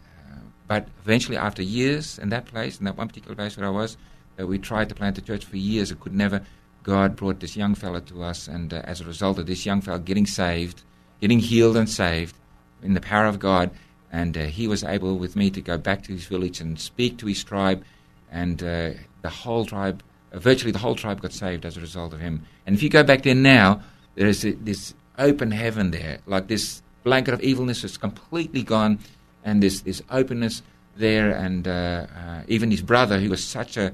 but 0.66 0.88
eventually, 1.04 1.38
after 1.38 1.62
years 1.62 2.18
in 2.18 2.30
that 2.30 2.46
place, 2.46 2.80
in 2.80 2.86
that 2.86 2.98
one 2.98 3.08
particular 3.08 3.36
place 3.36 3.58
where 3.58 3.68
I 3.68 3.70
was, 3.70 3.98
uh, 4.40 4.48
we 4.48 4.58
tried 4.58 4.90
to 4.90 4.96
plant 4.96 5.18
a 5.18 5.22
church 5.22 5.46
for 5.46 5.58
years. 5.58 5.92
It 5.92 6.00
could 6.00 6.14
never. 6.14 6.42
God 6.84 7.16
brought 7.16 7.40
this 7.40 7.56
young 7.56 7.76
fellow 7.76 8.02
to 8.02 8.24
us, 8.24 8.48
and 8.48 8.74
uh, 8.74 8.82
as 8.84 9.02
a 9.02 9.06
result 9.06 9.40
of 9.40 9.46
this 9.46 9.66
young 9.66 9.82
fellow 9.82 10.00
getting 10.00 10.26
saved, 10.26 10.84
getting 11.22 11.40
healed 11.40 11.78
and 11.78 11.90
saved 11.90 12.36
in 12.82 12.94
the 12.94 13.02
power 13.02 13.26
of 13.26 13.40
God, 13.40 13.72
and 14.12 14.38
uh, 14.38 14.44
he 14.44 14.68
was 14.68 14.84
able 14.84 15.18
with 15.18 15.36
me 15.36 15.50
to 15.50 15.62
go 15.62 15.78
back 15.78 16.04
to 16.04 16.12
his 16.12 16.26
village 16.26 16.60
and 16.60 16.80
speak 16.80 17.18
to 17.18 17.26
his 17.26 17.44
tribe, 17.44 17.84
and 18.32 18.62
uh, 18.62 18.92
the 19.22 19.30
whole 19.30 19.66
tribe, 19.66 20.04
uh, 20.34 20.40
virtually 20.40 20.72
the 20.72 20.80
whole 20.80 20.96
tribe, 20.96 21.22
got 21.22 21.32
saved 21.32 21.66
as 21.66 21.78
a 21.78 21.82
result 21.82 22.14
of 22.14 22.20
him. 22.20 22.46
And 22.68 22.76
if 22.76 22.84
you 22.84 22.90
go 22.90 23.04
back 23.04 23.24
there 23.24 23.36
now, 23.36 23.82
there 24.16 24.28
is 24.28 24.44
a, 24.44 24.52
this 24.52 24.94
open 25.18 25.52
heaven 25.52 25.92
there, 25.92 26.20
like 26.26 26.48
this 26.48 26.82
blanket 27.04 27.34
of 27.34 27.42
evilness 27.42 27.84
is 27.84 27.98
completely 27.98 28.64
gone, 28.64 29.00
and 29.46 29.64
this 29.64 29.82
this 29.82 30.02
openness 30.10 30.62
there, 30.98 31.32
and 31.32 31.68
uh, 31.68 32.08
even 32.48 32.72
his 32.72 32.82
brother, 32.82 33.20
who 33.20 33.30
was 33.30 33.44
such 33.44 33.78
a 33.78 33.94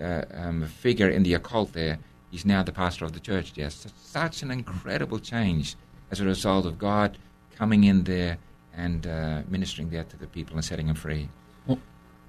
uh, 0.00 0.24
um, 0.34 0.64
figure 0.66 1.08
in 1.08 1.22
the 1.22 1.34
occult 1.34 1.72
there, 1.72 1.98
he's 2.30 2.44
now 2.44 2.62
the 2.62 2.72
pastor 2.72 3.04
of 3.04 3.12
the 3.12 3.20
church. 3.20 3.52
Yes, 3.54 3.86
such 4.02 4.42
an 4.42 4.50
incredible 4.50 5.18
change 5.18 5.76
as 6.10 6.20
a 6.20 6.24
result 6.24 6.66
of 6.66 6.78
God 6.78 7.18
coming 7.56 7.84
in 7.84 8.04
there 8.04 8.38
and 8.74 9.06
uh, 9.06 9.42
ministering 9.48 9.90
there 9.90 10.04
to 10.04 10.16
the 10.16 10.26
people 10.26 10.56
and 10.56 10.64
setting 10.64 10.86
them 10.86 10.96
free. 10.96 11.28
Well, 11.66 11.78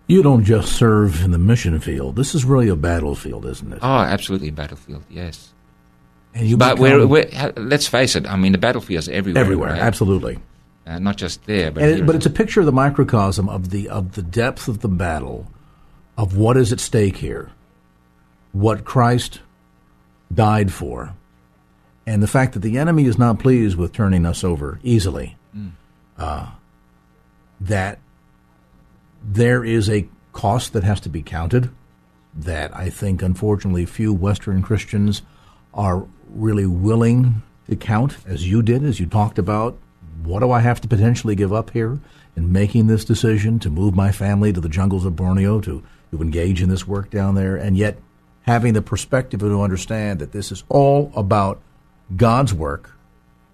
you 0.07 0.21
don't 0.21 0.43
just 0.43 0.73
serve 0.73 1.23
in 1.23 1.31
the 1.31 1.37
mission 1.37 1.79
field. 1.79 2.15
This 2.15 2.35
is 2.35 2.43
really 2.43 2.67
a 2.67 2.75
battlefield, 2.75 3.45
isn't 3.45 3.73
it? 3.73 3.79
Oh, 3.81 3.87
absolutely 3.87 4.49
a 4.49 4.53
battlefield. 4.53 5.03
Yes. 5.09 5.53
And 6.33 6.47
you 6.47 6.57
but 6.57 6.79
we're, 6.79 7.05
we're, 7.05 7.29
let's 7.57 7.87
face 7.87 8.15
it. 8.15 8.25
I 8.27 8.35
mean, 8.37 8.51
the 8.51 8.57
battlefield 8.57 8.99
is 8.99 9.09
everywhere. 9.09 9.41
Everywhere, 9.41 9.69
right? 9.71 9.81
absolutely. 9.81 10.39
Uh, 10.85 10.97
not 10.97 11.15
just 11.15 11.45
there, 11.45 11.71
but 11.71 11.83
it, 11.83 12.05
but 12.05 12.15
it's 12.15 12.25
a 12.25 12.31
picture 12.31 12.59
of 12.59 12.65
the 12.65 12.71
microcosm 12.71 13.47
of 13.47 13.69
the 13.69 13.87
of 13.87 14.13
the 14.13 14.23
depth 14.23 14.67
of 14.67 14.79
the 14.79 14.87
battle, 14.87 15.45
of 16.17 16.35
what 16.35 16.57
is 16.57 16.73
at 16.73 16.79
stake 16.79 17.17
here 17.17 17.51
what 18.51 18.85
Christ 18.85 19.41
died 20.33 20.71
for, 20.73 21.13
and 22.05 22.21
the 22.21 22.27
fact 22.27 22.53
that 22.53 22.59
the 22.59 22.77
enemy 22.77 23.05
is 23.05 23.17
not 23.17 23.39
pleased 23.39 23.77
with 23.77 23.93
turning 23.93 24.25
us 24.25 24.43
over 24.43 24.79
easily, 24.83 25.37
mm. 25.55 25.71
uh, 26.17 26.47
that 27.59 27.99
there 29.23 29.63
is 29.63 29.89
a 29.89 30.07
cost 30.33 30.73
that 30.73 30.83
has 30.83 30.99
to 31.01 31.09
be 31.09 31.21
counted, 31.21 31.69
that 32.33 32.75
I 32.75 32.89
think, 32.89 33.21
unfortunately, 33.21 33.85
few 33.85 34.13
Western 34.13 34.61
Christians 34.61 35.21
are 35.73 36.05
really 36.29 36.65
willing 36.65 37.41
to 37.69 37.75
count, 37.75 38.17
as 38.25 38.49
you 38.49 38.61
did, 38.61 38.83
as 38.83 38.99
you 38.99 39.05
talked 39.05 39.37
about. 39.37 39.77
What 40.23 40.39
do 40.39 40.51
I 40.51 40.59
have 40.59 40.81
to 40.81 40.87
potentially 40.87 41.35
give 41.35 41.53
up 41.53 41.71
here 41.71 41.99
in 42.35 42.51
making 42.51 42.87
this 42.87 43.05
decision 43.05 43.59
to 43.59 43.69
move 43.69 43.95
my 43.95 44.11
family 44.11 44.53
to 44.53 44.61
the 44.61 44.69
jungles 44.69 45.05
of 45.05 45.15
Borneo 45.15 45.59
to, 45.61 45.83
to 46.11 46.21
engage 46.21 46.61
in 46.61 46.69
this 46.69 46.87
work 46.87 47.09
down 47.09 47.35
there? 47.35 47.55
And 47.55 47.77
yet, 47.77 47.97
having 48.51 48.73
the 48.73 48.81
perspective 48.81 49.39
to 49.39 49.61
understand 49.61 50.19
that 50.19 50.31
this 50.33 50.51
is 50.51 50.63
all 50.69 51.11
about 51.15 51.59
God's 52.15 52.53
work 52.53 52.91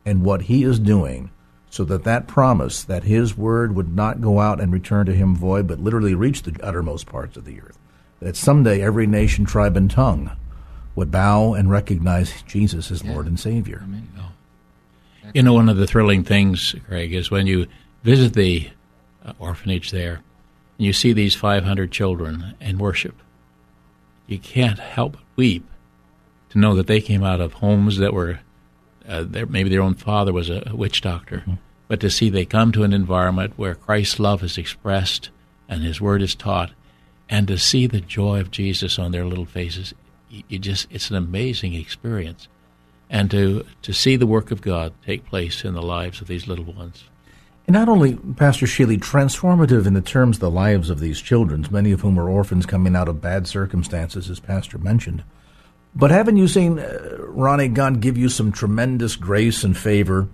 and 0.06 0.24
what 0.24 0.44
He 0.44 0.64
is 0.64 0.80
doing, 0.80 1.30
so 1.70 1.84
that 1.86 2.04
that 2.06 2.28
promise 2.28 2.84
that 2.84 3.04
His 3.04 3.38
word 3.38 3.76
would 3.76 3.96
not 3.96 4.22
go 4.22 4.40
out 4.40 4.60
and 4.60 4.74
return 4.74 5.06
to 5.06 5.14
Him 5.14 5.36
void, 5.36 5.68
but 5.68 5.80
literally 5.80 6.16
reach 6.16 6.42
the 6.44 6.56
uttermost 6.64 7.06
parts 7.06 7.38
of 7.38 7.46
the 7.46 7.60
earth. 7.62 7.78
that 8.20 8.36
someday 8.36 8.82
every 8.82 9.06
nation, 9.06 9.46
tribe, 9.46 9.78
and 9.78 9.92
tongue 9.92 10.32
would 10.96 11.12
bow 11.12 11.54
and 11.54 11.70
recognize 11.70 12.42
Jesus 12.48 12.90
as 12.90 13.04
Yeah. 13.04 13.12
Lord 13.14 13.28
and 13.28 13.40
Savior. 13.40 13.82
Amen. 13.84 14.08
You 15.36 15.44
know, 15.44 15.54
one 15.54 15.70
of 15.70 15.78
the 15.78 15.86
thrilling 15.86 16.24
things, 16.24 16.74
Craig, 16.88 17.14
is 17.14 17.30
when 17.30 17.46
you 17.46 17.68
visit 18.04 18.34
the 18.34 18.70
uh, 19.24 19.34
orphanage 19.38 19.92
there 19.92 20.22
and 20.80 20.86
you 20.88 20.94
see 20.94 21.14
these 21.14 21.36
500 21.36 21.92
children 21.92 22.56
and 22.60 22.80
worship. 22.80 23.16
You 24.28 24.38
can't 24.38 24.80
help 24.80 25.14
but 25.14 25.22
weep 25.36 25.66
to 26.50 26.60
know 26.60 26.76
that 26.76 26.88
they 26.88 27.02
came 27.02 27.24
out 27.24 27.42
of 27.42 27.54
homes 27.54 27.98
that 27.98 28.14
were, 28.14 28.40
uh, 29.08 29.24
their, 29.24 29.46
maybe 29.46 29.70
their 29.70 29.82
own 29.82 29.96
father 29.96 30.34
was 30.34 30.50
a, 30.50 30.64
a 30.68 30.76
witch 30.76 31.02
doctor, 31.02 31.44
but 31.88 32.00
to 32.02 32.10
see 32.10 32.30
they 32.30 32.46
come 32.46 32.72
to 32.74 32.84
an 32.84 32.94
environment 32.94 33.54
where 33.56 33.76
Christ's 33.76 34.20
love 34.20 34.44
is 34.44 34.58
expressed 34.58 35.30
and 35.70 35.84
His 35.84 36.02
Word 36.02 36.22
is 36.22 36.36
taught, 36.36 36.72
and 37.30 37.48
to 37.48 37.58
see 37.58 37.88
the 37.88 38.02
joy 38.02 38.40
of 38.40 38.52
Jesus 38.52 39.00
on 39.00 39.12
their 39.12 39.26
little 39.26 39.46
faces, 39.46 39.94
you, 40.30 40.44
you 40.48 40.60
just 40.60 40.88
it's 40.92 41.10
an 41.10 41.16
amazing 41.16 41.74
experience. 41.74 42.48
And 43.10 43.32
to, 43.32 43.66
to 43.84 43.94
see 43.94 44.18
the 44.18 44.28
work 44.28 44.52
of 44.52 44.62
God 44.62 44.94
take 45.06 45.26
place 45.26 45.64
in 45.64 45.74
the 45.74 45.82
lives 45.82 46.20
of 46.20 46.28
these 46.28 46.46
little 46.46 46.66
ones. 46.66 47.06
And 47.68 47.74
not 47.74 47.90
only, 47.90 48.16
Pastor 48.16 48.66
Sheely, 48.66 48.98
transformative 48.98 49.86
in 49.86 49.94
the 49.94 50.02
terms 50.02 50.38
of 50.38 50.42
the 50.42 50.50
lives 50.50 50.90
of 50.90 51.02
these 51.02 51.22
children, 51.22 51.68
many 51.70 51.92
of 51.92 52.00
whom 52.00 52.18
are 52.18 52.30
orphans 52.30 52.66
coming 52.66 52.96
out 52.96 53.10
of 53.10 53.22
bad 53.22 53.46
circumstances, 53.46 54.30
as 54.30 54.40
Pastor 54.40 54.78
mentioned, 54.78 55.24
but 55.94 56.12
haven't 56.12 56.38
you 56.38 56.48
seen, 56.48 56.80
uh, 56.80 57.18
Ronnie, 57.20 57.68
God 57.68 58.00
give 58.02 58.18
you 58.18 58.30
some 58.30 58.52
tremendous 58.52 59.16
grace 59.16 59.64
and 59.64 59.76
favor 59.76 60.28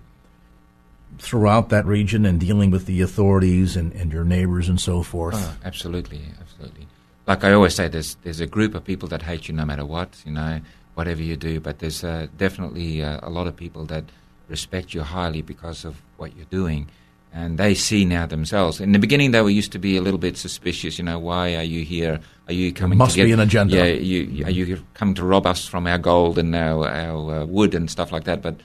throughout 1.18 1.70
that 1.70 1.86
region 1.86 2.26
and 2.26 2.40
dealing 2.40 2.70
with 2.70 2.86
the 2.86 3.02
authorities 3.02 3.78
and, 3.78 3.94
and 3.94 4.12
your 4.12 4.26
neighbors 4.26 4.68
and 4.68 4.80
so 4.80 5.04
forth? 5.04 5.36
Oh, 5.38 5.56
absolutely, 5.64 6.22
absolutely. 6.40 6.88
Like 7.26 7.44
I 7.46 7.54
always 7.54 7.74
say, 7.76 7.88
there's 7.88 8.16
there's 8.24 8.42
a 8.42 8.48
group 8.48 8.76
of 8.76 8.84
people 8.84 9.08
that 9.10 9.22
hate 9.22 9.48
you 9.48 9.54
no 9.54 9.64
matter 9.64 9.86
what, 9.86 10.22
you 10.26 10.34
know, 10.34 10.60
whatever 10.96 11.22
you 11.22 11.38
do. 11.38 11.62
But 11.62 11.80
there's 11.80 12.04
uh, 12.04 12.28
definitely 12.38 13.02
uh, 13.02 13.22
a 13.24 13.30
lot 13.30 13.48
of 13.48 13.56
people 13.56 13.86
that 13.86 14.04
respect 14.50 14.94
you 14.94 15.02
highly 15.02 15.42
because 15.42 15.86
of 15.86 16.02
what 16.18 16.36
you're 16.36 16.46
doing, 16.52 16.90
and 17.34 17.58
they 17.58 17.74
see 17.74 18.06
now 18.06 18.28
themselves. 18.28 18.80
In 18.80 18.92
the 18.92 19.00
beginning, 19.00 19.32
they 19.32 19.42
were 19.42 19.50
used 19.50 19.72
to 19.72 19.80
be 19.80 19.98
a 19.98 20.02
little 20.02 20.20
bit 20.20 20.38
suspicious. 20.38 21.00
You 21.00 21.06
know, 21.06 21.18
why 21.18 21.56
are 21.56 21.64
you 21.64 21.84
here? 21.84 22.20
Are 22.48 22.54
you 22.54 22.72
coming? 22.72 22.98
must 22.98 23.14
to 23.14 23.18
get, 23.18 23.26
be 23.26 23.32
an 23.32 23.40
agenda. 23.40 23.76
Yeah, 23.76 23.86
you, 23.86 24.46
are 24.46 24.52
you 24.52 24.86
coming 24.94 25.16
to 25.16 25.26
rob 25.26 25.48
us 25.48 25.66
from 25.66 25.88
our 25.88 25.98
gold 25.98 26.38
and 26.38 26.56
our 26.56 26.88
our 26.88 27.42
uh, 27.42 27.46
wood 27.46 27.74
and 27.74 27.90
stuff 27.90 28.12
like 28.12 28.26
that? 28.26 28.42
But 28.42 28.58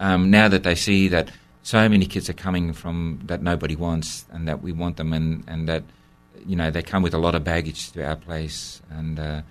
um, 0.00 0.30
now 0.30 0.48
that 0.48 0.64
they 0.64 0.74
see 0.74 1.08
that 1.08 1.30
so 1.62 1.88
many 1.88 2.06
kids 2.06 2.28
are 2.28 2.34
coming 2.34 2.72
from 2.72 3.20
that 3.26 3.42
nobody 3.42 3.76
wants 3.76 4.24
and 4.32 4.48
that 4.48 4.62
we 4.62 4.72
want 4.72 4.96
them 4.96 5.12
and, 5.12 5.44
and 5.46 5.68
that 5.68 5.84
you 6.46 6.56
know 6.56 6.70
they 6.70 6.82
come 6.82 7.02
with 7.02 7.14
a 7.14 7.18
lot 7.18 7.34
of 7.34 7.44
baggage 7.44 7.92
to 7.92 8.04
our 8.04 8.16
place 8.16 8.82
and 8.90 9.20
uh, 9.20 9.42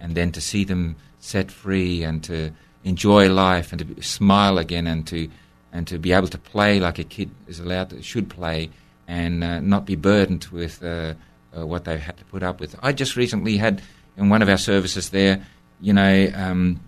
and 0.00 0.14
then 0.14 0.32
to 0.32 0.40
see 0.40 0.64
them 0.64 0.96
set 1.20 1.50
free 1.50 2.02
and 2.02 2.24
to 2.24 2.50
enjoy 2.84 3.28
life 3.28 3.72
and 3.72 3.96
to 3.96 4.02
smile 4.02 4.58
again 4.58 4.86
and 4.86 5.06
to 5.06 5.30
and 5.72 5.86
to 5.86 5.98
be 5.98 6.12
able 6.12 6.28
to 6.28 6.38
play 6.38 6.78
like 6.78 6.98
a 6.98 7.04
kid 7.04 7.30
is 7.46 7.58
allowed 7.58 7.90
to 7.90 8.02
should 8.02 8.28
play 8.28 8.70
and 9.08 9.42
uh, 9.42 9.60
not 9.60 9.84
be 9.86 9.96
burdened 9.96 10.44
with 10.46 10.82
uh, 10.82 11.14
uh, 11.56 11.66
what 11.66 11.84
they've 11.84 12.00
had 12.00 12.16
to 12.18 12.24
put 12.26 12.42
up 12.42 12.60
with. 12.60 12.76
I 12.82 12.92
just 12.92 13.16
recently 13.16 13.56
had 13.56 13.82
in 14.16 14.28
one 14.28 14.42
of 14.42 14.48
our 14.48 14.58
services 14.58 15.10
there, 15.10 15.44
you 15.80 15.92
know, 15.92 16.30
um, 16.34 16.80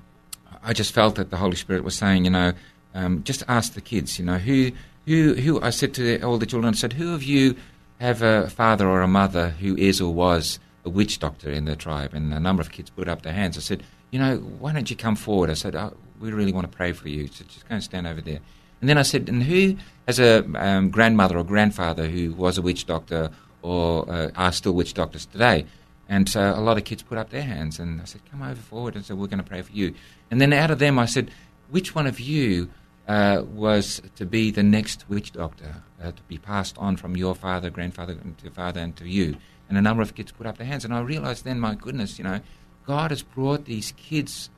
I 0.62 0.72
just 0.72 0.92
felt 0.92 1.16
that 1.16 1.30
the 1.30 1.36
Holy 1.36 1.56
Spirit 1.56 1.84
was 1.84 1.94
saying, 1.94 2.24
you 2.24 2.30
know, 2.30 2.52
um, 2.94 3.22
just 3.24 3.42
ask 3.48 3.74
the 3.74 3.80
kids, 3.80 4.18
you 4.18 4.24
know, 4.24 4.38
who, 4.38 4.70
who, 5.06 5.34
who. 5.34 5.60
I 5.60 5.70
said 5.70 5.94
to 5.94 6.22
all 6.22 6.38
the 6.38 6.46
children, 6.46 6.72
I 6.72 6.76
said, 6.76 6.92
who 6.94 7.14
of 7.14 7.22
you 7.22 7.56
have 8.00 8.22
a 8.22 8.48
father 8.50 8.88
or 8.88 9.02
a 9.02 9.08
mother 9.08 9.50
who 9.50 9.76
is 9.76 10.00
or 10.00 10.12
was 10.12 10.58
a 10.84 10.88
witch 10.88 11.18
doctor 11.18 11.50
in 11.50 11.64
the 11.64 11.76
tribe? 11.76 12.14
And 12.14 12.32
a 12.32 12.40
number 12.40 12.60
of 12.60 12.70
kids 12.70 12.90
put 12.90 13.08
up 13.08 13.22
their 13.22 13.32
hands. 13.32 13.56
I 13.56 13.60
said, 13.60 13.82
you 14.10 14.18
know, 14.18 14.36
why 14.36 14.72
don't 14.72 14.88
you 14.88 14.96
come 14.96 15.16
forward? 15.16 15.50
I 15.50 15.54
said, 15.54 15.74
oh, 15.74 15.96
we 16.20 16.30
really 16.30 16.52
want 16.52 16.70
to 16.70 16.76
pray 16.76 16.92
for 16.92 17.08
you. 17.08 17.26
So 17.26 17.44
just 17.44 17.68
go 17.68 17.74
and 17.74 17.82
stand 17.82 18.06
over 18.06 18.20
there. 18.20 18.40
And 18.84 18.88
then 18.90 18.98
I 18.98 19.02
said, 19.02 19.30
and 19.30 19.42
who 19.42 19.76
has 20.06 20.18
a 20.18 20.44
um, 20.62 20.90
grandmother 20.90 21.38
or 21.38 21.42
grandfather 21.42 22.06
who 22.06 22.34
was 22.34 22.58
a 22.58 22.60
witch 22.60 22.84
doctor 22.84 23.30
or 23.62 24.04
uh, 24.12 24.30
are 24.36 24.52
still 24.52 24.74
witch 24.74 24.92
doctors 24.92 25.24
today? 25.24 25.64
And 26.06 26.28
so 26.28 26.52
a 26.54 26.60
lot 26.60 26.76
of 26.76 26.84
kids 26.84 27.02
put 27.02 27.16
up 27.16 27.30
their 27.30 27.44
hands, 27.44 27.78
and 27.78 28.02
I 28.02 28.04
said, 28.04 28.20
"Come 28.30 28.42
over 28.42 28.60
forward." 28.60 28.94
And 28.94 29.02
said, 29.02 29.16
"We're 29.16 29.28
going 29.28 29.42
to 29.42 29.48
pray 29.48 29.62
for 29.62 29.72
you." 29.72 29.94
And 30.30 30.38
then 30.38 30.52
out 30.52 30.70
of 30.70 30.80
them, 30.80 30.98
I 30.98 31.06
said, 31.06 31.30
"Which 31.70 31.94
one 31.94 32.06
of 32.06 32.20
you 32.20 32.68
uh, 33.08 33.44
was 33.54 34.02
to 34.16 34.26
be 34.26 34.50
the 34.50 34.62
next 34.62 35.08
witch 35.08 35.32
doctor, 35.32 35.76
uh, 36.02 36.10
to 36.10 36.22
be 36.28 36.36
passed 36.36 36.76
on 36.76 36.98
from 36.98 37.16
your 37.16 37.34
father, 37.34 37.70
grandfather, 37.70 38.18
and 38.22 38.36
to 38.36 38.50
father, 38.50 38.80
and 38.80 38.94
to 38.96 39.08
you?" 39.08 39.38
And 39.70 39.78
a 39.78 39.80
number 39.80 40.02
of 40.02 40.14
kids 40.14 40.30
put 40.30 40.46
up 40.46 40.58
their 40.58 40.66
hands, 40.66 40.84
and 40.84 40.92
I 40.92 41.00
realized 41.00 41.46
then, 41.46 41.58
my 41.58 41.74
goodness, 41.74 42.18
you 42.18 42.24
know, 42.24 42.40
God 42.86 43.12
has 43.12 43.22
brought 43.22 43.64
these 43.64 43.92
kids 43.92 44.50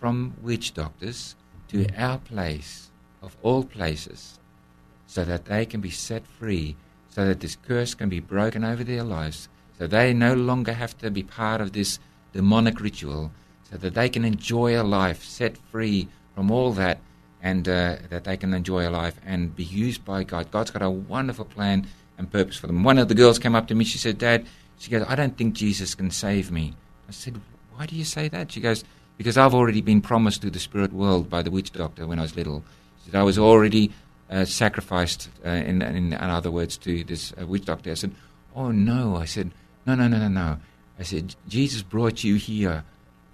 from 0.00 0.34
witch 0.42 0.74
doctors 0.74 1.36
to 1.68 1.86
our 1.96 2.18
place 2.18 2.87
of 3.22 3.36
all 3.42 3.64
places, 3.64 4.38
so 5.06 5.24
that 5.24 5.46
they 5.46 5.66
can 5.66 5.80
be 5.80 5.90
set 5.90 6.26
free, 6.26 6.76
so 7.10 7.26
that 7.26 7.40
this 7.40 7.56
curse 7.56 7.94
can 7.94 8.08
be 8.08 8.20
broken 8.20 8.64
over 8.64 8.84
their 8.84 9.02
lives 9.02 9.48
so 9.78 9.86
they 9.86 10.12
no 10.12 10.34
longer 10.34 10.72
have 10.72 10.98
to 10.98 11.10
be 11.10 11.22
part 11.22 11.60
of 11.60 11.72
this 11.72 12.00
demonic 12.32 12.80
ritual, 12.80 13.30
so 13.70 13.76
that 13.76 13.94
they 13.94 14.08
can 14.08 14.24
enjoy 14.24 14.80
a 14.80 14.82
life 14.82 15.22
set 15.22 15.56
free 15.56 16.08
from 16.34 16.50
all 16.50 16.72
that, 16.72 16.98
and 17.40 17.68
uh, 17.68 17.96
that 18.10 18.24
they 18.24 18.36
can 18.36 18.52
enjoy 18.52 18.88
a 18.88 18.90
life 18.90 19.20
and 19.24 19.54
be 19.54 19.62
used 19.62 20.04
by 20.04 20.24
God. 20.24 20.50
God's 20.50 20.72
got 20.72 20.82
a 20.82 20.90
wonderful 20.90 21.44
plan 21.44 21.86
and 22.18 22.32
purpose 22.32 22.56
for 22.56 22.66
them. 22.66 22.82
One 22.82 22.98
of 22.98 23.06
the 23.06 23.14
girls 23.14 23.38
came 23.38 23.54
up 23.54 23.68
to 23.68 23.74
me. 23.76 23.84
She 23.84 23.98
said, 23.98 24.18
"Dad," 24.18 24.46
she 24.78 24.90
goes, 24.90 25.04
"I 25.06 25.14
don't 25.14 25.38
think 25.38 25.54
Jesus 25.54 25.94
can 25.94 26.10
save 26.10 26.50
me." 26.50 26.74
I 27.08 27.12
said, 27.12 27.40
"Why 27.74 27.86
do 27.86 27.94
you 27.94 28.04
say 28.04 28.26
that?" 28.28 28.50
She 28.50 28.60
goes, 28.60 28.82
"Because 29.16 29.38
I've 29.38 29.54
already 29.54 29.80
been 29.80 30.00
promised 30.00 30.42
to 30.42 30.50
the 30.50 30.58
spirit 30.58 30.92
world 30.92 31.30
by 31.30 31.42
the 31.42 31.52
witch 31.52 31.70
doctor 31.70 32.04
when 32.04 32.18
I 32.18 32.22
was 32.22 32.34
little. 32.34 32.64
Said 33.10 33.20
I 33.20 33.24
was 33.24 33.38
already 33.38 33.92
uh, 34.30 34.44
sacrificed, 34.44 35.30
uh, 35.44 35.48
in, 35.48 35.82
in, 35.82 36.12
in 36.12 36.14
other 36.14 36.50
words, 36.50 36.76
to 36.78 37.04
this 37.04 37.32
uh, 37.40 37.46
witch 37.46 37.64
doctor." 37.64 37.90
I 37.90 37.94
said, 37.94 38.14
"Oh 38.54 38.70
no!" 38.70 39.16
I 39.16 39.24
said. 39.24 39.50
No, 39.88 39.94
no, 39.94 40.06
no, 40.06 40.18
no, 40.18 40.28
no. 40.28 40.58
I 40.98 41.02
said, 41.02 41.34
Jesus 41.48 41.80
brought 41.80 42.22
you 42.22 42.34
here 42.34 42.84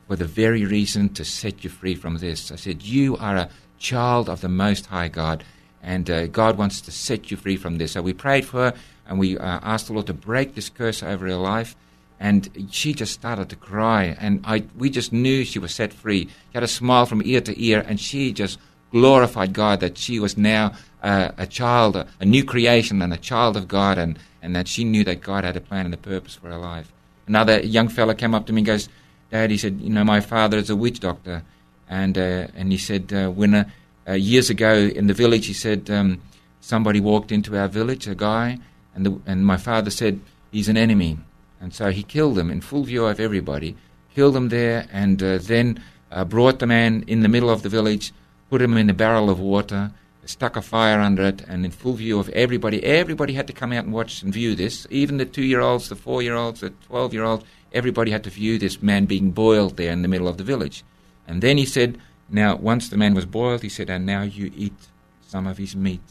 for 0.07 0.14
the 0.14 0.25
very 0.25 0.64
reason 0.64 1.09
to 1.14 1.25
set 1.25 1.64
you 1.64 1.70
free 1.70 1.97
from 1.97 2.18
this. 2.18 2.53
I 2.53 2.57
said, 2.57 2.83
You 2.85 3.16
are 3.16 3.37
a 3.37 3.51
child 3.79 4.29
of 4.29 4.41
the 4.41 4.49
Most 4.49 4.87
High 4.87 5.09
God, 5.09 5.43
and 5.83 6.09
uh, 6.09 6.29
God 6.29 6.57
wants 6.57 6.81
to 6.83 6.93
set 6.93 7.33
you 7.33 7.37
free 7.37 7.57
from 7.57 7.79
this. 7.79 7.93
So 7.93 8.03
we 8.03 8.12
prayed 8.12 8.45
for 8.45 8.70
her, 8.70 8.75
and 9.09 9.18
we 9.18 9.37
uh, 9.37 9.61
asked 9.64 9.89
the 9.89 9.95
Lord 9.95 10.07
to 10.07 10.14
break 10.14 10.55
this 10.55 10.68
curse 10.68 11.03
over 11.03 11.27
her 11.27 11.35
life. 11.35 11.75
And 12.20 12.68
she 12.70 12.95
just 12.95 13.12
started 13.12 13.49
to 13.49 13.57
cry, 13.57 14.16
and 14.20 14.43
I, 14.45 14.64
we 14.79 14.91
just 14.91 15.12
knew 15.12 15.45
she 15.45 15.59
was 15.59 15.75
set 15.75 15.93
free. 15.93 16.27
She 16.27 16.55
had 16.55 16.62
a 16.62 16.68
smile 16.68 17.07
from 17.07 17.20
ear 17.25 17.41
to 17.41 17.61
ear, 17.61 17.85
and 17.85 17.99
she 17.99 18.33
just 18.33 18.61
glorified 18.95 19.53
God 19.53 19.81
that 19.81 19.99
she 19.99 20.21
was 20.21 20.39
now 20.39 20.73
uh, 21.03 21.33
a 21.37 21.49
child, 21.49 21.97
a, 21.97 22.07
a 22.21 22.25
new 22.25 22.45
creation, 22.45 23.03
and 23.03 23.13
a 23.13 23.17
child 23.17 23.57
of 23.57 23.67
God, 23.67 23.99
and, 23.99 24.17
and 24.41 24.55
that 24.55 24.69
she 24.69 24.85
knew 24.85 25.03
that 25.03 25.21
God 25.21 25.43
had 25.43 25.57
a 25.57 25.61
plan 25.61 25.85
and 25.85 25.95
a 25.95 25.99
purpose 25.99 26.37
for 26.37 26.49
her 26.49 26.57
life. 26.57 26.93
Another 27.27 27.61
young 27.61 27.89
fella 27.89 28.15
came 28.15 28.37
up 28.37 28.47
to 28.47 28.53
me 28.53 28.61
and 28.61 28.67
goes, 28.67 28.89
Dad, 29.31 29.51
he 29.51 29.59
said, 29.59 29.81
you 29.81 29.91
know, 29.91 30.05
my 30.05 30.21
father 30.21 30.59
is 30.59 30.71
a 30.71 30.77
witch 30.77 31.01
doctor. 31.01 31.43
And, 31.89 32.17
uh, 32.17 32.47
and 32.55 32.71
he 32.71 32.79
said, 32.79 33.13
uh, 33.13 33.31
when 33.31 33.55
uh, 33.55 33.69
uh, 34.09 34.13
years 34.13 34.49
ago 34.49 34.73
in 34.75 35.09
the 35.09 35.15
village, 35.15 35.47
he 35.47 35.55
said, 35.55 35.91
um, 35.91 36.23
somebody 36.61 37.01
walked 37.01 37.33
into 37.33 37.59
our 37.59 37.69
village, 37.69 38.07
a 38.07 38.15
guy, 38.15 38.59
and, 38.95 39.05
the, 39.05 39.21
and 39.27 39.45
my 39.45 39.57
father 39.57 39.91
said, 39.91 40.21
he's 40.53 40.69
an 40.69 40.77
enemy. 40.77 41.19
And 41.61 41.75
so 41.75 41.91
he 41.91 42.05
killed 42.05 42.39
him 42.39 42.49
in 42.49 42.61
full 42.61 42.85
view 42.85 43.07
of 43.07 43.19
everybody, 43.19 43.77
killed 44.15 44.37
him 44.37 44.51
there, 44.51 44.87
and 44.93 45.19
then 45.19 45.83
brought 46.29 46.61
the 46.61 46.67
man 46.67 47.03
in 47.09 47.23
the 47.23 47.29
middle 47.29 47.51
of 47.51 47.63
the 47.63 47.69
village, 47.69 48.13
put 48.55 48.63
him 48.63 48.77
in 48.77 48.89
a 48.89 48.95
barrel 48.95 49.31
of 49.31 49.41
water, 49.41 49.91
stuck 50.27 50.55
a 50.55 50.63
fire 50.63 51.01
under 51.01 51.25
it, 51.25 51.43
and 51.49 51.65
in 51.65 51.73
full 51.73 51.95
view 51.95 52.21
of 52.21 52.29
everybody. 52.29 52.85
Everybody 52.85 53.33
had 53.33 53.49
to 53.49 53.53
come 53.53 53.73
out 53.73 53.85
and 53.85 53.93
watch 53.93 54.23
and 54.23 54.33
view 54.33 54.55
this. 54.55 54.87
Even 54.91 55.17
the 55.17 55.25
two-year-olds, 55.25 55.89
the 55.89 55.97
four-year-olds, 55.97 56.61
the 56.61 56.71
twelve-year-olds. 56.71 57.45
Everybody 57.73 58.13
had 58.13 58.23
to 58.23 58.31
view 58.31 58.57
this 58.57 58.81
man 58.81 59.07
being 59.07 59.33
boiled 59.33 59.77
there 59.77 59.91
in 59.91 60.03
the 60.03 60.09
middle 60.09 60.29
of 60.29 60.37
the 60.37 60.45
village. 60.45 60.85
And 61.27 61.43
then 61.43 61.59
he 61.59 61.67
said, 61.67 61.99
"Now, 62.29 62.55
once 62.55 62.89
the 62.91 62.97
man 62.97 63.13
was 63.15 63.27
boiled, 63.27 63.63
he 63.63 63.69
said, 63.69 63.91
and 63.91 64.07
now 64.07 64.23
you 64.23 64.53
eat 64.55 64.79
some 65.27 65.49
of 65.49 65.59
his 65.59 65.75
meat." 65.75 66.09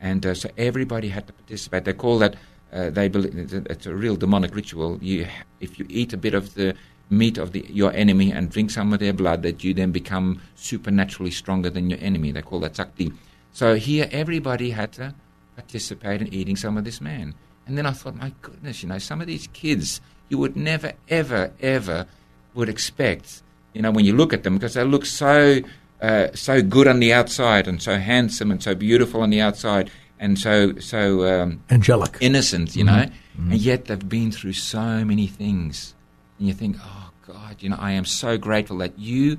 And 0.00 0.24
uh, 0.24 0.32
so 0.32 0.48
everybody 0.56 1.08
had 1.10 1.26
to 1.26 1.34
participate. 1.34 1.84
They 1.84 1.92
call 1.92 2.18
that 2.20 2.36
uh, 2.72 2.88
they 2.88 3.08
believe 3.08 3.34
it's 3.74 3.84
a 3.84 3.94
real 3.94 4.16
demonic 4.16 4.54
ritual. 4.54 4.98
You, 5.02 5.26
if 5.60 5.78
you 5.78 5.84
eat 5.90 6.14
a 6.14 6.16
bit 6.16 6.32
of 6.32 6.54
the 6.54 6.74
meat 7.12 7.38
of 7.38 7.52
the, 7.52 7.64
your 7.68 7.92
enemy 7.92 8.32
and 8.32 8.50
drink 8.50 8.70
some 8.70 8.92
of 8.92 8.98
their 8.98 9.12
blood, 9.12 9.42
that 9.42 9.62
you 9.62 9.74
then 9.74 9.92
become 9.92 10.40
supernaturally 10.54 11.30
stronger 11.30 11.70
than 11.70 11.90
your 11.90 11.98
enemy. 12.00 12.32
They 12.32 12.42
call 12.42 12.60
that 12.60 12.76
sakti. 12.76 13.12
So 13.52 13.76
here, 13.76 14.08
everybody 14.10 14.70
had 14.70 14.92
to 14.92 15.14
participate 15.54 16.22
in 16.22 16.32
eating 16.32 16.56
some 16.56 16.76
of 16.76 16.84
this 16.84 17.00
man. 17.00 17.34
And 17.66 17.78
then 17.78 17.86
I 17.86 17.92
thought, 17.92 18.16
my 18.16 18.32
goodness, 18.42 18.82
you 18.82 18.88
know, 18.88 18.98
some 18.98 19.20
of 19.20 19.26
these 19.26 19.46
kids 19.52 20.00
you 20.28 20.38
would 20.38 20.56
never, 20.56 20.94
ever, 21.08 21.52
ever 21.60 22.06
would 22.54 22.68
expect, 22.68 23.42
you 23.74 23.82
know, 23.82 23.90
when 23.90 24.04
you 24.04 24.16
look 24.16 24.32
at 24.32 24.42
them, 24.42 24.54
because 24.54 24.74
they 24.74 24.84
look 24.84 25.04
so, 25.04 25.60
uh, 26.00 26.28
so 26.34 26.62
good 26.62 26.88
on 26.88 27.00
the 27.00 27.12
outside 27.12 27.68
and 27.68 27.82
so 27.82 27.98
handsome 27.98 28.50
and 28.50 28.62
so 28.62 28.74
beautiful 28.74 29.20
on 29.20 29.30
the 29.30 29.40
outside 29.40 29.90
and 30.18 30.38
so, 30.38 30.74
so 30.78 31.26
um, 31.42 31.62
Angelic. 31.70 32.16
innocent, 32.20 32.76
you 32.76 32.84
know, 32.84 33.06
and 33.36 33.60
yet 33.60 33.86
they've 33.86 34.08
been 34.08 34.30
through 34.30 34.52
so 34.52 35.04
many 35.04 35.26
things 35.26 35.94
and 36.38 36.48
you 36.48 36.54
think, 36.54 36.76
oh 36.80 37.01
God, 37.26 37.56
you 37.60 37.68
know, 37.68 37.76
I 37.78 37.92
am 37.92 38.04
so 38.04 38.36
grateful 38.36 38.78
that 38.78 38.98
you 38.98 39.38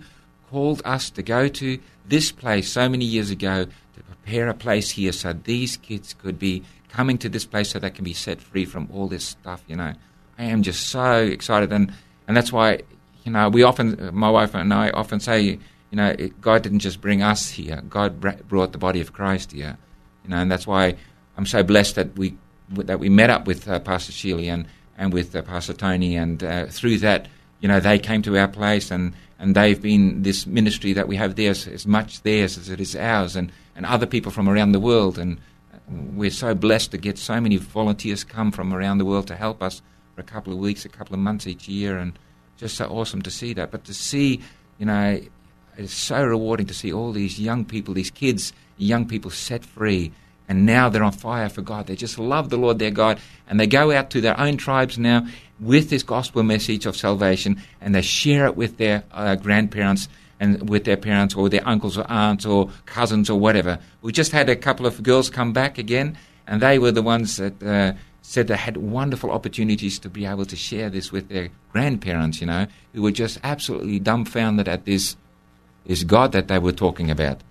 called 0.49 0.81
us 0.85 1.09
to 1.09 1.21
go 1.21 1.49
to 1.49 1.79
this 2.07 2.31
place 2.31 2.71
so 2.71 2.87
many 2.87 3.03
years 3.03 3.29
ago 3.29 3.65
to 3.65 4.03
prepare 4.03 4.47
a 4.47 4.53
place 4.53 4.91
here 4.91 5.11
so 5.11 5.33
these 5.33 5.75
kids 5.77 6.13
could 6.13 6.39
be 6.39 6.63
coming 6.87 7.17
to 7.17 7.27
this 7.27 7.43
place 7.43 7.71
so 7.71 7.79
they 7.79 7.89
can 7.89 8.05
be 8.05 8.13
set 8.13 8.41
free 8.41 8.63
from 8.63 8.87
all 8.93 9.07
this 9.07 9.25
stuff. 9.25 9.63
You 9.67 9.75
know, 9.75 9.93
I 10.37 10.43
am 10.45 10.63
just 10.63 10.87
so 10.87 11.15
excited, 11.17 11.73
and 11.73 11.91
and 12.27 12.37
that's 12.37 12.53
why 12.53 12.83
you 13.23 13.31
know 13.31 13.49
we 13.49 13.63
often, 13.63 14.11
my 14.13 14.29
wife 14.29 14.55
and 14.55 14.73
I 14.73 14.89
often 14.91 15.19
say, 15.19 15.41
you 15.41 15.59
know, 15.91 16.15
God 16.39 16.63
didn't 16.63 16.79
just 16.79 17.01
bring 17.01 17.21
us 17.21 17.49
here; 17.49 17.81
God 17.89 18.21
brought 18.47 18.71
the 18.71 18.77
body 18.77 19.01
of 19.01 19.11
Christ 19.11 19.51
here. 19.51 19.77
You 20.23 20.29
know, 20.29 20.37
and 20.37 20.49
that's 20.49 20.65
why 20.65 20.95
I'm 21.35 21.45
so 21.45 21.63
blessed 21.63 21.95
that 21.95 22.17
we 22.17 22.37
that 22.69 22.99
we 22.99 23.09
met 23.09 23.29
up 23.29 23.45
with 23.45 23.67
uh, 23.67 23.79
Pastor 23.79 24.13
Sheely 24.13 24.47
and 24.47 24.67
and 24.97 25.11
with 25.11 25.35
uh, 25.35 25.41
Pastor 25.41 25.73
Tony, 25.73 26.15
and 26.15 26.41
uh, 26.43 26.67
through 26.67 26.99
that, 26.99 27.27
you 27.63 27.67
know, 27.67 27.79
they 27.79 27.97
came 27.97 28.21
to 28.21 28.37
our 28.37 28.47
place 28.47 28.91
and. 28.91 29.15
And 29.39 29.55
they've 29.55 29.81
been 29.81 30.23
this 30.23 30.47
ministry 30.47 30.93
that 30.93 31.09
we 31.09 31.17
have 31.17 31.35
there 31.35 31.51
as, 31.51 31.67
as 31.67 31.85
much 31.85 32.21
theirs 32.21 32.57
as 32.57 32.69
it 32.69 32.79
is 32.79 32.95
ours, 32.95 33.35
and, 33.35 33.51
and 33.75 33.85
other 33.85 34.05
people 34.05 34.31
from 34.31 34.47
around 34.47 34.71
the 34.71 34.79
world. 34.79 35.17
And, 35.19 35.37
uh, 35.73 35.79
we're 36.13 36.31
so 36.31 36.55
blessed 36.55 36.91
to 36.91 36.97
get 36.97 37.17
so 37.17 37.41
many 37.41 37.57
volunteers 37.57 38.23
come 38.23 38.53
from 38.53 38.73
around 38.73 38.99
the 38.99 39.05
world 39.05 39.27
to 39.27 39.35
help 39.35 39.61
us 39.61 39.81
for 40.15 40.21
a 40.21 40.23
couple 40.23 40.53
of 40.53 40.59
weeks, 40.59 40.85
a 40.85 40.89
couple 40.89 41.13
of 41.13 41.19
months 41.19 41.45
each 41.45 41.67
year, 41.67 41.97
and 41.97 42.17
just 42.55 42.77
so 42.77 42.85
awesome 42.85 43.21
to 43.21 43.29
see 43.29 43.51
that. 43.55 43.69
But 43.69 43.83
to 43.83 43.93
see, 43.93 44.39
you 44.77 44.85
know, 44.85 45.19
it's 45.77 45.93
so 45.93 46.23
rewarding 46.23 46.67
to 46.67 46.73
see 46.73 46.93
all 46.93 47.11
these 47.11 47.37
young 47.37 47.65
people, 47.65 47.93
these 47.93 48.11
kids, 48.11 48.53
young 48.77 49.05
people 49.05 49.29
set 49.29 49.65
free, 49.65 50.13
and 50.47 50.65
now 50.65 50.89
they're 50.89 51.03
on 51.03 51.11
fire 51.11 51.49
for 51.49 51.61
God. 51.61 51.87
They 51.87 51.95
just 51.95 52.19
love 52.19 52.49
the 52.49 52.57
Lord 52.57 52.79
their 52.79 52.91
God, 52.91 53.19
and 53.47 53.59
they 53.59 53.67
go 53.67 53.91
out 53.91 54.09
to 54.11 54.21
their 54.21 54.39
own 54.39 54.57
tribes 54.57 54.97
now 54.97 55.27
with 55.59 55.89
this 55.89 56.03
gospel 56.03 56.43
message 56.43 56.85
of 56.85 56.97
salvation, 56.97 57.61
and 57.81 57.95
they 57.95 58.01
share 58.01 58.45
it 58.45 58.57
with 58.57 58.77
their 58.77 59.03
uh, 59.11 59.35
grandparents 59.35 60.09
and 60.39 60.69
with 60.69 60.83
their 60.83 60.97
parents 60.97 61.35
or 61.35 61.47
their 61.49 61.67
uncles 61.67 61.97
or 61.97 62.09
aunts 62.11 62.45
or 62.45 62.69
cousins 62.85 63.29
or 63.29 63.39
whatever. 63.39 63.79
We 64.01 64.11
just 64.11 64.31
had 64.31 64.49
a 64.49 64.55
couple 64.55 64.85
of 64.85 65.01
girls 65.01 65.29
come 65.29 65.53
back 65.53 65.77
again, 65.77 66.17
and 66.47 66.61
they 66.61 66.79
were 66.79 66.91
the 66.91 67.01
ones 67.01 67.37
that 67.37 67.63
uh, 67.63 67.93
said 68.21 68.47
they 68.47 68.57
had 68.57 68.77
wonderful 68.77 69.31
opportunities 69.31 69.99
to 69.99 70.09
be 70.09 70.25
able 70.25 70.45
to 70.45 70.55
share 70.55 70.89
this 70.89 71.11
with 71.11 71.29
their 71.29 71.49
grandparents, 71.71 72.41
you 72.41 72.47
know, 72.47 72.67
who 72.93 73.01
were 73.01 73.11
just 73.11 73.39
absolutely 73.43 73.99
dumbfounded 73.99 74.67
at 74.67 74.85
this, 74.85 75.15
this 75.85 76.03
God 76.03 76.31
that 76.33 76.47
they 76.47 76.59
were 76.59 76.71
talking 76.71 77.09
about. 77.09 77.41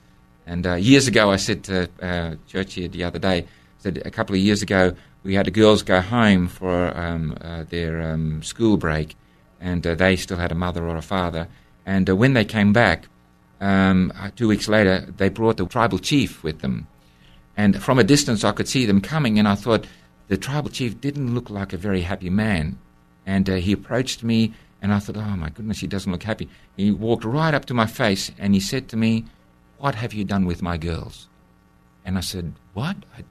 And 0.47 0.67
uh, 0.67 0.75
years 0.75 1.07
ago, 1.07 1.31
I 1.31 1.37
said 1.37 1.65
to 1.65 1.89
uh, 2.01 2.35
church 2.49 2.75
here 2.75 2.89
the 2.89 3.05
other 3.05 3.19
day, 3.19 3.47
said 3.79 4.03
a 4.05 4.11
couple 4.11 4.35
of 4.35 4.41
years 4.41 4.63
ago, 4.63 4.95
we 5.23 5.35
had 5.35 5.47
the 5.47 5.51
girls 5.51 5.83
go 5.83 6.01
home 6.01 6.49
for 6.49 6.97
um, 6.97 7.37
uh, 7.41 7.65
their 7.69 8.03
um, 8.03 8.43
school 8.43 8.77
break, 8.77 9.17
and 9.61 9.87
uh, 9.87 9.95
they 9.95 10.17
still 10.17 10.37
had 10.37 10.51
a 10.51 10.57
mother 10.57 10.87
or 10.87 10.97
a 10.97 11.03
father, 11.03 11.49
and 11.87 12.09
uh, 12.09 12.17
when 12.17 12.33
they 12.33 12.45
came 12.45 12.73
back, 12.73 13.09
um, 13.61 14.13
uh, 14.19 14.31
two 14.35 14.49
weeks 14.49 14.69
later, 14.69 15.07
they 15.17 15.29
brought 15.29 15.57
the 15.57 15.67
tribal 15.67 15.99
chief 15.99 16.43
with 16.43 16.61
them. 16.61 16.89
And 17.57 17.81
from 17.81 17.99
a 17.99 18.05
distance, 18.05 18.43
I 18.43 18.53
could 18.53 18.69
see 18.69 18.87
them 18.87 19.01
coming, 19.01 19.39
and 19.39 19.47
I 19.47 19.55
thought 19.55 19.87
the 20.29 20.37
tribal 20.37 20.71
chief 20.71 21.01
didn't 21.01 21.35
look 21.35 21.51
like 21.51 21.73
a 21.73 21.77
very 21.77 22.03
happy 22.03 22.31
man. 22.31 22.79
And 23.25 23.49
uh, 23.49 23.55
he 23.55 23.73
approached 23.73 24.25
me, 24.25 24.53
and 24.81 24.93
I 24.93 24.99
thought, 24.99 25.17
oh 25.17 25.37
my 25.37 25.51
goodness, 25.51 25.79
he 25.79 25.87
doesn't 25.87 26.11
look 26.11 26.25
happy. 26.25 26.49
He 26.77 26.91
walked 26.91 27.25
right 27.25 27.55
up 27.55 27.67
to 27.67 27.75
my 27.75 27.87
face, 27.87 28.33
and 28.39 28.55
he 28.55 28.61
said 28.61 28.89
to 28.89 28.97
me, 28.97 29.27
What 29.83 29.97
have 29.97 30.15
you 30.15 30.23
done 30.23 30.47
with 30.47 30.63
my 30.63 30.79
girls? 30.79 31.27
And 32.05 32.17
I 32.17 32.21
said, 32.21 32.53
What? 32.73 32.97
I, 33.19 33.25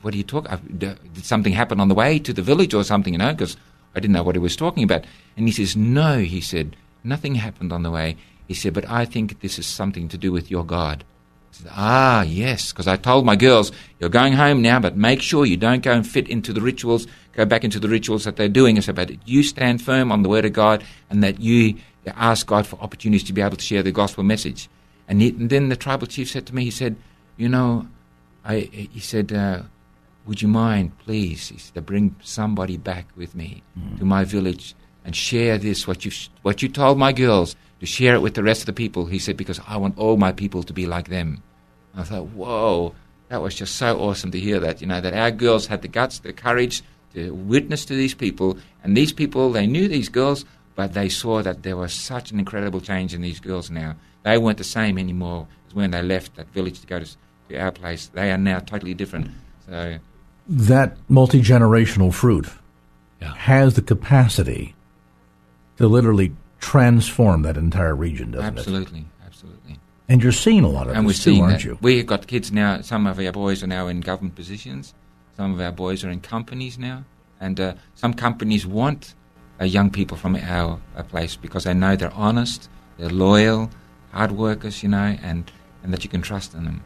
what 0.00 0.14
are 0.14 0.16
you 0.16 0.22
talking? 0.22 0.78
Did 0.78 0.96
something 1.22 1.52
happen 1.52 1.80
on 1.80 1.88
the 1.88 1.94
way 1.94 2.18
to 2.20 2.32
the 2.32 2.40
village 2.40 2.72
or 2.72 2.82
something? 2.82 3.12
You 3.12 3.18
know, 3.18 3.32
because 3.34 3.58
I 3.94 4.00
didn't 4.00 4.14
know 4.14 4.22
what 4.22 4.34
he 4.34 4.38
was 4.38 4.56
talking 4.56 4.84
about. 4.84 5.04
And 5.36 5.46
he 5.46 5.52
says, 5.52 5.76
No, 5.76 6.20
he 6.20 6.40
said, 6.40 6.76
Nothing 7.04 7.34
happened 7.34 7.74
on 7.74 7.82
the 7.82 7.90
way. 7.90 8.16
He 8.46 8.54
said, 8.54 8.72
But 8.72 8.88
I 8.88 9.04
think 9.04 9.40
this 9.40 9.58
is 9.58 9.66
something 9.66 10.08
to 10.08 10.16
do 10.16 10.32
with 10.32 10.50
your 10.50 10.64
God. 10.64 11.04
I 11.52 11.54
said, 11.54 11.72
Ah, 11.74 12.22
yes, 12.22 12.72
because 12.72 12.88
I 12.88 12.96
told 12.96 13.26
my 13.26 13.36
girls, 13.36 13.70
You're 14.00 14.08
going 14.08 14.32
home 14.32 14.62
now, 14.62 14.80
but 14.80 14.96
make 14.96 15.20
sure 15.20 15.44
you 15.44 15.58
don't 15.58 15.82
go 15.82 15.92
and 15.92 16.08
fit 16.08 16.26
into 16.26 16.54
the 16.54 16.62
rituals, 16.62 17.06
go 17.34 17.44
back 17.44 17.64
into 17.64 17.78
the 17.78 17.88
rituals 17.90 18.24
that 18.24 18.36
they're 18.36 18.48
doing. 18.48 18.78
I 18.78 18.80
said, 18.80 18.94
But 18.94 19.28
you 19.28 19.42
stand 19.42 19.82
firm 19.82 20.10
on 20.10 20.22
the 20.22 20.30
Word 20.30 20.46
of 20.46 20.54
God 20.54 20.82
and 21.10 21.22
that 21.22 21.38
you 21.42 21.74
ask 22.06 22.46
God 22.46 22.66
for 22.66 22.80
opportunities 22.80 23.24
to 23.24 23.34
be 23.34 23.42
able 23.42 23.58
to 23.58 23.62
share 23.62 23.82
the 23.82 23.92
gospel 23.92 24.24
message. 24.24 24.70
And, 25.08 25.22
he, 25.22 25.30
and 25.30 25.50
then 25.50 25.68
the 25.70 25.76
tribal 25.76 26.06
chief 26.06 26.30
said 26.30 26.46
to 26.46 26.54
me, 26.54 26.64
He 26.64 26.70
said, 26.70 26.96
You 27.36 27.48
know, 27.48 27.88
I, 28.44 28.60
he 28.70 29.00
said, 29.00 29.32
uh, 29.32 29.62
Would 30.26 30.42
you 30.42 30.48
mind, 30.48 30.96
please, 30.98 31.48
he 31.48 31.58
said, 31.58 31.74
to 31.74 31.82
bring 31.82 32.14
somebody 32.22 32.76
back 32.76 33.06
with 33.16 33.34
me 33.34 33.62
mm. 33.78 33.98
to 33.98 34.04
my 34.04 34.24
village 34.24 34.74
and 35.04 35.16
share 35.16 35.56
this, 35.58 35.86
what 35.86 36.04
you, 36.04 36.12
what 36.42 36.62
you 36.62 36.68
told 36.68 36.98
my 36.98 37.12
girls, 37.12 37.56
to 37.80 37.86
share 37.86 38.14
it 38.14 38.20
with 38.20 38.34
the 38.34 38.42
rest 38.42 38.62
of 38.62 38.66
the 38.66 38.72
people. 38.72 39.06
He 39.06 39.18
said, 39.18 39.36
because 39.36 39.60
I 39.66 39.76
want 39.76 39.98
all 39.98 40.16
my 40.16 40.32
people 40.32 40.62
to 40.64 40.72
be 40.72 40.86
like 40.86 41.08
them. 41.08 41.42
And 41.92 42.02
I 42.02 42.04
thought, 42.04 42.26
whoa, 42.26 42.94
that 43.28 43.40
was 43.40 43.54
just 43.54 43.76
so 43.76 43.98
awesome 43.98 44.30
to 44.32 44.40
hear 44.40 44.60
that, 44.60 44.80
you 44.80 44.86
know, 44.86 45.00
that 45.00 45.14
our 45.14 45.30
girls 45.30 45.66
had 45.66 45.82
the 45.82 45.88
guts, 45.88 46.18
the 46.18 46.32
courage 46.32 46.82
to 47.14 47.32
witness 47.32 47.84
to 47.86 47.94
these 47.94 48.14
people. 48.14 48.58
And 48.82 48.96
these 48.96 49.12
people, 49.12 49.50
they 49.52 49.66
knew 49.66 49.88
these 49.88 50.08
girls, 50.08 50.44
but 50.74 50.94
they 50.94 51.08
saw 51.08 51.42
that 51.42 51.62
there 51.62 51.76
was 51.76 51.92
such 51.92 52.30
an 52.30 52.38
incredible 52.38 52.80
change 52.80 53.14
in 53.14 53.22
these 53.22 53.40
girls 53.40 53.70
now. 53.70 53.96
They 54.28 54.36
weren't 54.36 54.58
the 54.58 54.64
same 54.64 54.98
anymore 54.98 55.46
as 55.66 55.74
when 55.74 55.90
they 55.90 56.02
left 56.02 56.36
that 56.36 56.48
village 56.48 56.80
to 56.82 56.86
go 56.86 56.98
to, 56.98 57.06
to 57.48 57.56
our 57.56 57.72
place. 57.72 58.08
They 58.12 58.30
are 58.30 58.36
now 58.36 58.58
totally 58.58 58.92
different. 58.92 59.30
So 59.66 59.98
that 60.46 60.98
multi 61.08 61.40
generational 61.40 62.12
fruit 62.12 62.46
yeah. 63.22 63.34
has 63.36 63.72
the 63.72 63.80
capacity 63.80 64.74
to 65.78 65.88
literally 65.88 66.34
transform 66.60 67.40
that 67.42 67.56
entire 67.56 67.96
region, 67.96 68.32
doesn't 68.32 68.58
absolutely, 68.58 69.00
it? 69.00 69.06
Absolutely, 69.24 69.54
absolutely. 69.64 69.78
And 70.10 70.22
you're 70.22 70.32
seeing 70.32 70.62
a 70.62 70.68
lot 70.68 70.88
of 70.88 70.94
and 70.94 71.08
this 71.08 71.24
too, 71.24 71.40
aren't 71.40 71.62
that. 71.62 71.64
you? 71.64 71.78
We've 71.80 72.04
got 72.04 72.26
kids 72.26 72.52
now. 72.52 72.82
Some 72.82 73.06
of 73.06 73.18
our 73.18 73.32
boys 73.32 73.62
are 73.62 73.66
now 73.66 73.86
in 73.86 74.02
government 74.02 74.34
positions. 74.34 74.92
Some 75.38 75.54
of 75.54 75.60
our 75.62 75.72
boys 75.72 76.04
are 76.04 76.10
in 76.10 76.20
companies 76.20 76.76
now, 76.76 77.04
and 77.40 77.58
uh, 77.58 77.74
some 77.94 78.12
companies 78.12 78.66
want 78.66 79.14
uh, 79.58 79.64
young 79.64 79.88
people 79.88 80.18
from 80.18 80.36
our, 80.36 80.78
our 80.96 81.04
place 81.04 81.34
because 81.34 81.64
they 81.64 81.72
know 81.72 81.96
they're 81.96 82.12
honest, 82.12 82.68
they're 82.98 83.08
loyal, 83.08 83.70
hard 84.12 84.32
workers, 84.32 84.82
you 84.82 84.88
know, 84.88 85.16
and, 85.22 85.50
and 85.82 85.92
that 85.92 86.04
you 86.04 86.10
can 86.10 86.22
trust 86.22 86.54
in 86.54 86.64
them. 86.64 86.84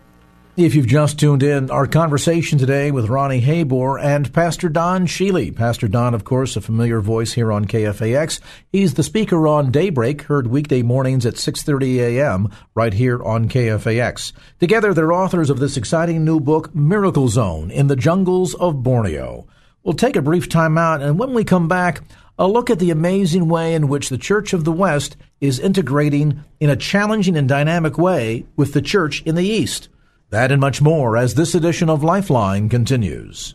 If 0.55 0.75
you've 0.75 0.87
just 0.87 1.19
tuned 1.19 1.43
in, 1.43 1.71
our 1.71 1.87
conversation 1.87 2.59
today 2.59 2.91
with 2.91 3.09
Ronnie 3.09 3.41
Habor 3.41 3.99
and 3.99 4.31
Pastor 4.35 4.69
Don 4.69 5.07
Sheely. 5.07 5.57
Pastor 5.57 5.89
Don, 5.89 6.13
of 6.13 6.25
course, 6.25 6.57
a 6.57 6.61
familiar 6.61 7.01
voice 7.01 7.33
here 7.33 7.51
on 7.51 7.65
KFAX. 7.65 8.39
He's 8.71 8.93
the 8.93 9.03
speaker 9.03 9.49
on 9.49 9.71
Daybreak, 9.71 10.23
heard 10.23 10.49
weekday 10.49 10.83
mornings 10.83 11.25
at 11.25 11.37
6.30 11.37 12.01
a.m. 12.01 12.51
right 12.75 12.93
here 12.93 13.23
on 13.23 13.49
KFAX. 13.49 14.35
Together, 14.61 14.93
they're 14.93 15.15
authors 15.15 15.49
of 15.49 15.59
this 15.59 15.79
exciting 15.79 16.23
new 16.23 16.39
book, 16.39 16.75
Miracle 16.75 17.29
Zone, 17.29 17.71
in 17.71 17.87
the 17.87 17.97
Jungles 17.97 18.53
of 18.57 18.83
Borneo. 18.83 19.47
We'll 19.85 19.95
take 19.95 20.17
a 20.17 20.23
brief 20.23 20.51
time 20.51 20.77
out, 20.77 21.01
and 21.01 21.19
when 21.19 21.33
we 21.33 21.45
come 21.45 21.67
back, 21.67 22.03
a 22.39 22.49
look 22.49 22.71
at 22.71 22.79
the 22.79 22.91
amazing 22.91 23.49
way 23.49 23.75
in 23.75 23.89
which 23.89 24.09
the 24.09 24.19
Church 24.19 24.53
of 24.53 24.65
the 24.65 24.73
West 24.73 25.17
is 25.41 25.59
integrating 25.59 26.45
in 26.61 26.71
a 26.71 26.77
challenging 26.77 27.37
and 27.37 27.49
dynamic 27.49 27.99
way 27.99 28.47
with 28.57 28.73
the 28.73 28.83
Church 28.83 29.23
in 29.23 29.35
the 29.35 29.45
East. 29.45 29.89
That 30.31 30.51
and 30.51 30.61
much 30.61 30.81
more 30.81 31.17
as 31.17 31.35
this 31.35 31.55
edition 31.55 31.91
of 31.91 32.03
Lifeline 32.03 32.69
continues. 32.69 33.55